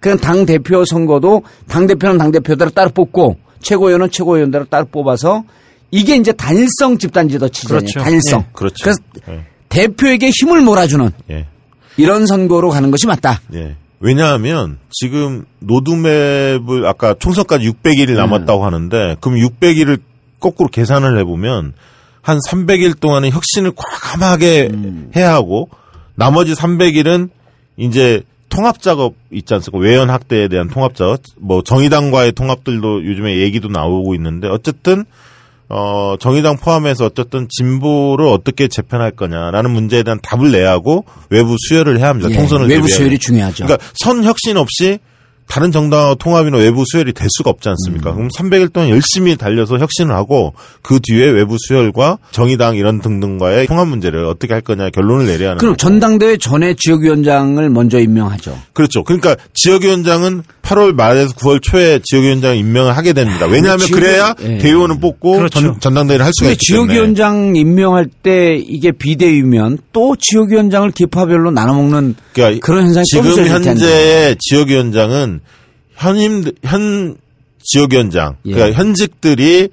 그냥 0.04 0.18
당 0.18 0.44
대표 0.44 0.84
선거도 0.84 1.44
당 1.66 1.86
대표는 1.86 2.18
당 2.18 2.30
대표대로 2.30 2.70
따로 2.72 2.90
뽑고 2.90 3.38
최고위원은 3.62 4.10
최고위원대로 4.10 4.66
따로 4.66 4.84
뽑아서 4.84 5.44
이게 5.90 6.14
이제 6.14 6.30
단일성 6.30 6.98
집단 6.98 7.30
지도 7.30 7.48
치전이에요. 7.48 7.80
그렇죠. 7.80 8.00
단일성. 8.00 8.40
예. 8.40 8.46
그렇죠. 8.52 8.74
그래서 8.82 8.98
예. 9.30 9.46
대표에게 9.70 10.28
힘을 10.28 10.60
몰아주는 10.60 11.10
예. 11.30 11.46
이런 11.96 12.26
선거로 12.26 12.68
가는 12.68 12.90
것이 12.90 13.06
맞다. 13.06 13.40
예. 13.54 13.76
왜냐하면 13.98 14.76
지금 14.90 15.46
노드맵을 15.60 16.84
아까 16.86 17.14
총선까지 17.18 17.66
600일이 17.70 18.10
음. 18.10 18.16
남았다고 18.16 18.62
하는데 18.62 19.16
그럼 19.22 19.38
600일을 19.38 20.02
거꾸로 20.38 20.68
계산을 20.68 21.18
해보면 21.20 21.72
한 22.20 22.38
300일 22.46 23.00
동안은 23.00 23.30
혁신을 23.30 23.72
과감하게 23.74 24.68
음. 24.70 25.10
해야 25.16 25.32
하고 25.32 25.70
나머지 26.14 26.52
300일은 26.52 27.30
이제 27.78 28.22
통합 28.54 28.80
작업 28.80 29.14
있지 29.30 29.52
않습니까? 29.54 29.84
외연 29.84 30.10
확대에 30.10 30.48
대한 30.48 30.68
통합 30.68 30.94
작업, 30.94 31.20
뭐 31.38 31.62
정의당과의 31.62 32.32
통합들도 32.32 33.04
요즘에 33.04 33.38
얘기도 33.38 33.68
나오고 33.68 34.14
있는데 34.14 34.48
어쨌든 34.48 35.04
어, 35.68 36.16
정의당 36.20 36.56
포함해서 36.58 37.06
어쨌든 37.06 37.48
진보를 37.50 38.26
어떻게 38.26 38.68
재편할 38.68 39.10
거냐라는 39.10 39.70
문제에 39.70 40.02
대한 40.02 40.20
답을 40.22 40.52
내야 40.52 40.70
하고 40.70 41.04
외부 41.30 41.56
수혈을 41.58 41.98
해야 41.98 42.08
합니다. 42.10 42.30
예, 42.30 42.34
통선을 42.36 42.68
외부 42.68 42.82
대비하게. 42.82 42.92
수혈이 42.92 43.18
중요하죠. 43.18 43.64
그러니까 43.64 43.86
선 43.94 44.22
혁신 44.24 44.56
없이 44.56 44.98
다른 45.46 45.70
정당 45.70 46.16
통합이나 46.18 46.56
외부 46.56 46.82
수혈이 46.90 47.12
될 47.12 47.28
수가 47.30 47.50
없지 47.50 47.68
않습니까? 47.68 48.10
음. 48.10 48.14
그럼 48.16 48.28
300일 48.36 48.72
동안 48.72 48.88
열심히 48.88 49.36
달려서 49.36 49.78
혁신을 49.78 50.14
하고 50.14 50.54
그 50.82 50.98
뒤에 51.00 51.26
외부 51.30 51.56
수혈과 51.58 52.18
정의당 52.32 52.76
이런 52.76 53.00
등등과의 53.00 53.66
통합 53.68 53.86
문제를 53.88 54.24
어떻게 54.24 54.52
할 54.52 54.62
거냐 54.62 54.90
결론을 54.90 55.26
내려야 55.26 55.50
하는 55.50 55.58
그럼 55.58 55.72
거고. 55.74 55.76
전당대회 55.76 56.38
전에 56.38 56.74
지역위원장을 56.76 57.68
먼저 57.70 58.00
임명하죠. 58.00 58.58
그렇죠. 58.72 59.04
그러니까 59.04 59.36
지역위원장은 59.52 60.42
8월 60.62 60.94
말에서 60.94 61.34
9월 61.34 61.60
초에 61.62 62.00
지역위원장 62.02 62.56
임명을 62.56 62.96
하게 62.96 63.12
됩니다. 63.12 63.46
왜냐하면 63.46 63.86
지역위- 63.86 63.92
그래야 63.94 64.34
예. 64.42 64.58
대의원을 64.58 64.98
뽑고 64.98 65.36
그렇죠. 65.36 65.60
전, 65.60 65.78
전당대회를 65.80 66.24
할 66.24 66.32
수가 66.34 66.50
있기 66.52 66.66
때문에. 66.72 66.86
지역위원장 66.94 67.54
임명할 67.56 68.06
때 68.22 68.56
이게 68.56 68.90
비대위면 68.92 69.78
또 69.92 70.16
지역위원장을 70.18 70.90
기파별로 70.92 71.50
나눠먹는 71.50 72.14
그러니까 72.34 72.66
그런 72.66 72.84
현상이 72.86 73.04
또 73.14 73.22
지금. 73.34 73.46
현재의 73.46 74.36
지역위원장은 74.40 75.40
현임 75.96 76.44
현 76.64 77.16
지역위원장 77.62 78.36
예. 78.46 78.52
그러니까 78.52 78.78
현직들이 78.78 79.68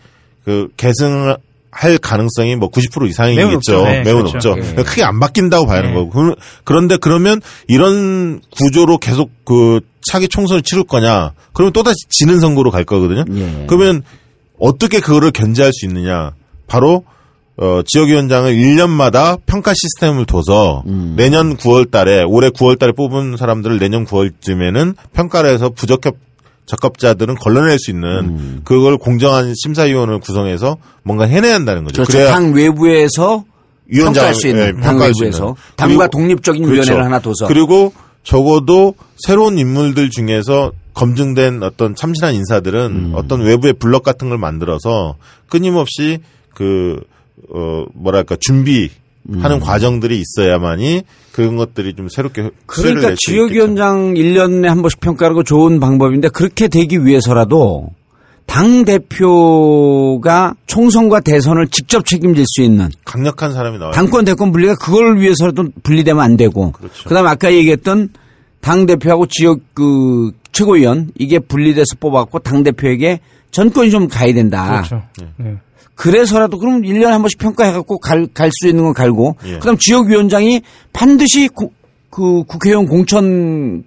그 0.46 0.68
계승 0.78 1.36
할 1.74 1.98
가능성이 1.98 2.56
뭐 2.58 2.70
90% 2.70 3.08
이상이겠죠. 3.10 3.46
매우 3.48 3.52
높죠. 3.54 3.84
네, 3.86 4.02
매우 4.04 4.18
그렇죠. 4.18 4.34
높죠. 4.34 4.50
예. 4.58 4.62
그러니까 4.62 4.84
크게 4.84 5.04
안 5.04 5.20
바뀐다고 5.22 5.66
봐야 5.68 5.78
하는 5.80 5.92
네. 5.92 5.96
거고. 5.96 6.10
그- 6.10 6.36
그런데 6.66 6.98
그러면 6.98 7.40
이런 7.70 8.42
구조로 8.52 8.98
계속 8.98 9.32
그 9.46 9.80
차기 10.10 10.28
총선을 10.28 10.64
치를 10.64 10.84
거냐? 10.84 11.32
그러면 11.54 11.72
또다시 11.72 11.96
지는 12.10 12.40
선거로 12.42 12.72
갈 12.72 12.84
거거든요. 12.84 13.24
예. 13.38 13.66
그러면 13.68 14.04
어떻게 14.60 15.00
그거를 15.00 15.32
견제할 15.32 15.72
수 15.74 15.86
있느냐? 15.86 16.34
바로 16.68 17.06
어, 17.62 17.84
지역위원장을 17.86 18.52
1년마다 18.52 19.40
평가 19.46 19.72
시스템을 19.76 20.26
둬서 20.26 20.82
음. 20.88 21.14
내년 21.16 21.56
9월 21.58 21.92
달에, 21.92 22.24
올해 22.24 22.50
9월 22.50 22.80
달에 22.80 22.92
뽑은 22.92 23.38
사람들을 23.38 23.78
내년 23.78 24.04
9월쯤에는 24.04 24.96
평가를 25.14 25.54
해서 25.54 25.70
부적합, 25.70 26.16
적합자들은 26.66 27.36
걸러낼 27.36 27.78
수 27.78 27.92
있는 27.92 28.10
음. 28.10 28.62
그걸 28.64 28.98
공정한 28.98 29.54
심사위원을 29.56 30.20
구성해서 30.22 30.78
뭔가 31.04 31.26
해내야 31.26 31.54
한다는 31.54 31.84
거죠. 31.84 32.02
그렇죠. 32.02 32.12
그래야 32.12 32.34
당 32.34 32.52
외부에서 32.52 33.44
위원장을 33.86 34.14
평가할 34.14 34.34
수 34.34 34.48
있는 34.48 34.78
예, 34.78 34.82
당 34.82 34.98
외부에서. 34.98 35.56
당과 35.76 36.08
독립적인 36.08 36.64
그렇죠. 36.64 36.82
위원회를 36.82 37.06
하나 37.06 37.20
둬서 37.20 37.46
그리고 37.48 37.94
적어도 38.24 38.96
새로운 39.18 39.60
인물들 39.60 40.10
중에서 40.10 40.72
검증된 40.96 41.62
어떤 41.62 41.94
참신한 41.94 42.34
인사들은 42.34 42.86
음. 42.86 43.12
어떤 43.14 43.42
외부의 43.42 43.74
블럭 43.74 44.02
같은 44.02 44.30
걸 44.30 44.40
만들어서 44.40 45.16
끊임없이 45.48 46.20
그, 46.54 47.00
어, 47.50 47.86
뭐랄까, 47.94 48.36
준비 48.40 48.90
하는 49.40 49.60
과정들이 49.60 50.20
있어야만이 50.20 51.04
그런 51.32 51.56
것들이 51.56 51.94
좀 51.94 52.10
새롭게 52.10 52.42
음. 52.42 52.52
그러니까 52.66 53.10
낼수 53.10 53.12
있겠죠. 53.12 53.32
지역위원장 53.32 54.14
1년에 54.16 54.66
한 54.66 54.82
번씩 54.82 55.00
평가하는 55.00 55.36
거 55.36 55.44
좋은 55.44 55.80
방법인데 55.80 56.30
그렇게 56.30 56.68
되기 56.68 57.06
위해서라도 57.06 57.90
당 58.48 58.84
대표가 58.84 60.56
총선과 60.66 61.22
대선을 61.22 61.68
직접 61.68 62.06
책임질 62.06 62.44
수 62.48 62.62
있는 62.62 62.90
강력한 63.06 63.54
사람이 63.54 63.78
나와요. 63.78 63.94
당권 63.94 64.26
대권 64.26 64.52
분리가 64.52 64.76
그걸 64.76 65.20
위해서라도 65.20 65.66
분리되면 65.84 66.22
안 66.22 66.36
되고 66.36 66.72
그렇죠. 66.72 67.08
그다음에 67.08 67.30
아까 67.30 67.54
얘기했던 67.54 68.10
당 68.60 68.86
대표하고 68.86 69.28
지역 69.28 69.60
그 69.74 70.32
최고위원 70.52 71.12
이게 71.18 71.40
분리돼서 71.40 71.96
뽑았고 72.00 72.40
당 72.40 72.64
대표에게 72.64 73.20
전권이 73.52 73.92
좀 73.92 74.08
가야 74.08 74.34
된다. 74.34 74.84
그렇죠. 74.88 75.04
네. 75.38 75.56
그래서라도 76.02 76.58
그럼 76.58 76.82
1년에 76.82 77.06
한 77.12 77.22
번씩 77.22 77.38
평가해갖고 77.38 78.00
갈, 78.00 78.26
갈 78.34 78.50
수 78.52 78.68
있는 78.68 78.86
건 78.86 78.94
갈고, 78.94 79.36
예. 79.46 79.54
그 79.60 79.66
다음 79.66 79.78
지역위원장이 79.78 80.62
반드시 80.94 81.48
구- 81.48 81.70
그 82.10 82.44
국회의원 82.46 82.88
공천 82.88 83.84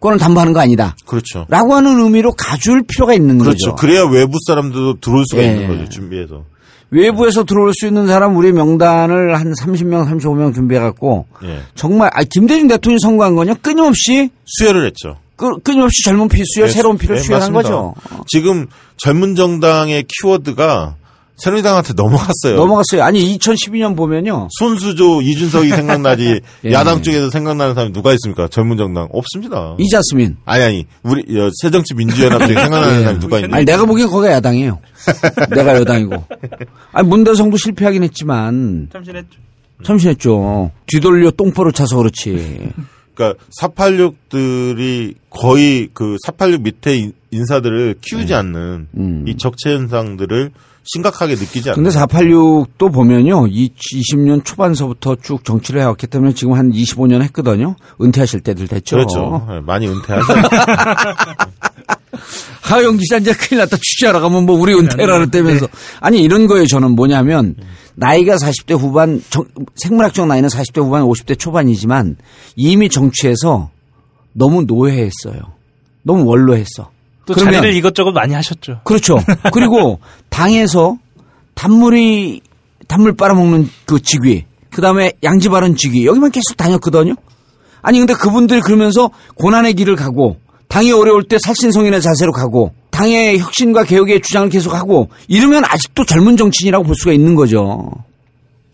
권을 0.00 0.18
담보하는 0.18 0.54
거 0.54 0.60
아니다. 0.60 0.96
그렇죠. 1.06 1.44
라고 1.50 1.74
하는 1.74 2.00
의미로 2.00 2.32
가줄 2.32 2.82
필요가 2.88 3.12
있는 3.12 3.36
그렇죠. 3.38 3.72
거죠. 3.72 3.74
그래야 3.76 4.04
외부 4.04 4.38
사람들도 4.46 5.00
들어올 5.00 5.24
수가 5.28 5.42
예. 5.42 5.48
있는 5.48 5.68
거죠. 5.68 5.88
준비해서. 5.90 6.44
외부에서 6.90 7.44
들어올 7.44 7.72
수 7.74 7.86
있는 7.86 8.06
사람 8.06 8.36
우리 8.36 8.50
명단을 8.52 9.36
한 9.38 9.52
30명, 9.52 10.06
35명 10.08 10.54
준비해갖고, 10.54 11.26
예. 11.44 11.58
정말, 11.74 12.08
아, 12.14 12.22
김대중 12.24 12.68
대통령이 12.68 13.00
선거한 13.00 13.34
거냐? 13.34 13.54
끊임없이, 13.54 14.30
수혈을 14.46 14.86
했죠. 14.86 15.16
끄- 15.36 15.58
끊임없이 15.62 16.04
젊은 16.04 16.28
피 16.28 16.42
수혈, 16.44 16.68
예, 16.68 16.72
새로운 16.72 16.96
피를 16.96 17.16
예, 17.16 17.20
수혈한 17.20 17.52
맞습니다. 17.52 17.68
거죠. 17.68 17.94
지금 18.28 18.66
젊은 18.96 19.34
정당의 19.34 20.04
키워드가 20.08 20.96
새누리당한테 21.36 21.94
넘어갔어요. 21.94 22.56
넘어갔어요. 22.56 23.02
아니, 23.02 23.36
2012년 23.38 23.96
보면요. 23.96 24.48
손수조 24.58 25.20
이준석이 25.22 25.68
생각나지 25.70 26.40
예. 26.64 26.72
야당 26.72 27.02
쪽에서 27.02 27.28
생각나는 27.30 27.74
사람이 27.74 27.92
누가 27.92 28.12
있습니까? 28.12 28.46
젊은 28.48 28.76
정당 28.76 29.08
없습니다. 29.10 29.74
이자스민. 29.78 30.36
아니 30.44 30.62
아니 30.62 30.86
우리 31.02 31.22
어, 31.40 31.50
새정치민주연합 31.60 32.40
쪽에 32.42 32.54
생각나는 32.54 33.00
사람이 33.02 33.18
누가 33.20 33.38
있나? 33.40 33.56
아니 33.56 33.64
내가 33.64 33.84
보기엔 33.84 34.08
거기가 34.08 34.32
야당이에요. 34.34 34.78
내가 35.50 35.76
여당이고. 35.76 36.24
아니 36.92 37.08
문대성도 37.08 37.56
실패하긴 37.56 38.04
했지만 38.04 38.88
참신했죠. 38.92 39.38
참신했죠. 39.84 40.70
뒤돌려 40.86 41.32
똥포를 41.32 41.72
차서 41.72 41.96
그렇지. 41.96 42.70
그러니까 43.14 43.38
486들이 43.60 45.14
거의 45.30 45.88
그 45.94 46.16
486 46.26 46.62
밑에 46.62 46.96
인- 46.96 47.12
인사들을 47.30 47.96
키우지 48.00 48.26
네. 48.28 48.34
않는 48.34 48.88
음. 48.96 49.24
이 49.26 49.36
적체 49.36 49.74
현상들을 49.74 50.50
심각하게 50.86 51.34
느끼지 51.36 51.70
않는. 51.70 51.82
근데 51.82 51.98
486도 51.98 52.92
보면요. 52.92 53.46
20년 53.46 54.44
초반서부터 54.44 55.16
쭉 55.22 55.42
정치를 55.44 55.80
해왔기 55.80 56.06
때문에 56.08 56.34
지금 56.34 56.52
한 56.52 56.70
25년 56.72 57.22
했거든요. 57.22 57.74
은퇴하실 58.02 58.40
때들 58.40 58.68
됐죠. 58.68 58.96
그렇죠. 58.96 59.46
예, 59.50 59.60
많이 59.60 59.88
은퇴하죠. 59.88 60.26
하영 62.62 62.96
기자 62.96 63.16
이제 63.18 63.32
큰일 63.32 63.58
났다 63.60 63.76
취재하러 63.80 64.20
가면 64.20 64.46
뭐 64.46 64.58
우리 64.58 64.74
은퇴라는 64.74 65.30
때면서 65.30 65.66
아니 66.00 66.22
이런 66.22 66.46
거예요 66.46 66.66
저는 66.66 66.92
뭐냐면 66.92 67.54
나이가 67.96 68.36
40대 68.36 68.78
후반 68.78 69.22
정- 69.30 69.44
생물학적 69.76 70.26
나이는 70.26 70.48
40대 70.48 70.82
후반 70.82 71.02
50대 71.04 71.38
초반이지만 71.38 72.16
이미 72.56 72.88
정치에서 72.88 73.70
너무 74.32 74.62
노예했어요. 74.62 75.40
너무 76.02 76.24
원로했어. 76.26 76.90
또 77.26 77.34
그러면- 77.34 77.54
자리를 77.54 77.74
이것저것 77.76 78.12
많이 78.12 78.34
하셨죠. 78.34 78.80
그렇죠. 78.84 79.16
그리고 79.52 80.00
당에서 80.28 80.96
단물이 81.54 82.40
단물 82.88 83.14
빨아먹는 83.16 83.70
그 83.86 84.00
직위, 84.02 84.44
그 84.70 84.82
다음에 84.82 85.12
양지 85.22 85.48
바른 85.48 85.76
직위 85.76 86.04
여기만 86.06 86.30
계속 86.32 86.56
다녔거든요. 86.56 87.14
아니 87.80 87.98
근데 87.98 88.12
그분들 88.14 88.60
그러면서 88.60 89.10
고난의 89.36 89.74
길을 89.74 89.96
가고 89.96 90.36
당이 90.68 90.90
어려울 90.92 91.24
때 91.24 91.38
살신성인의 91.38 92.02
자세로 92.02 92.32
가고 92.32 92.72
당의 92.94 93.38
혁신과 93.38 93.84
개혁의 93.84 94.22
주장을 94.22 94.48
계속하고 94.48 95.10
이러면 95.28 95.64
아직도 95.64 96.04
젊은 96.04 96.36
정치인이라고 96.36 96.84
볼 96.84 96.94
수가 96.94 97.12
있는 97.12 97.34
거죠. 97.34 97.90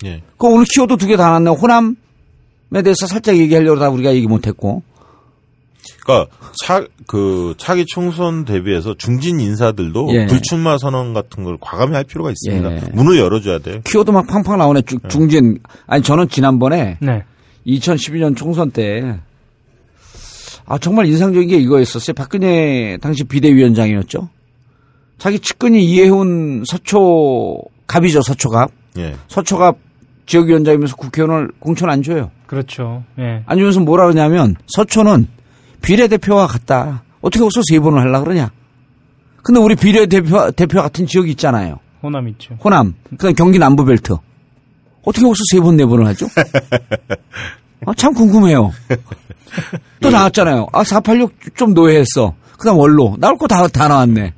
예. 0.04 0.22
그 0.36 0.46
오늘 0.46 0.64
키워드 0.72 0.96
두개 0.98 1.16
다 1.16 1.26
나왔네요. 1.28 1.52
호남에 1.54 2.82
대해서 2.84 3.06
살짝 3.06 3.36
얘기하려고 3.38 3.78
다 3.80 3.88
우리가 3.88 4.14
얘기 4.14 4.26
못했고. 4.26 4.82
그러니까 6.02 6.30
차, 6.64 6.84
그 7.06 7.54
차기 7.58 7.84
총선 7.86 8.44
대비해서 8.44 8.94
중진 8.98 9.40
인사들도 9.40 10.08
예. 10.12 10.26
불출마 10.26 10.76
선언 10.78 11.14
같은 11.14 11.44
걸 11.44 11.56
과감히 11.60 11.94
할 11.94 12.04
필요가 12.04 12.30
있습니다. 12.30 12.72
예. 12.72 12.80
문을 12.92 13.18
열어줘야 13.18 13.58
돼요. 13.58 13.80
키워드 13.84 14.10
막 14.10 14.26
팡팡 14.26 14.58
나오네. 14.58 14.82
중- 14.82 15.00
중진. 15.08 15.58
아니 15.86 16.02
저는 16.02 16.28
지난번에 16.28 16.98
네. 17.00 17.24
2012년 17.66 18.36
총선 18.36 18.70
때, 18.70 19.18
아, 20.70 20.78
정말 20.78 21.06
인상적인 21.06 21.48
게 21.48 21.56
이거였었어요. 21.56 22.14
박근혜 22.14 22.96
당시 22.98 23.24
비대위원장이었죠. 23.24 24.28
자기 25.18 25.40
측근이 25.40 25.84
이해훈 25.84 26.62
서초, 26.64 27.60
갑이죠, 27.88 28.22
서초갑. 28.22 28.70
예. 28.98 29.16
서초갑 29.26 29.76
지역위원장이면서 30.26 30.94
국회의원을 30.94 31.50
공천 31.58 31.90
안 31.90 32.04
줘요. 32.04 32.30
그렇죠. 32.46 33.02
예. 33.18 33.42
안 33.46 33.58
주면서 33.58 33.80
뭐라 33.80 34.04
그러냐면, 34.04 34.54
서초는 34.68 35.26
비례대표와 35.82 36.46
같다. 36.46 37.02
어떻게 37.20 37.40
거기서 37.40 37.62
세 37.68 37.80
번을 37.80 38.00
하려 38.00 38.22
그러냐. 38.22 38.52
근데 39.42 39.58
우리 39.58 39.74
비례대표, 39.74 40.52
대표 40.52 40.80
같은 40.80 41.04
지역이 41.04 41.32
있잖아요. 41.32 41.80
호남 42.00 42.28
있죠. 42.28 42.56
호남, 42.62 42.94
그다음 43.10 43.34
경기 43.34 43.58
남부벨트. 43.58 44.12
어떻게 45.02 45.24
거기서 45.24 45.42
세 45.50 45.58
번, 45.58 45.76
네 45.76 45.84
번을 45.84 46.06
하죠? 46.06 46.28
아, 47.86 47.94
참 47.96 48.12
궁금해요. 48.14 48.72
또 50.00 50.10
나왔잖아요. 50.10 50.68
아, 50.72 50.84
486 50.84 51.56
좀 51.56 51.74
노예했어. 51.74 52.34
그 52.58 52.66
다음 52.66 52.78
원로. 52.78 53.16
나올 53.18 53.36
거 53.38 53.46
다, 53.46 53.66
다 53.68 53.88
나왔네. 53.88 54.34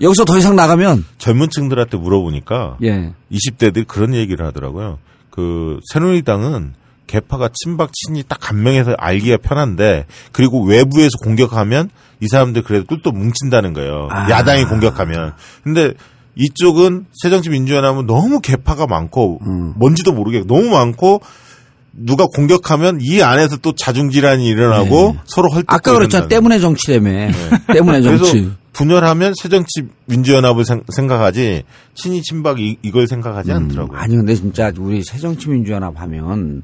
여기서 0.00 0.24
더 0.24 0.38
이상 0.38 0.54
나가면, 0.54 1.04
젊은 1.18 1.48
층들한테 1.50 1.96
물어보니까 1.96 2.76
예. 2.84 3.12
20대들이 3.32 3.86
그런 3.86 4.14
얘기를 4.14 4.46
하더라고요. 4.46 4.98
그 5.30 5.80
새누리당은 5.92 6.74
개파가 7.08 7.48
친박 7.52 7.90
친이 7.92 8.24
딱 8.28 8.38
간명해서 8.40 8.94
알기가 8.98 9.38
편한데 9.38 10.06
그리고 10.30 10.62
외부에서 10.64 11.16
공격하면 11.24 11.90
이 12.20 12.28
사람들 12.28 12.62
그래도 12.62 12.84
뚝뚝 12.86 13.16
뭉친다는 13.16 13.72
거예요. 13.72 14.08
아. 14.10 14.30
야당이 14.30 14.64
공격하면. 14.66 15.32
근데 15.64 15.94
이쪽은 16.36 17.06
새정치민주연합은 17.22 18.06
너무 18.06 18.40
개파가 18.40 18.86
많고 18.86 19.40
음. 19.44 19.72
뭔지도 19.76 20.12
모르게 20.12 20.44
너무 20.46 20.68
많고 20.70 21.20
누가 21.92 22.26
공격하면 22.26 22.98
이 23.02 23.22
안에서 23.22 23.56
또 23.58 23.72
자중질환이 23.74 24.46
일어나고 24.46 25.16
서로 25.24 25.48
헐뜯고 25.50 25.72
네. 25.72 25.76
아까. 25.76 25.92
이런다는 25.96 26.28
때문에 26.28 26.58
정치라며. 26.60 27.10
때문에 27.72 28.00
그래서 28.00 28.24
정치. 28.24 28.50
분열하면 28.72 29.32
새정치 29.42 29.82
민주연합을 30.04 30.64
생- 30.64 30.84
생각하지 30.94 31.64
친이 31.94 32.22
친박 32.22 32.60
이, 32.60 32.76
이걸 32.82 33.08
생각하지 33.08 33.50
않더라고요. 33.50 33.98
음, 33.98 34.00
아니, 34.00 34.14
근데 34.14 34.36
진짜 34.36 34.70
우리 34.78 35.02
새정치 35.02 35.48
민주연합 35.48 36.00
하면 36.00 36.62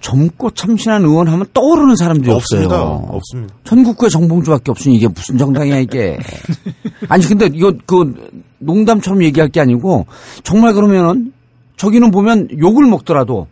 젊고 0.00 0.52
참신한 0.52 1.04
의원 1.04 1.28
하면 1.28 1.44
떠오르는 1.52 1.96
사람들이 1.96 2.32
없습니다. 2.32 2.80
없어요. 2.80 3.08
없습니다. 3.10 3.54
전국구에 3.64 4.08
정봉주밖에 4.08 4.70
없으니 4.70 4.96
이게 4.96 5.08
무슨 5.08 5.36
정당이야 5.36 5.80
이게. 5.80 6.16
아니 7.08 7.26
근데 7.26 7.50
이거 7.52 7.74
그 7.84 8.14
농담처럼 8.58 9.22
얘기할 9.24 9.50
게 9.50 9.60
아니고 9.60 10.06
정말 10.42 10.72
그러면은 10.72 11.32
저기는 11.76 12.10
보면 12.10 12.48
욕을 12.58 12.86
먹더라도 12.86 13.48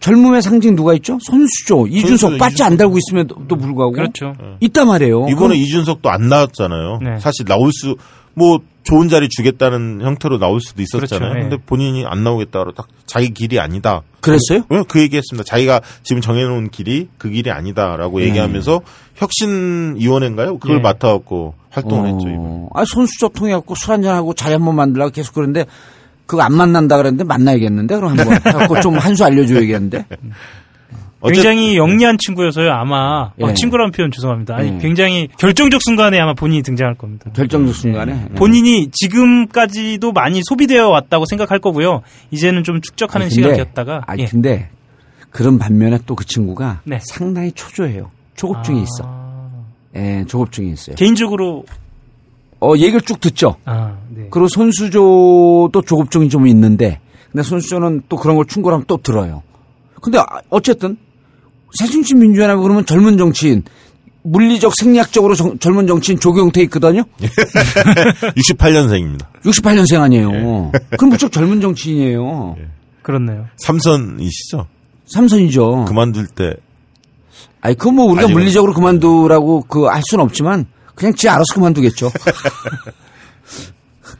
젊음의 0.00 0.42
상징 0.42 0.76
누가 0.76 0.94
있죠? 0.94 1.18
선수죠. 1.22 1.86
이준석 1.86 2.38
빠지 2.38 2.62
안. 2.62 2.76
달고 2.76 2.98
있음에도 2.98 3.36
불구하고 3.46 3.92
그렇죠. 3.92 4.34
있단 4.60 4.86
말이에요. 4.88 5.26
이번에 5.28 5.34
그럼 5.34 5.54
이준석도 5.54 6.10
안 6.10 6.28
나왔잖아요. 6.28 6.98
네. 7.02 7.18
사실 7.20 7.44
나올 7.46 7.72
수, 7.72 7.96
뭐, 8.34 8.60
좋은 8.82 9.08
자리 9.08 9.28
주겠다는 9.30 10.00
형태로 10.02 10.38
나올 10.38 10.60
수도 10.60 10.82
있었잖아요. 10.82 11.30
그렇죠, 11.30 11.38
예. 11.38 11.48
근데 11.48 11.56
본인이 11.64 12.04
안 12.04 12.22
나오겠다고 12.22 12.72
딱 12.72 12.86
자기 13.06 13.32
길이 13.32 13.58
아니다. 13.58 14.02
그랬어요? 14.20 14.64
왜? 14.68 14.82
그 14.86 15.00
얘기 15.00 15.16
했습니다. 15.16 15.42
자기가 15.42 15.80
지금 16.02 16.20
정해놓은 16.20 16.68
길이 16.70 17.08
그 17.16 17.30
길이 17.30 17.50
아니다라고 17.50 18.20
얘기하면서 18.20 18.82
혁신위원회인가요? 19.14 20.58
그걸 20.58 20.78
예. 20.78 20.80
맡아갖고 20.80 21.54
활동을 21.70 22.08
했죠, 22.10 22.28
이번에. 22.28 22.66
아 22.74 22.84
선수죠 22.84 23.28
통해갖고 23.30 23.74
술 23.74 23.92
한잔 23.92 24.14
하고 24.16 24.34
자리 24.34 24.52
한번 24.52 24.76
만들라고 24.76 25.10
계속 25.12 25.34
그러는데 25.34 25.64
그거 26.26 26.42
안 26.42 26.54
만난다 26.54 26.96
그랬는데 26.96 27.24
만나야겠는데 27.24 27.94
그럼 27.96 28.10
한번 28.18 28.34
해갖고 28.46 28.80
좀 28.80 28.96
한 28.98 29.14
수 29.14 29.24
알려줘야겠는데. 29.24 30.04
굉장히 31.26 31.78
영리한 31.78 32.18
친구여서요. 32.18 32.70
아마 32.70 33.30
어, 33.40 33.48
예. 33.48 33.54
친구라는 33.54 33.92
표현 33.92 34.10
죄송합니다. 34.10 34.56
아니 34.56 34.74
예. 34.74 34.78
굉장히 34.78 35.28
결정적 35.38 35.80
순간에 35.82 36.18
아마 36.20 36.34
본인이 36.34 36.62
등장할 36.62 36.96
겁니다. 36.96 37.30
결정적 37.34 37.74
순간에 37.74 38.26
예. 38.30 38.34
본인이 38.34 38.90
지금까지도 38.92 40.12
많이 40.12 40.42
소비되어 40.44 40.86
왔다고 40.88 41.24
생각할 41.24 41.60
거고요. 41.60 42.02
이제는 42.30 42.62
좀 42.62 42.82
축적하는 42.82 43.26
아니, 43.26 43.34
근데- 43.34 43.48
시간이었다가 43.48 44.02
아니 44.06 44.22
예. 44.24 44.26
근데 44.26 44.68
그런 45.30 45.58
반면에 45.58 45.98
또 46.06 46.14
그 46.14 46.26
친구가 46.26 46.80
네. 46.84 46.98
상당히 47.02 47.52
초조해요. 47.52 48.10
조급증이 48.36 48.82
있어. 48.82 49.04
아. 49.04 49.48
예, 49.96 50.24
조급증이 50.28 50.72
있어요. 50.72 50.96
개인적으로 50.96 51.64
어, 52.64 52.76
얘기를 52.76 53.00
쭉 53.00 53.20
듣죠. 53.20 53.56
아, 53.64 53.96
네. 54.10 54.28
그리고 54.30 54.48
손수조도 54.48 55.82
조급증이 55.86 56.28
좀 56.28 56.46
있는데, 56.48 57.00
근데 57.30 57.42
손수조는 57.42 58.02
또 58.08 58.16
그런 58.16 58.36
걸 58.36 58.44
충고하면 58.46 58.84
또 58.86 58.96
들어요. 58.96 59.42
근데 60.00 60.18
아, 60.18 60.24
어쨌든 60.50 60.96
새정치 61.78 62.14
민주연합 62.14 62.60
그러면 62.60 62.84
젊은 62.86 63.16
정치인 63.18 63.62
물리적 64.22 64.72
생략적으로 64.76 65.34
정- 65.34 65.58
젊은 65.58 65.86
정치인 65.86 66.18
조경태 66.18 66.62
있거든요. 66.62 67.02
68년생입니다. 68.36 69.26
68년생 69.44 70.00
아니에요. 70.00 70.30
그럼 70.96 71.10
무척 71.10 71.30
젊은 71.32 71.60
정치인이에요. 71.60 72.56
그렇네요. 73.02 73.46
삼선이시죠? 73.56 74.66
삼선이죠. 75.06 75.84
그만둘 75.86 76.26
때 76.28 76.54
아니 77.60 77.74
그뭐 77.76 78.04
우리가 78.12 78.28
아직은- 78.28 78.32
물리적으로 78.32 78.72
그만두라고 78.72 79.62
그 79.62 79.86
할 79.88 80.02
수는 80.08 80.24
없지만 80.24 80.66
그냥 80.94 81.14
지 81.14 81.28
알아서 81.28 81.54
그만두겠죠. 81.54 82.10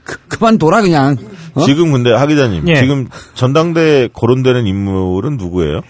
그, 0.04 0.18
그만둬라 0.28 0.82
그냥. 0.82 1.16
어? 1.54 1.60
지금 1.64 1.92
근데 1.92 2.12
하 2.12 2.26
기자님 2.26 2.66
예. 2.68 2.74
지금 2.76 3.06
전당대에 3.34 4.08
거론되는 4.12 4.66
인물은 4.66 5.36
누구예요? 5.36 5.80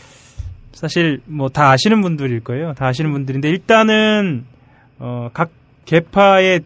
사실 0.72 1.20
뭐 1.26 1.49
다 1.49 1.70
아시는 1.70 2.03
분들일 2.03 2.41
거예요. 2.41 2.74
다 2.74 2.87
아시는 2.89 3.12
분들인데 3.12 3.49
일단은 3.49 4.45
어, 4.99 5.30
각 5.32 5.51
개파의 5.87 6.61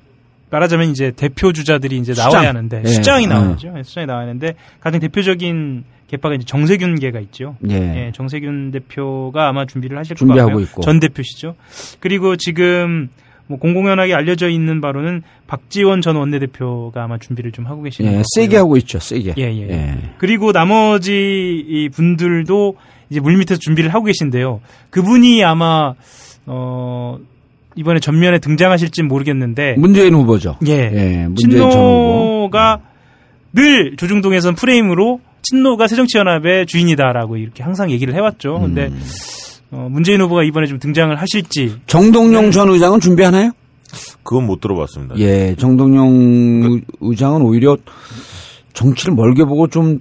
말하자면 0.51 0.91
이제 0.91 1.12
대표 1.14 1.53
주자들이 1.53 1.99
이제 1.99 2.14
수장. 2.14 2.31
나와야 2.33 2.49
하는데 2.49 2.83
예. 2.85 2.89
수장이 2.89 3.27
어. 3.27 3.29
나와야죠. 3.29 3.75
예, 3.79 3.83
수장이 3.83 4.07
나와야 4.07 4.23
하는데 4.27 4.55
가장 4.81 4.99
대표적인 5.01 5.85
개파가 6.09 6.35
이제 6.37 6.45
정세균계가 6.47 7.21
있죠. 7.21 7.57
예. 7.69 7.75
예, 8.07 8.12
정세균 8.14 8.71
대표가 8.73 9.49
아마 9.49 9.66
준비를 9.66 9.99
하실 9.99 10.14
것 10.14 10.21
준비하고 10.21 10.49
같고요. 10.51 10.64
있고. 10.64 10.81
전 10.83 10.99
대표시죠. 11.01 11.55
그리고 12.01 12.37
지금 12.37 13.11
뭐 13.49 13.59
공공연하게 13.59 14.14
알려져 14.14 14.49
있는 14.49 14.80
바로는 14.80 15.22
박지원 15.46 16.03
전 16.03 16.16
원내대표가 16.16 17.03
아마 17.05 17.18
준비를 17.18 17.51
좀 17.51 17.66
하고 17.66 17.82
계시는 17.82 18.11
것 18.11 18.12
예, 18.12 18.16
같고요. 18.18 18.24
세게 18.34 18.57
하고 18.57 18.76
있죠. 18.76 18.99
세게. 19.01 19.34
예, 19.38 19.42
예. 19.42 19.96
그리고 20.18 20.53
나머지 20.53 21.64
이 21.66 21.88
분들도 21.88 22.76
이제 23.11 23.20
물밑에서 23.20 23.59
준비를 23.59 23.92
하고 23.94 24.05
계신데요. 24.05 24.61
그분이 24.90 25.42
아마 25.44 25.94
어 26.46 27.18
이번에 27.74 28.01
전면에 28.01 28.38
등장하실진 28.38 29.09
모르겠는데 29.09 29.76
문재인 29.78 30.14
후보죠. 30.14 30.57
예. 30.66 30.72
예, 30.72 31.26
문재인 31.26 31.51
전 31.53 31.61
후보. 31.62 31.70
친노가 31.70 32.80
늘 33.55 33.96
조중동에선 33.96 34.57
프레임으로 34.57 35.20
친노가 35.42 35.86
새정치연합의 35.86 36.66
주인이다라고 36.66 37.38
이렇게 37.38 37.62
항상 37.62 37.90
얘기를 37.90 38.14
해왔죠. 38.14 38.61
근데 38.61 38.88
음. 38.88 39.01
어, 39.71 39.89
문재인 39.91 40.21
후보가 40.21 40.45
이번에 40.45 40.66
좀 40.66 40.79
등장을 40.79 41.14
하실지 41.16 41.77
정동영 41.87 42.51
전 42.51 42.69
의장은 42.71 43.01
준비하나요? 43.01 43.53
그건 44.23 44.47
못 44.47 44.61
들어봤습니다. 44.61 45.16
예, 45.19 45.55
정동영 45.59 46.09
의- 46.73 46.83
의장은 47.01 47.43
오히려 47.43 47.77
정치를 48.75 49.14
멀게 49.14 49.45
보고 49.45 49.66
좀 49.69 50.01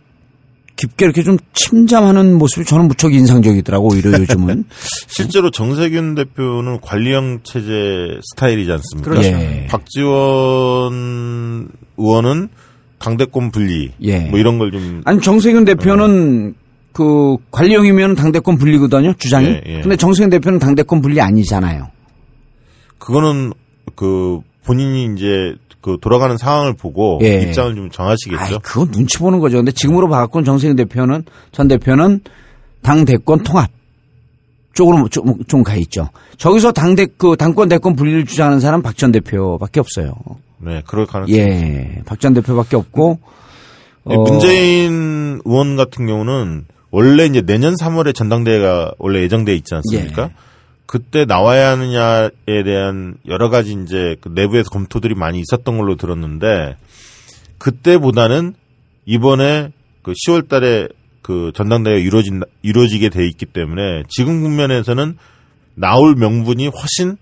깊게 0.76 1.06
이렇게 1.06 1.24
좀 1.24 1.38
침잠하는 1.54 2.38
모습이 2.38 2.66
저는 2.66 2.88
무척 2.88 3.14
인상적이더라고 3.14 3.88
오히려 3.94 4.12
요즘은. 4.12 4.66
실제로 5.08 5.50
정세균 5.50 6.14
대표는 6.16 6.82
관리형 6.82 7.40
체제 7.44 8.20
스타일이지 8.32 8.72
않습니까? 8.72 9.10
그렇죠. 9.10 9.30
예. 9.30 9.68
박지원 9.70 11.70
의원은 11.98 12.50
당대권 13.00 13.52
분리 13.52 13.92
예. 14.02 14.20
뭐 14.30 14.40
이런 14.40 14.60
걸 14.60 14.72
좀 14.72 15.02
아니 15.06 15.20
정세균 15.22 15.66
대표는 15.66 16.54
그 16.98 17.38
관리형이면 17.52 18.16
당대권 18.16 18.58
분리거든요 18.58 19.14
주장이. 19.20 19.46
예, 19.46 19.62
예. 19.68 19.82
근데 19.82 19.96
정세균 19.96 20.32
대표는 20.32 20.58
당대권 20.58 21.00
분리 21.04 21.22
아니잖아요. 21.22 21.90
그거는 22.98 23.54
그 23.96 24.40
본인이 24.66 25.14
이제 25.16 25.54
그 25.80 25.98
돌아가는 26.02 26.36
상황을 26.38 26.74
보고 26.74 27.20
예. 27.22 27.44
입장을 27.44 27.76
좀 27.76 27.92
정하시겠죠. 27.92 28.42
아이, 28.42 28.58
그건 28.64 28.90
눈치 28.90 29.20
보는 29.20 29.38
거죠. 29.38 29.58
근데 29.58 29.72
지금으로 29.72 30.10
봐갖고는 30.10 30.44
정세균 30.44 30.76
대표는, 30.76 31.24
전 31.52 31.68
대표는 31.68 32.22
당 32.82 33.06
대권 33.06 33.44
통합 33.44 33.70
쪽으로 34.74 35.08
좀, 35.10 35.44
좀 35.46 35.62
가 35.64 35.76
있죠. 35.76 36.10
저기서 36.40 36.72
당 36.72 36.96
대, 36.96 37.06
그 37.06 37.36
당권 37.38 37.70
대권 37.70 37.96
분리를 37.96 38.26
주장하는 38.26 38.60
사람 38.60 38.82
박 38.82 38.98
전 38.98 39.12
대표밖에 39.12 39.80
없어요. 39.80 40.14
네, 40.58 40.82
그럴 40.88 41.06
가능성이 41.06 41.40
예. 41.40 42.02
박 42.08 42.20
전 42.20 42.34
대표밖에 42.34 42.76
없고, 42.76 43.20
네, 44.08 44.16
어, 44.16 44.22
문재인 44.24 45.40
의원 45.46 45.76
같은 45.76 46.08
경우는 46.08 46.66
원래 46.92 47.26
이제 47.26 47.42
내년 47.42 47.74
3월에 47.76 48.16
전당대회가 48.16 48.94
원래 48.98 49.22
예정돼 49.22 49.56
있지 49.56 49.76
않습니까? 49.76 50.24
예. 50.24 50.30
그때 50.86 51.26
나와야 51.26 51.72
하느냐에 51.72 52.64
대한 52.64 53.16
여러 53.28 53.50
가지 53.50 53.74
이제 53.84 54.16
그 54.22 54.30
내부에서 54.34 54.70
검토들이 54.70 55.16
많이 55.16 55.42
있었던 55.42 55.78
걸로 55.78 55.96
들었는데 55.96 56.78
그때보다는 57.58 58.54
이번에 59.06 59.72
그 60.02 60.14
10월 60.14 60.48
달에 60.48 60.88
그 61.22 61.52
전당대회가 61.54 62.00
이루어진, 62.00 62.42
이루어지게 62.62 63.10
돼 63.10 63.28
있기 63.28 63.46
때문에 63.48 64.04
지금 64.08 64.42
국면에서는 64.44 65.18
나올 65.76 66.16
명분이 66.16 66.68
훨씬 66.70 67.18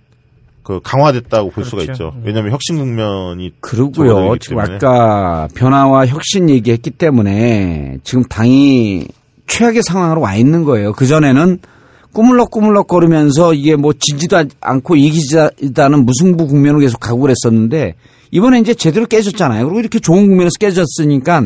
그 0.61 0.79
강화됐다고 0.83 1.51
볼 1.51 1.63
수가 1.63 1.83
그렇죠. 1.83 1.91
있죠. 1.91 2.21
왜냐하면 2.23 2.51
혁신 2.51 2.77
국면이 2.77 3.51
그러고요. 3.61 4.37
지금. 4.37 4.59
아까 4.59 5.47
변화와 5.55 6.07
혁신 6.07 6.49
얘기했기 6.49 6.91
때문에 6.91 7.97
지금 8.03 8.23
당이 8.23 9.07
최악의 9.47 9.83
상황으로 9.83 10.21
와 10.21 10.35
있는 10.35 10.63
거예요. 10.63 10.93
그전에는 10.93 11.59
꾸물럭꾸물럭 12.13 12.87
거리면서 12.87 13.53
이게 13.53 13.75
뭐 13.75 13.93
지지도 13.97 14.43
않고 14.61 14.95
이기지다는 14.95 16.05
무승부 16.05 16.47
국면으로 16.47 16.79
계속 16.79 16.99
가고 16.99 17.21
그랬었는데 17.21 17.95
이번에 18.31 18.59
이제 18.59 18.73
제대로 18.73 19.05
깨졌잖아요. 19.05 19.65
그리고 19.65 19.79
이렇게 19.79 19.99
좋은 19.99 20.27
국면에서 20.27 20.53
깨졌으니까 20.59 21.43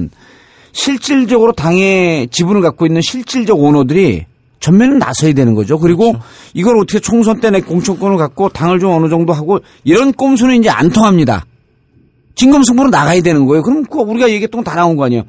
실질적으로 0.72 1.52
당의 1.54 2.28
지분을 2.30 2.62
갖고 2.62 2.86
있는 2.86 3.02
실질적 3.02 3.60
오너들이 3.60 4.26
전면에 4.60 4.98
나서야 4.98 5.34
되는 5.34 5.56
거죠. 5.56 5.80
그리고 5.80 6.16
이걸 6.54 6.78
어떻게 6.78 7.00
총선 7.00 7.40
때 7.40 7.50
내 7.50 7.62
공천권을 7.62 8.18
갖고 8.18 8.50
당을 8.50 8.80
좀 8.80 8.92
어느 8.92 9.10
정도 9.10 9.34
하고 9.34 9.60
이런 9.84 10.12
꼼수는 10.14 10.58
이제 10.58 10.70
안 10.70 10.90
통합니다. 10.90 11.46
진검승부로 12.36 12.90
나가야 12.90 13.22
되는 13.22 13.46
거예요. 13.46 13.64
그럼 13.64 13.84
그 13.86 14.00
우리가 14.00 14.30
얘기했던 14.30 14.64
건 14.64 14.64
다 14.64 14.76
나온 14.76 14.96
거 14.96 15.06
아니에요. 15.06 15.24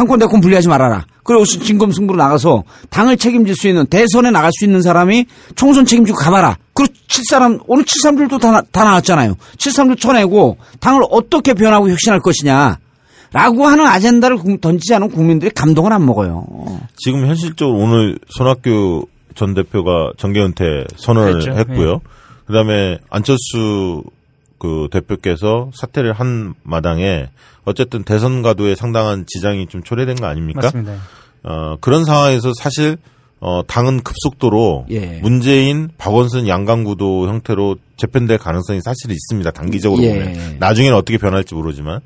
당권 0.00 0.18
대권 0.18 0.40
분리하지 0.40 0.66
말아라. 0.68 1.04
그리고 1.24 1.44
진검승부로 1.44 2.16
나가서 2.16 2.64
당을 2.88 3.18
책임질 3.18 3.54
수 3.54 3.68
있는 3.68 3.84
대선에 3.84 4.30
나갈 4.30 4.50
수 4.58 4.64
있는 4.64 4.80
사람이 4.80 5.26
총선 5.56 5.84
책임지고 5.84 6.16
가봐라. 6.16 6.56
그리고 6.72 6.94
칠사람 7.08 7.58
오늘 7.66 7.84
칠삼들도 7.84 8.38
다, 8.38 8.50
나- 8.50 8.62
다 8.72 8.84
나왔잖아요. 8.84 9.36
칠삼들 9.58 9.96
쳐내고 9.96 10.56
당을 10.80 11.02
어떻게 11.10 11.52
변하고 11.52 11.90
혁신할 11.90 12.20
것이냐. 12.20 12.78
라고 13.34 13.66
하는 13.66 13.86
아젠다를 13.86 14.38
국- 14.38 14.58
던지지 14.62 14.94
않은 14.94 15.10
국민들이 15.10 15.50
감동을 15.50 15.92
안 15.92 16.06
먹어요. 16.06 16.46
지금 16.96 17.26
현실적으로 17.26 17.76
오늘 17.76 18.18
손학규 18.30 19.04
전 19.34 19.52
대표가 19.52 20.12
정계 20.16 20.40
은퇴 20.40 20.64
선언을 20.96 21.32
그랬죠. 21.32 21.52
했고요. 21.52 22.00
그다음에 22.46 22.98
안철수 23.10 24.02
그 24.60 24.86
대표께서 24.92 25.70
사퇴를 25.74 26.12
한 26.12 26.54
마당에 26.62 27.28
어쨌든 27.64 28.04
대선 28.04 28.42
가도에 28.42 28.74
상당한 28.76 29.24
지장이 29.26 29.66
좀 29.66 29.82
초래된 29.82 30.16
거 30.16 30.26
아닙니까? 30.26 30.60
맞습니다. 30.62 30.92
어, 31.42 31.76
그런 31.80 32.04
상황에서 32.04 32.52
사실 32.60 32.96
어, 33.40 33.62
당은 33.66 34.02
급속도로 34.02 34.84
예. 34.90 35.18
문재인, 35.22 35.88
박원순 35.96 36.46
양강구도 36.46 37.26
형태로 37.28 37.76
재편될 37.96 38.36
가능성이 38.36 38.80
사실 38.82 39.10
있습니다. 39.10 39.50
단기적으로 39.52 40.02
예. 40.02 40.12
보면 40.12 40.56
나중에는 40.58 40.94
어떻게 40.96 41.16
변할지 41.16 41.54
모르지만 41.54 42.00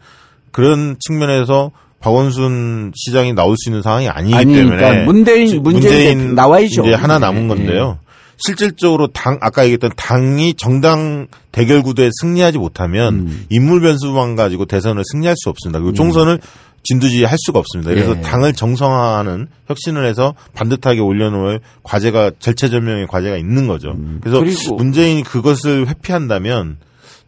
그런 0.52 0.94
측면에서 1.00 1.72
박원순 1.98 2.92
시장이 2.94 3.32
나올 3.32 3.56
수 3.56 3.68
있는 3.70 3.82
상황이 3.82 4.08
아니기 4.08 4.34
아니니까 4.36 4.76
때문에 4.76 5.04
문재인- 5.04 5.48
지- 5.48 5.58
문재인 5.58 6.18
대표 6.20 6.32
나와야죠. 6.34 6.82
이제 6.84 6.94
하나 6.94 7.18
남은 7.18 7.44
예, 7.44 7.48
건데요. 7.48 7.98
실질적으로 8.36 9.06
당 9.08 9.38
아까 9.40 9.64
얘기했던 9.64 9.90
당이 9.96 10.54
정당 10.54 11.26
대결 11.52 11.82
구도에 11.82 12.10
승리하지 12.20 12.58
못하면 12.58 13.14
음. 13.14 13.46
인물 13.50 13.80
변수만 13.80 14.36
가지고 14.36 14.66
대선을 14.66 15.02
승리할 15.12 15.34
수 15.36 15.48
없습니다. 15.50 15.78
그리고 15.78 15.94
총선을 15.94 16.40
진두지휘할 16.86 17.36
수가 17.46 17.60
없습니다. 17.60 17.90
그래서 17.92 18.16
예. 18.16 18.20
당을 18.20 18.52
정상화하는 18.52 19.46
혁신을 19.68 20.04
해서 20.06 20.34
반듯하게 20.54 21.00
올려놓을 21.00 21.60
과제가 21.82 22.32
절체절명의 22.38 23.06
과제가 23.06 23.38
있는 23.38 23.66
거죠. 23.66 23.94
그래서 24.20 24.40
음. 24.40 24.44
그리고- 24.44 24.74
문재인이 24.76 25.22
그것을 25.22 25.88
회피한다면 25.88 26.76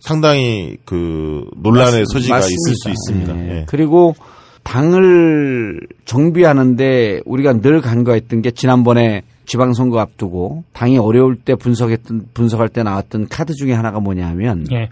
상당히 0.00 0.76
그 0.84 1.44
논란의 1.57 2.04
소지가 2.12 2.38
있을 2.38 2.74
수 2.82 2.90
있습니다. 2.90 3.36
예. 3.38 3.50
예. 3.61 3.66
그리고 3.66 4.14
당을 4.62 5.80
정비하는데 6.04 7.20
우리가 7.24 7.61
늘 7.61 7.80
간과했던 7.80 8.42
게 8.42 8.50
지난번에 8.50 9.22
지방선거 9.47 9.99
앞두고 9.99 10.64
당이 10.72 10.99
어려울 10.99 11.36
때 11.36 11.55
분석했던 11.55 12.28
분석할 12.34 12.68
때 12.68 12.82
나왔던 12.82 13.28
카드 13.28 13.55
중에 13.55 13.72
하나가 13.72 14.01
뭐냐면 14.01 14.66
예. 14.72 14.88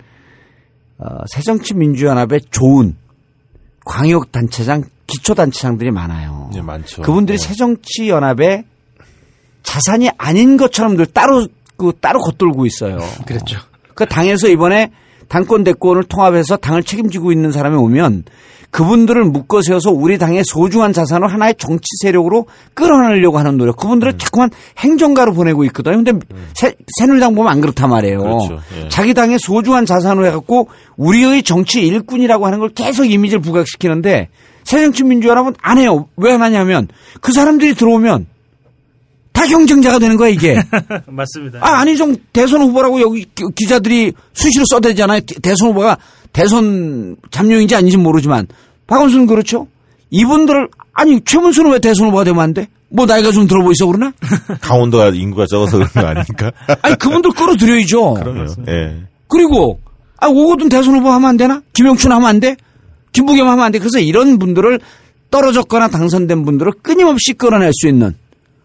어, 0.99 1.07
새정치민주연합에 1.27 2.41
좋은 2.51 2.97
광역 3.85 4.33
단체장, 4.33 4.85
기초 5.07 5.35
단체장들이 5.35 5.91
많아요. 5.91 6.51
예, 6.55 6.63
많죠. 6.63 7.03
그분들이 7.03 7.35
예. 7.35 7.39
새정치연합의 7.39 8.65
자산이 9.63 10.11
아닌 10.17 10.57
것처럼 10.57 10.97
늘 10.97 11.07
따로 11.07 11.47
그 11.77 11.93
따로 12.01 12.21
겉돌고 12.21 12.67
있어요. 12.67 12.99
그랬죠. 13.27 13.59
그 13.95 14.07
당에서 14.07 14.49
이번에 14.49 14.93
당권 15.29 15.65
대권을 15.65 16.05
통합해서 16.05 16.57
당을 16.57 16.83
책임지고 16.85 17.33
있는 17.33 17.51
사람이 17.51 17.77
오면 17.77 18.25
그분들을 18.79 19.23
묶어 19.27 19.63
세워서 19.63 19.93
우리 19.93 20.19
당의 20.19 20.43
소중한 20.45 20.93
자산을 20.93 21.33
하나의 21.33 21.55
정치 21.59 21.85
세력으로 22.03 22.47
끌어내려고 22.75 23.39
하는 23.39 23.57
노력. 23.57 23.77
그분들을 23.77 24.19
자꾸만 24.19 24.51
행정가로 24.79 25.33
보내고 25.33 25.63
있거든요. 25.67 26.03
근데 26.03 26.13
새, 26.55 26.75
새누리당 26.99 27.37
보면 27.37 27.53
안 27.53 27.61
그렇단 27.61 27.89
말이에요. 27.89 28.19
그렇죠. 28.19 28.59
예. 28.77 28.89
자기 28.89 29.15
당의 29.15 29.39
소중한 29.39 29.87
자산으로 29.87 30.27
해갖고 30.27 30.71
우리의 30.97 31.45
정치 31.45 31.87
일꾼이라고 31.87 32.47
하는 32.47 32.59
걸 32.59 32.71
계속 32.71 33.05
이미지를 33.05 33.41
부각시키는데 33.43 34.29
새정치민주연합은 34.65 35.55
안 35.63 35.79
해요. 35.79 36.09
왜 36.17 36.33
안 36.33 36.43
하냐면 36.43 36.89
그 37.21 37.33
사람들이 37.33 37.75
들어오면 37.77 38.27
다 39.33 39.47
경쟁자가 39.47 40.01
되는 40.01 40.17
거야 40.17 40.31
이게. 40.31 40.57
맞습니다. 41.07 41.61
아, 41.63 41.79
안희정 41.79 42.17
대선 42.33 42.61
후보라고 42.63 43.01
여기 43.01 43.25
기- 43.37 43.45
기자들이 43.55 44.15
수시로 44.33 44.65
써대잖아요. 44.69 45.21
대- 45.21 45.37
대선 45.41 45.69
후보가 45.69 45.97
대선 46.35 47.17
잠룡인지 47.31 47.75
아닌지 47.75 47.97
모르지만 47.97 48.47
박원순은 48.87 49.27
그렇죠. 49.27 49.67
이분들을 50.11 50.69
아니 50.93 51.21
최문수는 51.25 51.71
왜 51.71 51.79
대선 51.79 52.09
후보가 52.09 52.25
되면 52.25 52.43
안 52.43 52.53
돼? 52.53 52.69
뭐 52.91 53.07
나이가 53.07 53.33
좀 53.33 53.47
들어 53.47 53.63
보이서 53.63 53.87
그러나? 53.87 54.13
강원도가 54.61 55.09
인구가 55.11 55.47
적어서 55.49 55.79
그런 55.79 55.89
거 55.93 56.01
아닙니까? 56.01 56.53
아니 56.83 56.97
그분들 56.97 57.31
끌어들여야죠. 57.33 58.15
그럼요. 58.15 58.47
예. 58.69 59.03
그리고 59.29 59.81
아 60.21 60.27
오거돈 60.29 60.69
대선 60.69 60.95
후보 60.97 61.11
하면 61.11 61.31
안 61.31 61.37
되나? 61.37 61.63
김영춘 61.73 62.13
하면 62.13 62.29
안 62.29 62.41
돼? 62.41 62.57
김부겸 63.13 63.49
하면 63.49 63.65
안 63.65 63.73
돼? 63.73 63.79
그래서 63.79 63.99
이런 64.01 64.39
분들을 64.39 64.81
떨어졌거나 65.31 65.89
당선된 65.89 66.45
분들을 66.45 66.73
끊임없이 66.83 67.33
끌어낼 67.33 67.71
수 67.73 67.89
있는. 67.89 68.15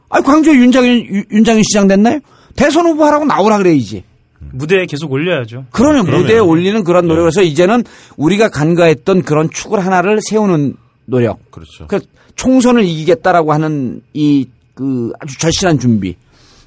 아 0.09 0.21
광주 0.21 0.51
윤장현 0.55 0.97
유- 1.05 1.23
윤장현 1.31 1.63
시장 1.63 1.87
됐나요? 1.87 2.19
대선 2.55 2.85
후보 2.87 3.05
하라고 3.05 3.25
나오라 3.25 3.57
그래야지. 3.59 4.03
무대에 4.51 4.85
계속 4.85 5.11
올려야죠. 5.11 5.65
그러면 5.71 6.03
그러면. 6.05 6.21
무대에 6.23 6.39
올리는 6.39 6.83
그런 6.83 7.07
노력에서 7.07 7.41
이제는 7.41 7.83
우리가 8.17 8.49
간과했던 8.49 9.23
그런 9.23 9.49
축을 9.49 9.85
하나를 9.85 10.19
세우는 10.29 10.75
노력. 11.05 11.51
그렇죠. 11.51 11.87
그 11.87 11.99
총선을 12.35 12.83
이기겠다라고 12.85 13.53
하는 13.53 14.01
이 14.13 14.45
그 14.75 15.11
아주 15.19 15.37
절실한 15.37 15.77
준비. 15.77 16.15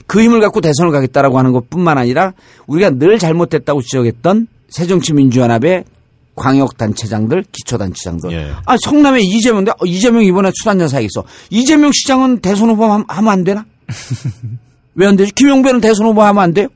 그 0.07 0.21
힘을 0.21 0.41
갖고 0.43 0.61
대선을 0.61 0.93
가겠다라고 0.93 1.39
하는 1.39 1.53
것뿐만 1.53 1.97
아니라 1.97 2.35
우리가 2.67 2.91
늘 2.91 3.19
잘못됐다고 3.19 3.81
지적했던 3.81 4.49
새정치민주연합의 4.69 5.85
광역단체장들, 6.37 7.45
기초단체장들. 7.53 8.33
예. 8.33 8.53
아, 8.67 8.77
성남에 8.85 9.21
이재명, 9.23 9.65
어, 9.67 9.87
이재명 9.87 10.23
이번에 10.25 10.51
수단전 10.55 10.89
사에 10.89 11.05
있어. 11.05 11.25
이재명 11.49 11.91
시장은 11.93 12.41
대선 12.41 12.69
후보 12.69 12.85
함- 12.85 13.05
하면 13.09 13.33
안 13.33 13.45
되나? 13.45 13.65
왜 14.95 15.07
안 15.07 15.17
되지? 15.17 15.33
김용배는 15.33 15.81
대선 15.81 16.07
후보 16.07 16.23
하면 16.23 16.43
안 16.43 16.53
돼요? 16.53 16.69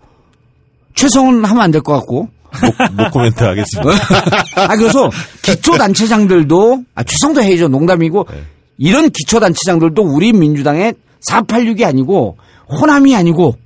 최성은 0.96 1.44
하면 1.44 1.62
안 1.62 1.70
될 1.70 1.82
것 1.82 1.92
같고. 1.94 2.28
노, 2.96 3.04
노 3.04 3.10
코멘트 3.10 3.44
하겠습니다. 3.44 3.90
아, 4.56 4.76
그래서 4.76 5.10
기초단체장들도, 5.42 6.84
아, 6.94 7.02
최성도 7.02 7.42
해야죠. 7.42 7.68
농담이고, 7.68 8.26
이런 8.78 9.10
기초단체장들도 9.10 10.02
우리 10.02 10.32
민주당의 10.32 10.94
486이 11.30 11.84
아니고, 11.84 12.38
호남이 12.80 13.14
아니고, 13.14 13.56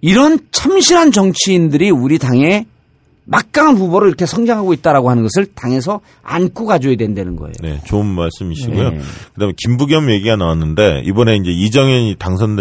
이런 0.00 0.38
참신한 0.52 1.12
정치인들이 1.12 1.90
우리 1.90 2.18
당에 2.18 2.66
막강한 3.24 3.76
후보를 3.76 4.08
이렇게 4.08 4.26
성장하고 4.26 4.72
있다라고 4.72 5.10
하는 5.10 5.22
것을 5.24 5.46
당에서 5.54 6.00
안고 6.22 6.64
가줘야 6.66 6.96
된다는 6.96 7.36
거예요. 7.36 7.52
네, 7.60 7.78
좋은 7.84 8.06
말씀이시고요. 8.06 8.90
네. 8.90 9.00
그다음에 9.34 9.52
김부겸 9.56 10.10
얘기가 10.10 10.36
나왔는데 10.36 11.02
이번에 11.04 11.36
이제 11.36 11.50
이정현이 11.50 12.16
당선 12.18 12.56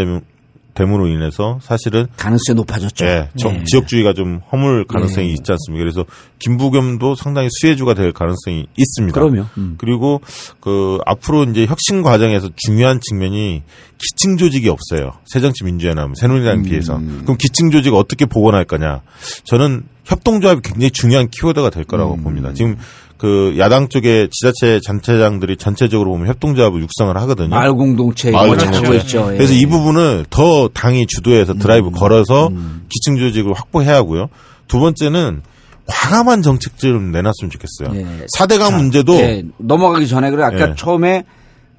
됨으로 0.78 1.08
인해서 1.08 1.58
사실은 1.62 2.06
가능성이 2.18 2.56
높아졌죠. 2.58 3.06
예, 3.06 3.30
정- 3.36 3.54
네. 3.54 3.64
지역주의가 3.66 4.14
좀 4.14 4.42
허물 4.52 4.86
가능성이 4.86 5.28
네. 5.28 5.34
있지 5.34 5.52
않습니까? 5.52 5.82
그래서 5.84 6.06
김부겸도 6.38 7.16
상당히 7.16 7.48
수혜주가 7.52 7.96
될 7.96 8.12
가능성이 8.14 8.68
있습니다. 8.78 9.20
그럼요. 9.20 9.48
음. 9.58 9.76
그리고 9.80 10.22
그 10.60 11.00
앞으로 11.06 11.46
이제 11.46 11.66
혁신 11.66 12.04
과정에서 12.04 12.50
중요한 12.56 13.00
측면이 13.02 13.64
기층 13.98 14.38
조직이 14.38 14.70
없어요. 14.70 15.14
새정치 15.26 15.64
민주연합 15.64 16.12
새누리당에 16.16 16.58
음. 16.60 16.64
비해서. 16.64 16.98
그럼 17.24 17.38
기층 17.40 17.72
조직 17.72 17.94
을 17.94 17.98
어떻게 17.98 18.26
복원할 18.28 18.64
거냐? 18.66 19.02
저는 19.46 19.84
협동조합이 20.06 20.62
굉장히 20.64 20.92
중요한 20.92 21.28
키워드가 21.30 21.70
될 21.72 21.84
거라고 21.86 22.14
음. 22.16 22.24
봅니다. 22.24 22.54
지금 22.54 22.78
그 23.18 23.56
야당 23.58 23.90
쪽에 23.90 24.28
지자체 24.32 24.80
단체장들이 24.86 25.58
전체적으로 25.58 26.12
보면 26.12 26.28
협동조합을 26.28 26.82
육성을 26.82 27.16
하거든요. 27.18 27.50
마을 27.50 27.74
공동체 27.74 28.32
마을. 28.32 28.60
하고 28.62 28.94
있죠. 28.96 29.30
예. 29.32 29.38
그래서 29.38 29.54
이 29.54 29.66
부분을 29.66 30.26
더 30.30 30.68
당이 30.68 31.08
주도해서 31.08 31.54
음. 31.54 31.60
드라이브 31.60 31.90
걸어서 31.92 32.50
기층 32.90 33.18
조직을 33.18 33.54
확보해야 33.54 33.96
하고요. 33.96 34.30
두 34.68 34.80
번째는 34.80 35.42
과감한 35.88 36.42
정책 36.42 36.78
좀 36.78 37.12
내놨으면 37.12 37.50
좋겠어요. 37.50 38.00
예. 38.00 38.26
4대강 38.38 38.76
문제도 38.76 39.14
예, 39.16 39.44
넘어가기 39.58 40.08
전에 40.08 40.30
그래 40.30 40.44
아까 40.44 40.72
예. 40.72 40.76
처음에 40.76 41.24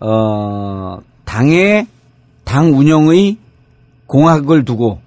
어 0.01 0.99
당의 1.25 1.87
당 2.45 2.77
운영의 2.77 3.37
공학을 4.07 4.65
두고 4.65 5.01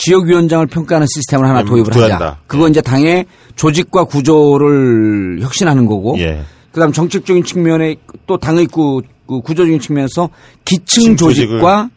지역위원장을 0.00 0.66
평가하는 0.66 1.06
시스템을 1.14 1.46
하나 1.46 1.60
음, 1.60 1.66
도입을 1.66 1.90
구한다. 1.90 2.14
하자. 2.14 2.36
그거 2.46 2.68
이제 2.68 2.80
당의 2.80 3.26
조직과 3.56 4.04
구조를 4.04 5.40
혁신하는 5.42 5.86
거고. 5.86 6.16
예. 6.18 6.42
그다음 6.72 6.92
정책적인 6.92 7.44
측면에 7.44 7.96
또 8.26 8.38
당의 8.38 8.66
구, 8.66 9.02
그 9.26 9.40
구조적인 9.40 9.80
측면에서 9.80 10.30
기층 10.64 11.14
기층 11.14 11.16
조직과 11.16 11.90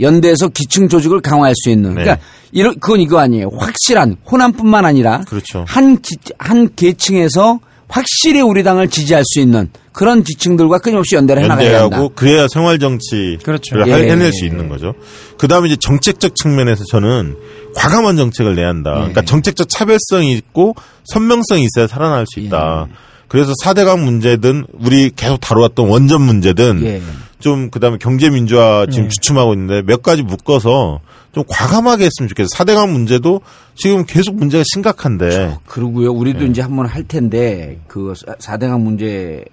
연대해서 0.00 0.48
기층 0.48 0.88
조직을 0.88 1.20
강화할 1.20 1.54
수 1.56 1.68
있는. 1.70 1.94
네. 1.94 2.02
그러니까 2.02 2.26
이런 2.52 2.78
그건 2.80 3.00
이거 3.00 3.18
아니에요. 3.18 3.50
확실한 3.58 4.16
호남뿐만 4.30 4.84
아니라 4.84 5.20
그렇죠. 5.28 5.64
한, 5.68 6.00
기, 6.00 6.16
한 6.38 6.70
계층에서 6.74 7.60
확실히 7.90 8.40
우리 8.40 8.62
당을 8.62 8.88
지지할 8.88 9.22
수 9.26 9.40
있는 9.40 9.68
그런 9.92 10.24
지층들과 10.24 10.78
끊임없이 10.78 11.16
연대를 11.16 11.42
해나가야 11.42 11.66
한다. 11.66 11.82
연대하고 11.82 12.08
그래야 12.14 12.46
생활 12.48 12.78
정치를 12.78 13.38
그렇죠. 13.42 13.80
하- 13.80 13.88
예. 13.88 14.10
해낼 14.10 14.32
수 14.32 14.44
있는 14.46 14.68
거죠. 14.68 14.94
그다음에 15.38 15.66
이제 15.68 15.76
정책적 15.76 16.34
측면에서 16.36 16.84
저는 16.84 17.36
과감한 17.74 18.16
정책을 18.16 18.54
내야 18.54 18.68
한다. 18.68 18.90
예. 18.92 18.98
그러니까 18.98 19.22
정책적 19.22 19.68
차별성이 19.68 20.32
있고 20.34 20.74
선명성이 21.04 21.64
있어야 21.64 21.86
살아날 21.86 22.24
수 22.32 22.40
있다. 22.40 22.86
예. 22.88 22.94
그래서 23.28 23.52
4대강 23.62 24.00
문제든 24.02 24.66
우리 24.72 25.10
계속 25.14 25.38
다루었던 25.40 25.88
원전 25.88 26.22
문제든 26.22 26.82
예. 26.84 27.02
좀 27.40 27.70
그다음에 27.70 27.96
경제 28.00 28.28
민주화 28.28 28.86
지금 28.90 29.04
네. 29.04 29.08
주춤하고 29.08 29.54
있는데 29.54 29.82
몇 29.82 30.02
가지 30.02 30.22
묶어서 30.22 31.00
좀 31.32 31.44
과감하게 31.48 32.06
했으면 32.06 32.28
좋겠어요. 32.28 32.48
4대강 32.48 32.90
문제도 32.90 33.40
지금 33.74 34.04
계속 34.04 34.36
문제가 34.36 34.64
심각한데 34.72 35.58
그러고요. 35.66 36.12
우리도 36.12 36.44
이제 36.46 36.60
한번 36.62 36.86
할 36.86 37.04
텐데 37.04 37.78
그 37.86 38.12
4대강 38.14 38.80
문제 38.80 39.44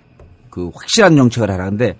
그 0.50 0.72
확실한 0.74 1.16
정책을 1.16 1.52
하라는데 1.52 1.96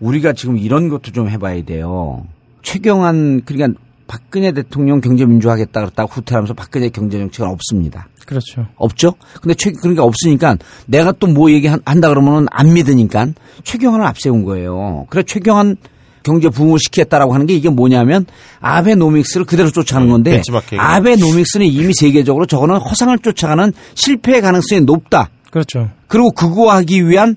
우리가 0.00 0.32
지금 0.32 0.58
이런 0.58 0.88
것도 0.88 1.12
좀 1.12 1.28
해봐야 1.28 1.62
돼요. 1.64 2.26
최경환 2.62 3.42
그러니까 3.44 3.78
박근혜 4.08 4.50
대통령 4.50 5.00
경제 5.00 5.24
민주화 5.24 5.52
하겠다 5.52 5.80
그랬다가 5.80 6.12
후퇴하면서 6.12 6.54
박근혜 6.54 6.88
경제 6.88 7.18
정책은 7.18 7.48
없습니다. 7.48 8.08
그렇죠. 8.26 8.66
없죠? 8.76 9.14
근데 9.40 9.54
최, 9.54 9.70
그러니까 9.72 10.02
없으니까 10.04 10.56
내가 10.86 11.12
또 11.12 11.28
뭐 11.28 11.50
얘기한다 11.52 12.08
그러면은 12.08 12.46
안 12.50 12.72
믿으니까 12.72 13.28
최경환을 13.62 14.04
앞세운 14.06 14.44
거예요. 14.44 15.06
그래 15.10 15.22
최경환 15.22 15.76
경제 16.22 16.48
부흥을 16.48 16.78
시키겠다라고 16.78 17.34
하는 17.34 17.46
게 17.46 17.54
이게 17.54 17.68
뭐냐면 17.68 18.26
아베노믹스를 18.60 19.46
그대로 19.46 19.70
쫓아가는 19.70 20.06
네, 20.06 20.12
건데 20.12 20.30
벤치마킹. 20.32 20.80
아베노믹스는 20.80 21.66
이미 21.66 21.92
세계적으로 21.94 22.46
저거는 22.46 22.76
허상을 22.76 23.18
쫓아가는 23.18 23.72
실패의 23.94 24.40
가능성이 24.42 24.82
높다. 24.82 25.30
그렇죠. 25.50 25.90
그리고 26.06 26.30
그거 26.30 26.70
하기 26.72 27.08
위한 27.08 27.36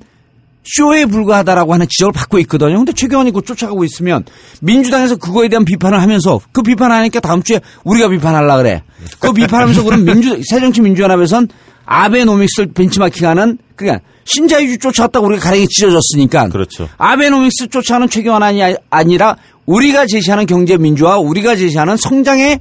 쇼에 0.66 1.06
불과하다라고 1.06 1.74
하는 1.74 1.88
지적을 1.90 2.14
받고 2.14 2.40
있거든요. 2.40 2.78
근데 2.78 2.94
최경환이 2.94 3.32
그거 3.32 3.42
쫓아가고 3.42 3.84
있으면 3.84 4.24
민주당에서 4.62 5.18
그거에 5.18 5.50
대한 5.50 5.66
비판을 5.66 6.02
하면서 6.02 6.40
그 6.54 6.62
비판하니까 6.62 7.20
다음 7.20 7.44
주에 7.44 7.60
우리가 7.84 8.08
비판하려 8.10 8.58
그래. 8.58 8.84
그 9.20 9.34
비판하면서 9.34 9.84
그럼 9.84 10.06
민주 10.06 10.42
새정치 10.50 10.82
민주연합에선 10.82 11.50
아베노믹스를 11.86 12.72
벤치마킹하는 12.74 13.58
그러니까 13.76 14.06
신자유주의 14.26 14.78
쫓아왔다고 14.78 15.28
우리가 15.28 15.44
가랭이 15.44 15.68
찢어졌으니까 15.68 16.50
그렇죠. 16.50 16.90
아베노믹스 16.98 17.68
쫓아하는 17.68 18.10
최경환이 18.10 18.62
아니라 18.90 19.36
우리가 19.66 20.06
제시하는 20.06 20.46
경제 20.46 20.78
민주화, 20.78 21.18
우리가 21.18 21.56
제시하는 21.56 21.98
성장의 21.98 22.60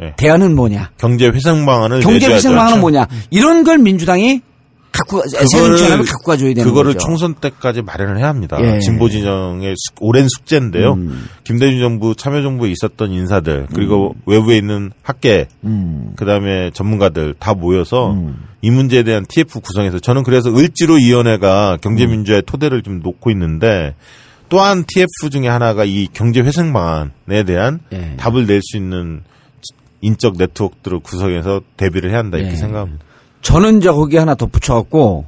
예. 0.00 0.14
대안은 0.16 0.54
뭐냐? 0.54 0.90
경제 0.96 1.26
회생 1.26 1.66
방안을 1.66 2.00
경제. 2.00 2.28
회생 2.28 2.54
방안은 2.54 2.80
뭐냐? 2.80 3.06
이런 3.30 3.64
걸 3.64 3.78
민주당이 3.78 4.40
갖고 4.92 5.22
새정치연합이 5.28 6.04
갖고 6.06 6.24
가줘야 6.32 6.54
되는 6.54 6.64
그거를 6.64 6.94
거죠. 6.94 7.04
총선 7.06 7.34
때까지 7.34 7.82
마련을 7.82 8.18
해야 8.18 8.28
합니다. 8.28 8.58
예. 8.60 8.80
진보 8.80 9.08
진영의 9.08 9.74
숙- 9.76 9.96
오랜 10.00 10.26
숙제인데요. 10.28 10.94
음. 10.94 11.26
김대중 11.44 11.78
정부 11.80 12.14
참여정부에 12.14 12.70
있었던 12.72 13.12
인사들 13.12 13.68
그리고 13.74 14.14
외부에 14.26 14.56
있는 14.56 14.90
학계 15.02 15.46
음. 15.64 16.12
그다음에 16.16 16.70
전문가들 16.72 17.34
다 17.38 17.54
모여서 17.54 18.16
이 18.62 18.70
문제에 18.70 19.02
대한 19.04 19.24
TF 19.28 19.60
구성해서 19.60 19.98
저는 20.00 20.24
그래서 20.24 20.50
을지로 20.56 20.94
위원회가 20.94 21.78
경제민주화의 21.80 22.42
토대를 22.46 22.82
좀 22.82 23.00
놓고 23.00 23.30
있는데 23.30 23.94
또한 24.48 24.84
TF 24.86 25.30
중에 25.30 25.46
하나가 25.46 25.84
이 25.84 26.08
경제 26.12 26.40
회생 26.40 26.72
방안에 26.72 27.42
대한 27.46 27.80
예. 27.92 28.14
답을 28.16 28.46
낼 28.46 28.60
수 28.62 28.76
있는 28.78 29.22
인적 30.00 30.36
네트워크들을 30.38 31.00
구성해서 31.00 31.60
대비를 31.76 32.10
해야 32.10 32.18
한다 32.20 32.38
이렇게 32.38 32.52
예. 32.54 32.56
생각합니다. 32.56 33.04
저는 33.48 33.78
이제 33.78 33.90
거기에 33.90 34.18
하나 34.18 34.34
덧붙여갖고 34.34 35.24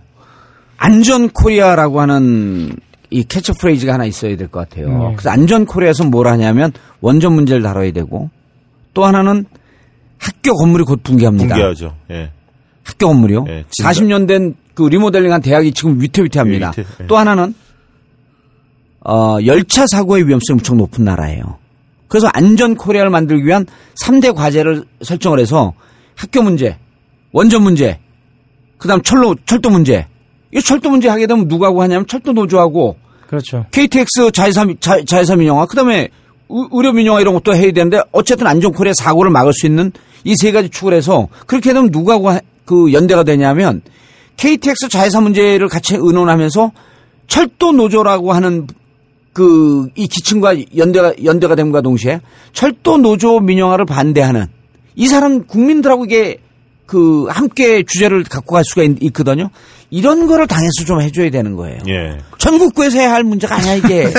안전 0.77 1.31
코리아라고 1.31 2.01
하는 2.03 2.77
이 3.09 3.25
캐치프레이즈가 3.25 3.95
하나 3.95 4.05
있어야 4.05 4.37
될 4.37 4.49
것 4.49 4.69
같아요. 4.69 4.89
네. 4.89 5.13
그래서 5.17 5.31
안전 5.31 5.65
코리아에서 5.65 6.05
뭘 6.05 6.27
하냐면 6.27 6.71
원전 7.01 7.33
문제를 7.33 7.63
다뤄야 7.63 7.93
되고 7.93 8.29
또 8.93 9.05
하나는 9.07 9.47
학교 10.19 10.55
건물이 10.55 10.85
곧 10.85 11.03
붕괴합니다. 11.03 11.55
붕괴하죠. 11.55 11.97
예. 12.11 12.31
학교 12.85 13.07
건물이요. 13.09 13.47
예, 13.49 13.65
진짜. 13.71 13.91
40년 13.91 14.29
된 14.29 14.55
그 14.75 14.85
리모델링한 14.85 15.43
대학이 15.43 15.73
지금 15.73 16.01
위태위태합니다. 16.01 16.73
예, 16.77 16.81
위태, 16.83 16.91
예. 17.03 17.07
또 17.07 17.17
하나는 17.19 17.55
어, 19.05 19.37
열차 19.45 19.85
사고의 19.87 20.27
위험성이 20.27 20.57
무척 20.59 20.77
높은 20.77 21.05
나라예요. 21.05 21.59
그래서 22.09 22.29
안전 22.33 22.75
코리아를 22.77 23.11
만들기 23.11 23.45
위한 23.47 23.67
3대 24.03 24.35
과제를 24.35 24.85
설정을 25.03 25.39
해서 25.39 25.73
학교 26.15 26.43
문제, 26.43 26.79
원전 27.33 27.63
문제, 27.63 27.99
그다음 28.81 29.03
철로 29.03 29.37
철도 29.47 29.71
문제. 29.71 30.07
이 30.53 30.61
철도 30.61 30.91
문제 30.91 31.09
하게 31.09 31.27
되면 31.29 31.47
누구하고 31.47 31.81
하냐면 31.83 32.07
철도 32.09 32.33
노조하고 32.33 32.97
그렇죠. 33.29 33.67
KTX 33.71 34.33
자회사 34.33 34.67
자, 34.81 35.05
자회사 35.05 35.37
민영화 35.37 35.67
그다음에 35.67 36.09
의- 36.49 36.69
의료 36.73 36.93
민영화 36.93 37.21
이런 37.21 37.35
것도 37.35 37.55
해야 37.55 37.71
되는데 37.71 38.01
어쨌든 38.11 38.47
안전 38.49 38.73
코리아 38.73 38.93
사고를 38.95 39.31
막을 39.31 39.53
수 39.53 39.67
있는 39.67 39.93
이 40.25 40.35
세 40.35 40.51
가지 40.51 40.69
축을 40.69 40.93
해서 40.93 41.29
그렇게 41.47 41.73
되면 41.73 41.91
누구하고 41.93 42.31
하- 42.31 42.41
그 42.65 42.93
연대가 42.93 43.23
되냐면 43.23 43.83
KTX 44.37 44.89
자회사 44.89 45.21
문제를 45.21 45.69
같이 45.69 45.95
의논하면서 45.97 46.73
철도 47.29 47.71
노조라고 47.73 48.33
하는 48.33 48.67
그 49.33 49.87
이 49.95 50.09
기층과 50.09 50.55
연대가 50.77 51.13
연대가 51.25 51.55
됨과 51.55 51.83
동시에 51.83 52.21
철도 52.53 52.97
노조 52.97 53.39
민영화를 53.39 53.85
반대하는 53.85 54.47
이 54.97 55.07
사람 55.07 55.47
국민들하고 55.47 56.05
이게 56.07 56.39
그 56.91 57.27
함께 57.29 57.85
주제를 57.85 58.25
갖고 58.25 58.57
갈 58.57 58.65
수가 58.65 58.83
있, 58.83 59.13
거든요 59.13 59.51
이런 59.91 60.27
거를 60.27 60.49
당에서 60.49 60.85
좀 60.85 61.01
해줘야 61.01 61.31
되는 61.31 61.55
거예요. 61.55 61.79
예. 61.87 62.19
전국구에서 62.39 62.99
해야 62.99 63.13
할 63.13 63.23
문제가 63.23 63.55
아니야 63.55 63.75
이게. 63.77 64.13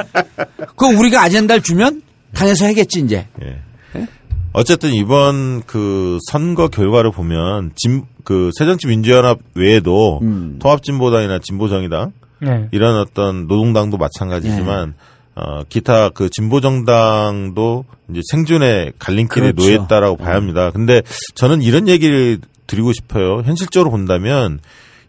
그 0.74 0.86
우리가 0.86 1.22
아젠다를 1.22 1.62
주면 1.62 2.00
당에서 2.32 2.64
하겠지 2.64 3.00
이제. 3.00 3.26
예. 3.42 4.08
어쨌든 4.54 4.94
이번 4.94 5.62
그 5.66 6.18
선거 6.30 6.68
결과를 6.68 7.12
보면 7.12 7.72
진, 7.76 8.04
그 8.24 8.50
새정치민주연합 8.58 9.40
외에도 9.54 10.20
음. 10.22 10.58
통합진보당이나 10.60 11.40
진보정의당 11.42 12.12
네. 12.40 12.68
이런 12.72 12.96
어떤 12.96 13.46
노동당도 13.46 13.98
마찬가지지만 13.98 14.94
어, 15.38 15.62
기타 15.68 16.08
그 16.08 16.28
진보 16.30 16.60
정당도 16.60 17.84
이제 18.10 18.20
생존의 18.30 18.94
갈림길에 18.98 19.52
그렇죠. 19.52 19.70
놓였다라고 19.70 20.16
봐야 20.16 20.34
합니다. 20.34 20.70
근데 20.72 21.02
저는 21.34 21.62
이런 21.62 21.86
얘기를 21.86 22.38
드리고 22.66 22.92
싶어요. 22.92 23.42
현실적으로 23.44 23.90
본다면 23.90 24.58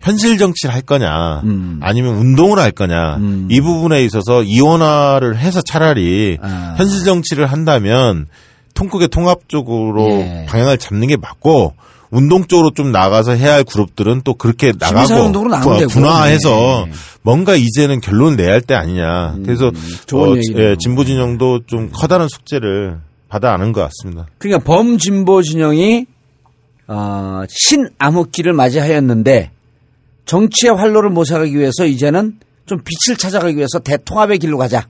현실 0.01 0.37
정치를 0.37 0.73
할 0.73 0.81
거냐, 0.81 1.41
음. 1.43 1.79
아니면 1.81 2.15
운동을 2.15 2.59
할 2.59 2.71
거냐, 2.71 3.17
음. 3.17 3.47
이 3.51 3.59
부분에 3.59 4.03
있어서 4.05 4.43
이원화를 4.43 5.37
해서 5.37 5.61
차라리 5.61 6.37
아. 6.41 6.75
현실 6.77 7.03
정치를 7.03 7.47
한다면 7.47 8.27
통국의 8.75 9.09
통합 9.09 9.49
쪽으로 9.49 10.09
예. 10.09 10.45
방향을 10.47 10.77
잡는 10.77 11.07
게 11.07 11.17
맞고 11.17 11.73
운동 12.11 12.45
쪽으로 12.45 12.71
좀 12.71 12.91
나가서 12.91 13.33
해야 13.33 13.53
할 13.53 13.63
그룹들은 13.63 14.21
또 14.23 14.33
그렇게 14.33 14.73
나가고 14.77 15.07
분- 15.61 15.77
되고. 15.79 15.89
분화해서 15.91 16.85
네. 16.87 16.91
뭔가 17.21 17.55
이제는 17.55 18.01
결론을 18.01 18.35
내야 18.37 18.51
할 18.53 18.61
때 18.61 18.73
아니냐. 18.73 19.35
그래서 19.45 19.71
좋은 20.07 20.37
어. 20.39 20.41
예, 20.57 20.75
진보 20.79 21.05
진영도 21.05 21.61
좀 21.67 21.89
커다란 21.93 22.27
숙제를 22.27 22.97
받아 23.27 23.53
안은 23.53 23.73
것 23.73 23.81
같습니다. 23.81 24.25
그러니까 24.39 24.63
범진보 24.65 25.43
진영이 25.43 26.05
어, 26.87 27.41
신암흑기를 27.47 28.53
맞이하였는데 28.53 29.51
정치의 30.25 30.73
활로를 30.75 31.11
모색하기 31.11 31.55
위해서 31.57 31.85
이제는 31.85 32.39
좀 32.65 32.79
빛을 32.83 33.17
찾아가기 33.17 33.55
위해서 33.57 33.77
대통합의 33.79 34.39
길로 34.39 34.57
가자. 34.57 34.87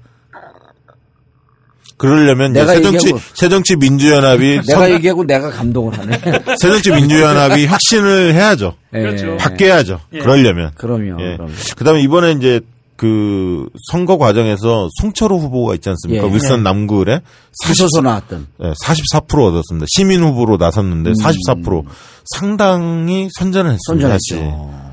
그러려면 2.00 2.54
내가 2.54 2.74
새정치 2.74 3.08
얘기하고- 3.12 3.20
새정치 3.36 3.76
민주연합이 3.76 4.62
내가 4.66 4.80
선- 4.80 4.92
얘기하고 4.92 5.24
내가 5.26 5.52
감동을 5.52 5.96
하네. 5.98 6.20
새정치 6.60 6.92
민주연합이 6.92 7.68
혁신을 7.68 8.34
해야죠. 8.34 8.74
그렇죠. 8.90 9.38
바뀌어야죠. 9.38 10.00
그러려면. 10.10 10.72
그럼요. 10.76 11.22
예. 11.22 11.36
그럼요. 11.36 11.52
그다음에 11.78 12.02
이번에 12.02 12.32
이제 12.32 12.62
그 12.96 13.68
선거 13.92 14.18
과정에서 14.18 14.90
송철호 15.00 15.38
후보가 15.38 15.76
있지 15.76 15.88
않습니까? 15.90 16.28
예. 16.28 16.34
윌슨 16.34 16.64
남구을에 16.64 17.22
40, 17.64 17.76
수소서 17.76 18.02
나왔던. 18.02 18.48
예, 18.64 18.74
44% 18.84 19.48
얻었습니다. 19.48 19.86
시민 19.90 20.22
후보로 20.24 20.58
나섰는데 20.58 21.12
44% 21.22 21.84
상당히 22.26 23.30
선전을 23.38 23.72
했습니다. 23.72 24.18
선전했죠. 24.20 24.90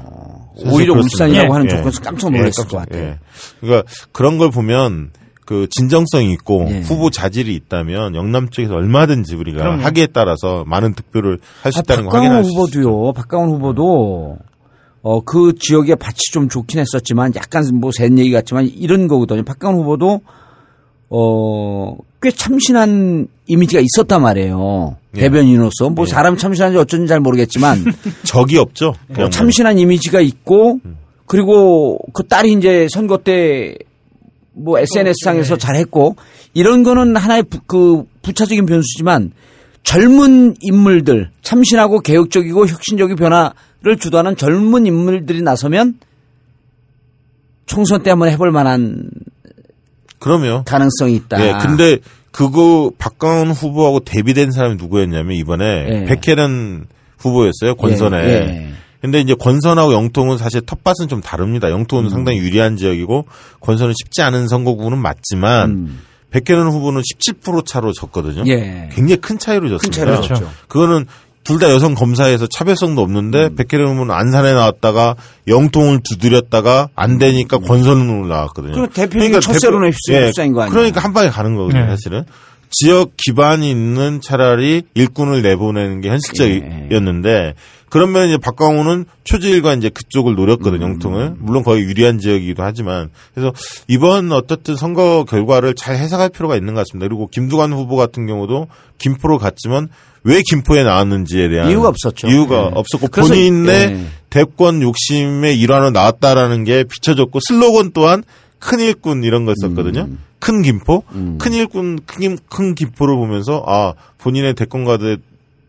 사실 0.57 0.73
오히려 0.73 0.95
그렇습니다. 0.95 1.25
울산이라고 1.25 1.47
예. 1.49 1.53
하는 1.53 1.67
예. 1.67 1.71
조건에서 1.71 2.01
깜짝 2.01 2.33
예, 2.33 2.37
놀랐을 2.39 2.65
것 2.69 2.77
같아요. 2.79 3.03
예. 3.03 3.19
그러니까 3.61 3.89
그런 4.13 4.39
걸 4.39 4.51
보면 4.51 5.11
그 5.47 5.69
진정성이 5.71 6.33
있고 6.33 6.67
예. 6.69 6.81
후보 6.81 7.09
자질이 7.09 7.55
있다면 7.55 8.17
영남 8.17 8.51
쪽에서 8.51 8.75
얼마든지 8.75 9.37
우리가 9.37 9.59
그럼요. 9.59 9.83
하기에 9.83 10.09
따라서 10.13 10.65
많은 10.67 10.93
득표를 10.95 11.39
할수 11.63 11.79
아, 11.79 11.83
있다는 11.85 12.05
거 12.05 12.11
박강원 12.11 12.27
확인할 12.27 12.45
수 12.45 12.51
있죠. 12.51 12.61
후보도요. 12.61 13.13
박강원 13.13 13.51
후보도 13.51 14.37
어, 15.03 15.21
그 15.21 15.55
지역의 15.57 15.97
밭이 15.97 16.17
좀 16.33 16.49
좋긴 16.49 16.81
했었지만 16.81 17.33
약간 17.37 17.63
뭐센 17.81 18.19
얘기 18.19 18.33
같지만 18.33 18.67
이런 18.67 19.07
거거든요. 19.07 19.45
박강원 19.45 19.79
후보도 19.81 20.21
어, 21.09 21.97
꽤 22.21 22.33
참신한 22.33 23.29
이미지가 23.47 23.81
있었단 23.81 24.21
말이에요. 24.21 24.97
예. 25.15 25.21
대변인으로서 25.21 25.91
뭐 25.91 26.07
사람 26.07 26.37
참신한지 26.37 26.77
어쩐지 26.77 27.07
잘 27.07 27.21
모르겠지만 27.21 27.85
적이 28.25 28.59
없죠. 28.59 28.95
뭐 29.07 29.15
그냥 29.15 29.31
참신한 29.31 29.79
이미지가 29.79 30.21
있고 30.23 30.81
그리고 31.27 32.01
그 32.13 32.27
딸이 32.27 32.53
이제 32.55 32.89
선거 32.93 33.19
때 33.19 33.77
뭐 34.57 34.79
SNS 34.79 35.19
상에서 35.25 35.57
잘했고 35.57 36.17
이런 36.55 36.83
거는 36.83 37.17
하나의 37.17 37.43
부, 37.45 37.61
그 37.67 38.05
부차적인 38.23 38.67
변수지만 38.67 39.33
젊은 39.83 40.57
인물들 40.61 41.31
참신하고 41.43 42.01
개혁적이고 42.01 42.67
혁신적인 42.67 43.17
변화를 43.17 43.99
주도하는 44.01 44.37
젊은 44.37 44.87
인물들이 44.87 45.43
나서면 45.43 45.99
총선 47.67 48.03
때 48.03 48.11
한번 48.11 48.31
해볼 48.31 48.51
만한 48.51 49.11
그러면 50.19 50.65
가능성이 50.65 51.15
있다. 51.17 51.47
예, 51.47 51.53
근데 51.61 51.99
그거 52.33 52.91
박강원 52.99 53.51
후보하고 53.51 54.01
대비된 54.01 54.51
사람이 54.51 54.77
누구였냐면 54.77 55.37
이번에 55.37 55.65
예. 55.89 56.05
백혜련 56.05 56.87
후보였어요. 57.19 57.75
권선에. 57.77 58.17
예, 58.19 58.31
예. 58.31 58.73
근데 59.01 59.21
이제 59.21 59.35
권선하고 59.35 59.93
영통은 59.93 60.39
사실 60.39 60.61
텃밭은 60.63 61.09
좀 61.09 61.21
다릅니다. 61.21 61.69
음. 61.69 61.73
영통은 61.73 62.11
상당히 62.11 62.39
유리한 62.39 62.77
지역이고 62.77 63.27
권선은 63.61 63.95
쉽지 63.97 64.23
않은 64.23 64.49
선거구는 64.49 64.99
맞지만 64.99 65.71
음. 65.71 66.01
백혜련 66.31 66.69
후보는 66.69 67.03
17% 67.03 67.65
차로 67.67 67.93
졌거든요. 67.93 68.43
예. 68.49 68.89
굉장히 68.93 69.17
큰 69.21 69.39
차이로 69.39 69.69
졌습니다. 69.69 69.85
큰 69.85 69.91
차이로 69.93 70.21
그렇죠. 70.23 70.35
졌죠. 70.35 70.51
그거는 70.69 71.07
둘 71.45 71.61
다 71.61 71.71
여성 71.71 71.95
검사에서 71.95 72.49
차별성도 72.49 73.01
없는데 73.03 73.45
음. 73.47 73.55
백혜련 73.55 73.93
후보는 73.95 74.13
안산에 74.13 74.53
나왔다가 74.53 75.15
영통을 75.47 76.01
두드렸다가 76.03 76.89
안 76.97 77.19
되니까 77.19 77.59
권선으로 77.59 78.27
나왔거든요. 78.27 78.75
그 78.75 78.89
대표적인 78.89 79.41
첫세로는 79.41 79.91
휩쓸- 79.93 80.27
휩싸인 80.27 80.53
거 80.53 80.63
아니에요? 80.63 80.75
그러니까 80.75 81.01
한 81.01 81.13
방에 81.13 81.29
가는 81.31 81.55
거거든요, 81.55 81.83
네. 81.85 81.91
사실은. 81.91 82.25
지역 82.71 83.13
기반이 83.17 83.71
있는 83.71 84.21
차라리 84.21 84.83
일꾼을 84.95 85.41
내보내는 85.43 86.01
게 86.01 86.09
현실적이었는데 86.11 87.55
그러면 87.89 88.29
이제 88.29 88.37
박광호는 88.37 89.05
초지일과 89.25 89.75
이제 89.75 89.89
그쪽을 89.89 90.35
노렸거든요, 90.35 90.85
음. 90.87 90.91
영통을. 90.93 91.35
물론 91.39 91.63
거의 91.63 91.83
유리한 91.85 92.19
지역이기도 92.19 92.63
하지만 92.63 93.11
그래서 93.35 93.53
이번 93.89 94.33
어떻든 94.33 94.75
선거 94.77 95.25
결과를 95.25 95.75
잘 95.75 95.97
해석할 95.97 96.31
필요가 96.31 96.57
있는 96.57 96.75
것 96.75 96.81
같습니다. 96.81 97.07
그리고 97.09 97.29
김두관 97.29 97.73
후보 97.73 97.97
같은 97.97 98.27
경우도 98.27 98.67
김포로 98.99 99.39
갔지만 99.39 99.89
왜 100.25 100.43
김포에 100.51 100.83
나왔는지에 100.83 101.49
대한 101.49 101.71
이유가 101.71 101.89
없었죠. 101.89 102.27
이유가 102.27 102.63
네. 102.63 102.71
없었고 102.75 103.07
본인의 103.09 103.91
네. 103.93 104.07
대권 104.31 104.83
욕심의 104.83 105.59
일환으로 105.61 105.91
나왔다라는 105.93 106.65
게 106.65 106.83
비춰졌고 106.85 107.39
슬로건 107.49 107.93
또한 107.95 108.25
큰 108.59 108.81
일꾼 108.81 109.23
이런 109.23 109.45
거 109.45 109.55
썼거든요. 109.61 110.01
음. 110.01 110.19
큰 110.41 110.63
김포, 110.63 111.03
큰 111.39 111.53
일꾼, 111.53 112.01
큰, 112.07 112.21
김- 112.21 112.39
큰 112.49 112.75
김포를 112.75 113.15
보면서 113.17 113.63
아 113.67 113.95
본인의 114.19 114.55
대권과도 114.55 115.17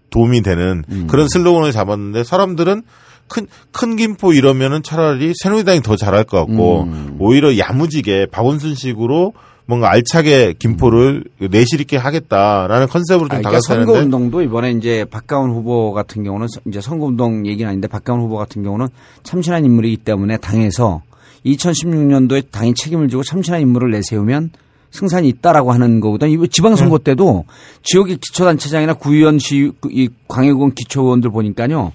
도움이 0.10 0.42
되는 0.42 0.84
음. 0.90 1.08
그런 1.08 1.28
슬로건을 1.28 1.72
잡았는데 1.72 2.24
사람들은 2.24 2.84
큰, 3.28 3.48
큰 3.72 3.96
김포 3.98 4.32
이러면은 4.34 4.82
차라리 4.84 5.34
새누리당이 5.44 5.82
더 5.82 5.96
잘할 5.96 6.24
것 6.24 6.46
같고 6.46 6.84
음. 6.84 7.16
오히려 7.20 7.58
야무지게 7.58 8.28
박원순 8.32 8.76
식으로 8.76 9.34
뭔가 9.66 9.92
알차게 9.92 10.54
김포를 10.60 11.26
내실 11.52 11.82
있게 11.82 11.98
하겠다라는 11.98 12.88
컨셉으로 12.88 13.28
좀 13.28 13.36
아, 13.38 13.40
그러니까 13.40 13.50
다가서는데 13.50 13.86
선거 13.86 14.00
운동도 14.02 14.42
이번에 14.42 14.72
이제 14.72 15.04
박가원 15.12 15.52
후보 15.52 15.92
같은 15.92 16.24
경우는 16.24 16.48
서- 16.48 16.62
이제 16.70 16.80
선거 16.80 17.06
운동 17.08 17.46
얘기는 17.46 17.68
아닌데 17.70 17.90
박가원 17.90 18.22
후보 18.22 18.38
같은 18.38 18.64
경우는 18.64 18.88
참신한 19.24 19.66
인물이기 19.66 19.98
때문에 19.98 20.38
당에서 20.38 21.02
2016년도에 21.46 22.50
당이 22.52 22.74
책임을 22.76 23.10
지고 23.10 23.24
참신한 23.24 23.62
인물을 23.62 23.92
내세우면 23.92 24.52
승산이 24.92 25.28
있다라고 25.30 25.72
하는 25.72 26.00
거거든요. 26.00 26.32
이거 26.32 26.48
지방선거 26.48 27.00
때도 27.00 27.46
지역의 27.84 28.18
기초단체장이나 28.18 28.94
구의원 28.96 29.38
시, 29.40 29.72
그이 29.82 30.10
광역원 30.28 30.74
기초의원들 30.74 31.30
보니까요. 31.32 31.92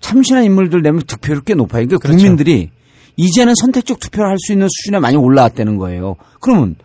참신한 0.00 0.44
인물들 0.44 0.82
내면 0.82 1.02
득표율 1.06 1.42
꽤 1.44 1.54
높아요. 1.54 1.86
그러니까 1.86 2.08
국민들이 2.08 2.70
이제는 3.16 3.54
선택적 3.54 4.00
투표를 4.00 4.28
할 4.30 4.36
수 4.38 4.52
있는 4.52 4.66
수준에 4.68 4.98
많이 4.98 5.16
올라왔다는 5.16 5.76
거예요. 5.76 6.16
그러면 6.40 6.76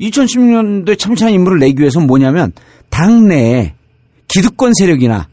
2016년도에 0.00 0.98
참신한 0.98 1.32
인물을 1.34 1.58
내기 1.58 1.80
위해서는 1.80 2.06
뭐냐면 2.06 2.52
당내에 2.90 3.74
기득권 4.28 4.72
세력이나 4.74 5.28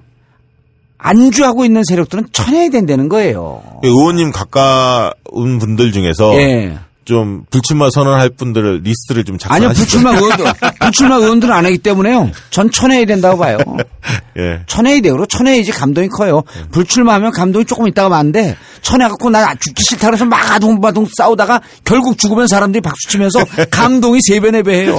안주하고 0.97 1.65
있는 1.65 1.83
세력들은 1.83 2.27
쳐내야 2.31 2.69
된다는 2.69 3.09
거예요. 3.09 3.63
의원님 3.83 4.31
가까운 4.31 5.57
분들 5.59 5.91
중에서 5.91 6.35
예. 6.35 6.77
좀 7.03 7.45
불출마 7.49 7.89
선언할 7.89 8.29
분들을 8.29 8.81
리스트를 8.83 9.23
좀 9.23 9.37
아니요, 9.47 9.69
작성하시죠. 9.69 9.83
불출마 9.83 10.17
의원들, 10.17 10.45
불출마 10.79 11.15
의원들은 11.15 11.53
안 11.53 11.65
하기 11.65 11.79
때문에요. 11.79 12.31
전 12.51 12.69
쳐내야 12.69 13.05
된다고 13.05 13.37
봐요. 13.39 13.57
예. 14.37 14.63
돼요. 15.01 15.13
그리고 15.13 15.25
쳐내야지 15.25 15.71
감동이 15.71 16.07
커요. 16.09 16.43
불출마하면 16.71 17.31
감동이 17.31 17.65
조금 17.65 17.87
있다가 17.87 18.09
마는데 18.09 18.55
쳐내갖고 18.81 19.29
나 19.29 19.53
죽기 19.55 19.83
싫다 19.89 20.07
그래서 20.07 20.25
막 20.25 20.51
아둥바둥 20.51 21.07
싸우다가 21.17 21.61
결국 21.83 22.17
죽으면 22.17 22.47
사람들이 22.47 22.81
박수 22.81 23.09
치면서 23.09 23.39
감동이 23.71 24.19
세 24.21 24.39
배, 24.39 24.51
네배 24.51 24.73
해요. 24.73 24.97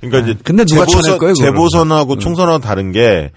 그러니까 0.00 0.18
이제 0.30 0.38
근데 0.44 0.64
누가 0.64 0.86
쳐낼 0.86 1.18
거예요? 1.18 1.34
재보선하고 1.34 2.18
총선하고 2.18 2.58
다른 2.58 2.92
게 2.92 3.32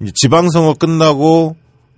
이제 0.00 0.12
지방선거 0.14 0.74
끝나고 0.74 1.56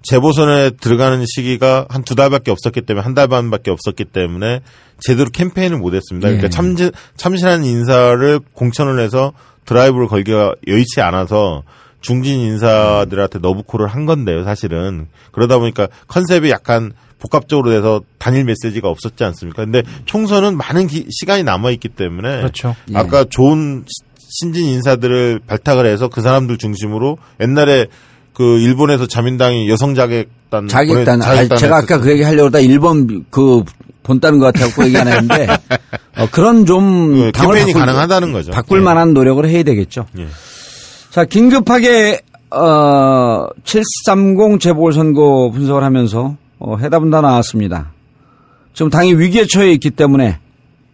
재보선에 0.09 0.71
들어가는 0.71 1.23
시기가 1.27 1.87
한 1.91 2.03
두 2.03 2.15
달밖에 2.15 2.51
없었기 2.51 2.81
때문에 2.83 3.05
한 3.05 3.15
달 3.15 3.29
반밖에 3.29 3.71
없었기 3.71 4.07
때문에 4.07 4.61
제대로 5.01 5.29
캠페인을 5.31 5.77
못했습니다. 5.79 6.29
그러니까 6.29 6.47
예. 6.47 6.51
참 6.51 6.75
참신한 7.17 7.65
인사를 7.65 8.41
공천을 8.55 9.01
해서 9.01 9.33
드라이브를 9.67 10.07
걸기가 10.09 10.55
여의치 10.67 11.03
않아서 11.03 11.63
중진 12.01 12.39
인사들한테 12.41 13.41
너부코를 13.41 13.89
한 13.89 14.07
건데요, 14.07 14.45
사실은. 14.45 15.09
그러다 15.33 15.59
보니까 15.59 15.89
컨셉이 16.07 16.49
약간 16.49 16.93
복합적으로 17.19 17.71
돼서 17.71 18.01
단일 18.19 18.45
메시지가 18.45 18.89
없었지 18.89 19.25
않습니까? 19.25 19.65
근데 19.65 19.83
총선은 20.07 20.57
많은 20.57 20.87
기- 20.87 21.07
시간이 21.11 21.43
남아 21.43 21.71
있기 21.73 21.89
때문에 21.91 22.37
그렇죠. 22.39 22.75
아까 22.95 23.25
좋은 23.25 23.85
시- 23.87 24.09
신진 24.31 24.67
인사들을 24.67 25.41
발탁을 25.47 25.85
해서 25.87 26.09
그 26.09 26.21
사람들 26.23 26.57
중심으로 26.59 27.19
옛날에 27.41 27.87
그 28.39 28.59
일본에서 28.61 29.07
자민당이 29.09 29.69
여성 29.69 29.97
자객단 29.97 30.69
자객단, 30.69 31.19
보내- 31.19 31.55
아, 31.55 31.57
제가 31.57 31.79
아까 31.79 31.99
그 31.99 32.09
얘기 32.13 32.23
하려고 32.23 32.47
하다 32.47 32.61
1번 32.61 33.25
그 33.31 33.65
본다는 34.05 34.39
것 34.39 34.47
같아서 34.53 34.73
그 34.77 34.87
얘기 34.87 34.97
안 34.97 35.09
했는데 35.09 35.49
어, 36.17 36.29
그런 36.31 36.65
좀그 36.65 37.33
당을 37.33 37.55
캠페인이 37.57 37.73
바꿀- 37.73 37.81
가능하다는 37.81 38.33
거죠. 38.33 38.53
바꿀 38.53 38.79
예. 38.79 38.83
만한 38.85 39.13
노력을 39.13 39.45
해야 39.49 39.63
되겠죠. 39.65 40.07
예. 40.19 40.29
자, 41.11 41.25
긴급하게 41.25 42.21
어, 42.53 43.49
730 43.65 44.61
재보궐선거 44.61 45.51
분석을 45.53 45.83
하면서 45.83 46.37
어, 46.61 46.77
해답은 46.77 47.11
다 47.11 47.21
나왔습니다. 47.21 47.91
지금 48.73 48.89
당이 48.89 49.15
위기에 49.15 49.47
처해 49.53 49.73
있기 49.73 49.91
때문에 49.91 50.39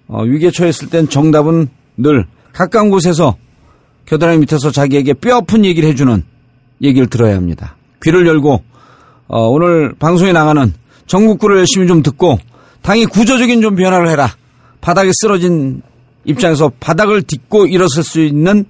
어, 0.08 0.22
위기에 0.22 0.50
처했을 0.50 0.88
땐 0.88 1.10
정답은 1.10 1.68
늘 1.98 2.24
가까운 2.54 2.88
곳에서 2.88 3.36
겨드랑이 4.06 4.38
밑에서 4.38 4.70
자기에게 4.70 5.12
뼈아픈 5.12 5.66
얘기를 5.66 5.86
해주는 5.90 6.24
얘기를 6.84 7.08
들어야 7.08 7.36
합니다. 7.36 7.76
귀를 8.02 8.26
열고 8.26 8.62
어, 9.26 9.48
오늘 9.48 9.94
방송에 9.98 10.32
나가는 10.32 10.72
전국구를 11.06 11.58
열심히 11.58 11.86
좀 11.86 12.02
듣고 12.02 12.38
당이 12.82 13.06
구조적인 13.06 13.62
좀 13.62 13.74
변화를 13.74 14.08
해라. 14.08 14.30
바닥에 14.80 15.10
쓰러진 15.12 15.82
입장에서 16.24 16.70
바닥을 16.80 17.22
딛고 17.22 17.66
일어설 17.66 18.04
수 18.04 18.20
있는 18.20 18.66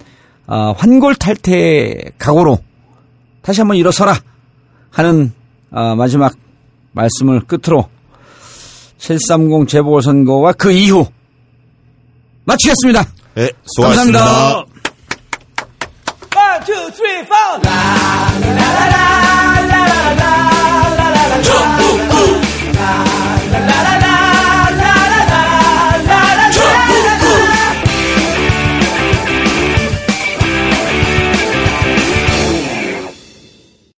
어, 0.46 0.72
환골탈태 0.76 2.12
각오로 2.18 2.58
다시 3.42 3.60
한번 3.60 3.76
일어서라 3.76 4.16
하는 4.90 5.32
어, 5.70 5.94
마지막 5.96 6.34
말씀을 6.92 7.40
끝으로 7.40 7.88
730 8.98 9.68
재보궐선거와 9.68 10.52
그 10.52 10.70
이후 10.72 11.06
마치겠습니다. 12.44 13.04
예, 13.38 13.50
수고하셨습니다. 13.64 14.18
감사합니다. 14.18 14.73
two, 16.64 16.90
three, 16.92 17.24
four. 17.24 17.60
La 17.60 18.40
la 18.40 18.86
la 18.92 19.06
la 19.60 19.70
la 19.70 19.86
la 19.86 20.14
la. 20.14 20.43